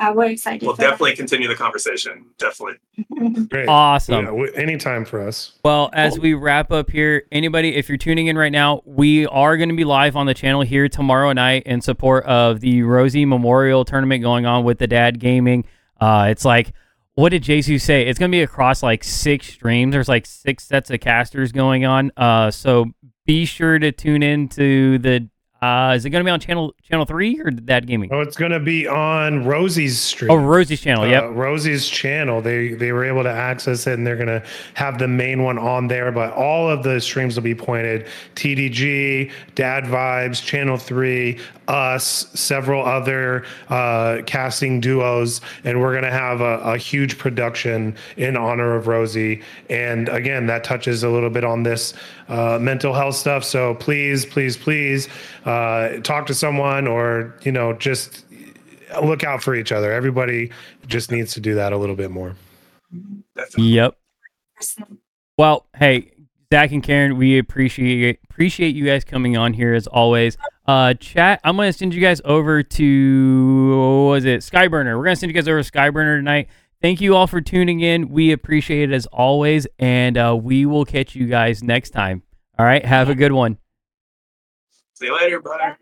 uh, 0.00 0.12
we're 0.14 0.24
excited. 0.30 0.62
we'll 0.66 0.74
for 0.74 0.82
that. 0.82 0.90
definitely 0.90 1.14
continue 1.14 1.46
the 1.46 1.54
conversation. 1.54 2.26
Definitely. 2.38 2.78
Great. 3.48 3.68
awesome 3.68 4.24
Yeah, 4.24 4.30
w- 4.30 4.52
anytime 4.54 5.04
for 5.04 5.20
us. 5.20 5.52
Well, 5.64 5.90
as 5.92 6.18
we 6.18 6.34
wrap 6.34 6.72
up 6.72 6.90
here, 6.90 7.24
anybody, 7.30 7.76
if 7.76 7.88
you're 7.88 7.98
tuning 7.98 8.26
in 8.26 8.36
right 8.38 8.50
now, 8.50 8.82
we 8.84 9.26
are 9.26 9.56
going 9.56 9.68
to 9.68 9.76
be 9.76 9.84
live 9.84 10.16
on 10.16 10.26
the 10.26 10.34
channel 10.34 10.62
here 10.62 10.88
tomorrow 10.88 11.32
night 11.32 11.64
in 11.66 11.80
support 11.80 12.24
of 12.24 12.60
the 12.60 12.82
Rosie 12.82 13.24
Memorial 13.26 13.84
Tournament 13.84 14.22
going 14.22 14.46
on 14.46 14.64
with 14.64 14.78
the 14.78 14.86
Dad 14.86 15.20
Gaming. 15.20 15.64
Uh, 16.00 16.28
it's 16.30 16.44
like, 16.44 16.72
what 17.14 17.28
did 17.28 17.42
Jesus 17.42 17.84
say? 17.84 18.06
It's 18.06 18.18
going 18.18 18.30
to 18.30 18.34
be 18.34 18.42
across 18.42 18.82
like 18.82 19.04
six 19.04 19.48
streams. 19.48 19.92
There's 19.92 20.08
like 20.08 20.24
six 20.24 20.64
sets 20.64 20.90
of 20.90 21.00
casters 21.00 21.52
going 21.52 21.84
on. 21.84 22.10
Uh, 22.16 22.50
so 22.50 22.86
be 23.26 23.44
sure 23.44 23.78
to 23.78 23.92
tune 23.92 24.22
in 24.22 24.48
to 24.50 24.98
the. 24.98 25.28
Uh, 25.62 25.92
is 25.94 26.06
it 26.06 26.10
going 26.10 26.24
to 26.24 26.24
be 26.24 26.30
on 26.30 26.40
channel 26.40 26.74
channel 26.82 27.04
three 27.04 27.38
or 27.38 27.50
Dad 27.50 27.86
Gaming? 27.86 28.08
Oh, 28.10 28.20
it's 28.20 28.36
going 28.36 28.52
to 28.52 28.60
be 28.60 28.88
on 28.88 29.44
Rosie's 29.44 29.98
stream. 29.98 30.30
Oh, 30.30 30.36
Rosie's 30.36 30.80
channel. 30.80 31.06
Yep. 31.06 31.22
Uh, 31.22 31.28
Rosie's 31.32 31.86
channel. 31.86 32.40
They 32.40 32.72
they 32.72 32.92
were 32.92 33.04
able 33.04 33.22
to 33.24 33.30
access 33.30 33.86
it, 33.86 33.94
and 33.94 34.06
they're 34.06 34.16
gonna 34.16 34.42
have 34.72 34.98
the 34.98 35.08
main 35.08 35.42
one 35.42 35.58
on 35.58 35.86
there. 35.86 36.10
But 36.12 36.32
all 36.32 36.68
of 36.68 36.82
the 36.82 36.98
streams 36.98 37.36
will 37.36 37.42
be 37.42 37.54
pointed: 37.54 38.06
TDG, 38.36 39.30
Dad 39.54 39.84
Vibes, 39.84 40.42
Channel 40.42 40.78
Three, 40.78 41.38
us, 41.68 42.26
several 42.32 42.82
other 42.82 43.44
uh, 43.68 44.22
casting 44.24 44.80
duos, 44.80 45.42
and 45.64 45.78
we're 45.78 45.92
gonna 45.94 46.10
have 46.10 46.40
a, 46.40 46.58
a 46.60 46.78
huge 46.78 47.18
production 47.18 47.94
in 48.16 48.34
honor 48.34 48.76
of 48.76 48.86
Rosie. 48.86 49.42
And 49.68 50.08
again, 50.08 50.46
that 50.46 50.64
touches 50.64 51.02
a 51.02 51.10
little 51.10 51.30
bit 51.30 51.44
on 51.44 51.64
this 51.64 51.92
uh, 52.30 52.58
mental 52.60 52.94
health 52.94 53.16
stuff. 53.16 53.44
So 53.44 53.74
please, 53.74 54.24
please, 54.24 54.56
please 54.56 55.08
uh, 55.50 56.00
talk 56.02 56.26
to 56.26 56.34
someone, 56.34 56.86
or 56.86 57.34
you 57.42 57.50
know, 57.52 57.72
just 57.72 58.24
look 59.02 59.24
out 59.24 59.42
for 59.42 59.54
each 59.54 59.72
other. 59.72 59.92
Everybody 59.92 60.50
just 60.86 61.10
needs 61.10 61.34
to 61.34 61.40
do 61.40 61.54
that 61.56 61.72
a 61.72 61.76
little 61.76 61.96
bit 61.96 62.10
more. 62.10 62.36
Definitely. 63.36 63.64
Yep. 63.64 63.96
Well, 65.38 65.66
hey, 65.76 66.12
Zack 66.52 66.72
and 66.72 66.82
Karin, 66.82 67.16
we 67.16 67.38
appreciate 67.38 68.20
appreciate 68.30 68.74
you 68.74 68.84
guys 68.84 69.04
coming 69.04 69.36
on 69.36 69.52
here 69.54 69.74
as 69.74 69.86
always. 69.86 70.36
Uh, 70.66 70.94
chat. 70.94 71.40
I'm 71.42 71.56
gonna 71.56 71.72
send 71.72 71.94
you 71.94 72.00
guys 72.00 72.20
over 72.24 72.62
to 72.62 73.68
what 73.70 74.10
was 74.10 74.24
it 74.24 74.40
Skyburner. 74.40 74.96
We're 74.96 75.04
gonna 75.04 75.16
send 75.16 75.30
you 75.30 75.34
guys 75.34 75.48
over 75.48 75.62
to 75.62 75.70
Skyburner 75.70 76.18
tonight. 76.18 76.48
Thank 76.80 77.00
you 77.00 77.14
all 77.14 77.26
for 77.26 77.40
tuning 77.40 77.80
in. 77.80 78.08
We 78.08 78.32
appreciate 78.32 78.90
it 78.90 78.94
as 78.94 79.06
always, 79.06 79.66
and 79.78 80.16
uh, 80.16 80.38
we 80.40 80.64
will 80.64 80.84
catch 80.84 81.14
you 81.14 81.26
guys 81.26 81.62
next 81.62 81.90
time. 81.90 82.22
All 82.58 82.64
right. 82.64 82.84
Have 82.84 83.08
a 83.08 83.14
good 83.14 83.32
one. 83.32 83.59
See 85.00 85.06
you 85.06 85.16
later. 85.16 85.40
Bye. 85.40 85.76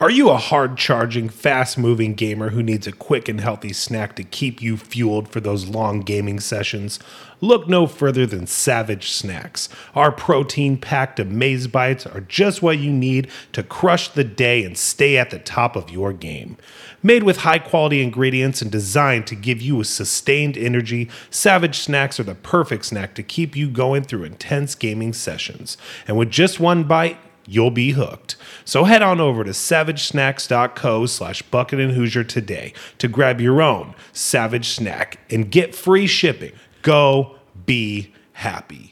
Are 0.00 0.08
you 0.08 0.30
a 0.30 0.38
hard 0.38 0.78
charging, 0.78 1.28
fast 1.28 1.76
moving 1.76 2.14
gamer 2.14 2.48
who 2.48 2.62
needs 2.62 2.86
a 2.86 2.92
quick 2.92 3.28
and 3.28 3.38
healthy 3.38 3.74
snack 3.74 4.16
to 4.16 4.24
keep 4.24 4.62
you 4.62 4.78
fueled 4.78 5.28
for 5.28 5.40
those 5.40 5.68
long 5.68 6.00
gaming 6.00 6.40
sessions? 6.40 6.98
Look 7.42 7.68
no 7.68 7.86
further 7.86 8.26
than 8.26 8.46
Savage 8.46 9.10
Snacks. 9.10 9.70
Our 9.94 10.12
protein 10.12 10.76
packed 10.76 11.18
Amaze 11.18 11.66
Bites 11.66 12.06
are 12.06 12.20
just 12.20 12.60
what 12.60 12.78
you 12.78 12.90
need 12.92 13.28
to 13.52 13.62
crush 13.62 14.08
the 14.08 14.24
day 14.24 14.62
and 14.62 14.76
stay 14.76 15.16
at 15.16 15.30
the 15.30 15.38
top 15.38 15.74
of 15.74 15.90
your 15.90 16.12
game. 16.12 16.58
Made 17.02 17.22
with 17.22 17.38
high 17.38 17.58
quality 17.58 18.02
ingredients 18.02 18.60
and 18.60 18.70
designed 18.70 19.26
to 19.28 19.34
give 19.34 19.62
you 19.62 19.80
a 19.80 19.84
sustained 19.86 20.58
energy, 20.58 21.08
Savage 21.30 21.78
Snacks 21.78 22.20
are 22.20 22.24
the 22.24 22.34
perfect 22.34 22.84
snack 22.84 23.14
to 23.14 23.22
keep 23.22 23.56
you 23.56 23.70
going 23.70 24.02
through 24.02 24.24
intense 24.24 24.74
gaming 24.74 25.14
sessions. 25.14 25.78
And 26.06 26.18
with 26.18 26.30
just 26.30 26.60
one 26.60 26.84
bite, 26.84 27.16
you'll 27.46 27.70
be 27.70 27.92
hooked. 27.92 28.36
So 28.66 28.84
head 28.84 29.00
on 29.00 29.18
over 29.18 29.44
to 29.44 29.50
savagesnacks.co 29.50 31.06
slash 31.06 31.40
bucket 31.42 31.80
and 31.80 31.92
hoosier 31.92 32.22
today 32.22 32.74
to 32.98 33.08
grab 33.08 33.40
your 33.40 33.62
own 33.62 33.94
Savage 34.12 34.68
Snack 34.68 35.20
and 35.30 35.50
get 35.50 35.74
free 35.74 36.06
shipping. 36.06 36.52
Go 36.82 37.36
be 37.66 38.12
happy. 38.32 38.89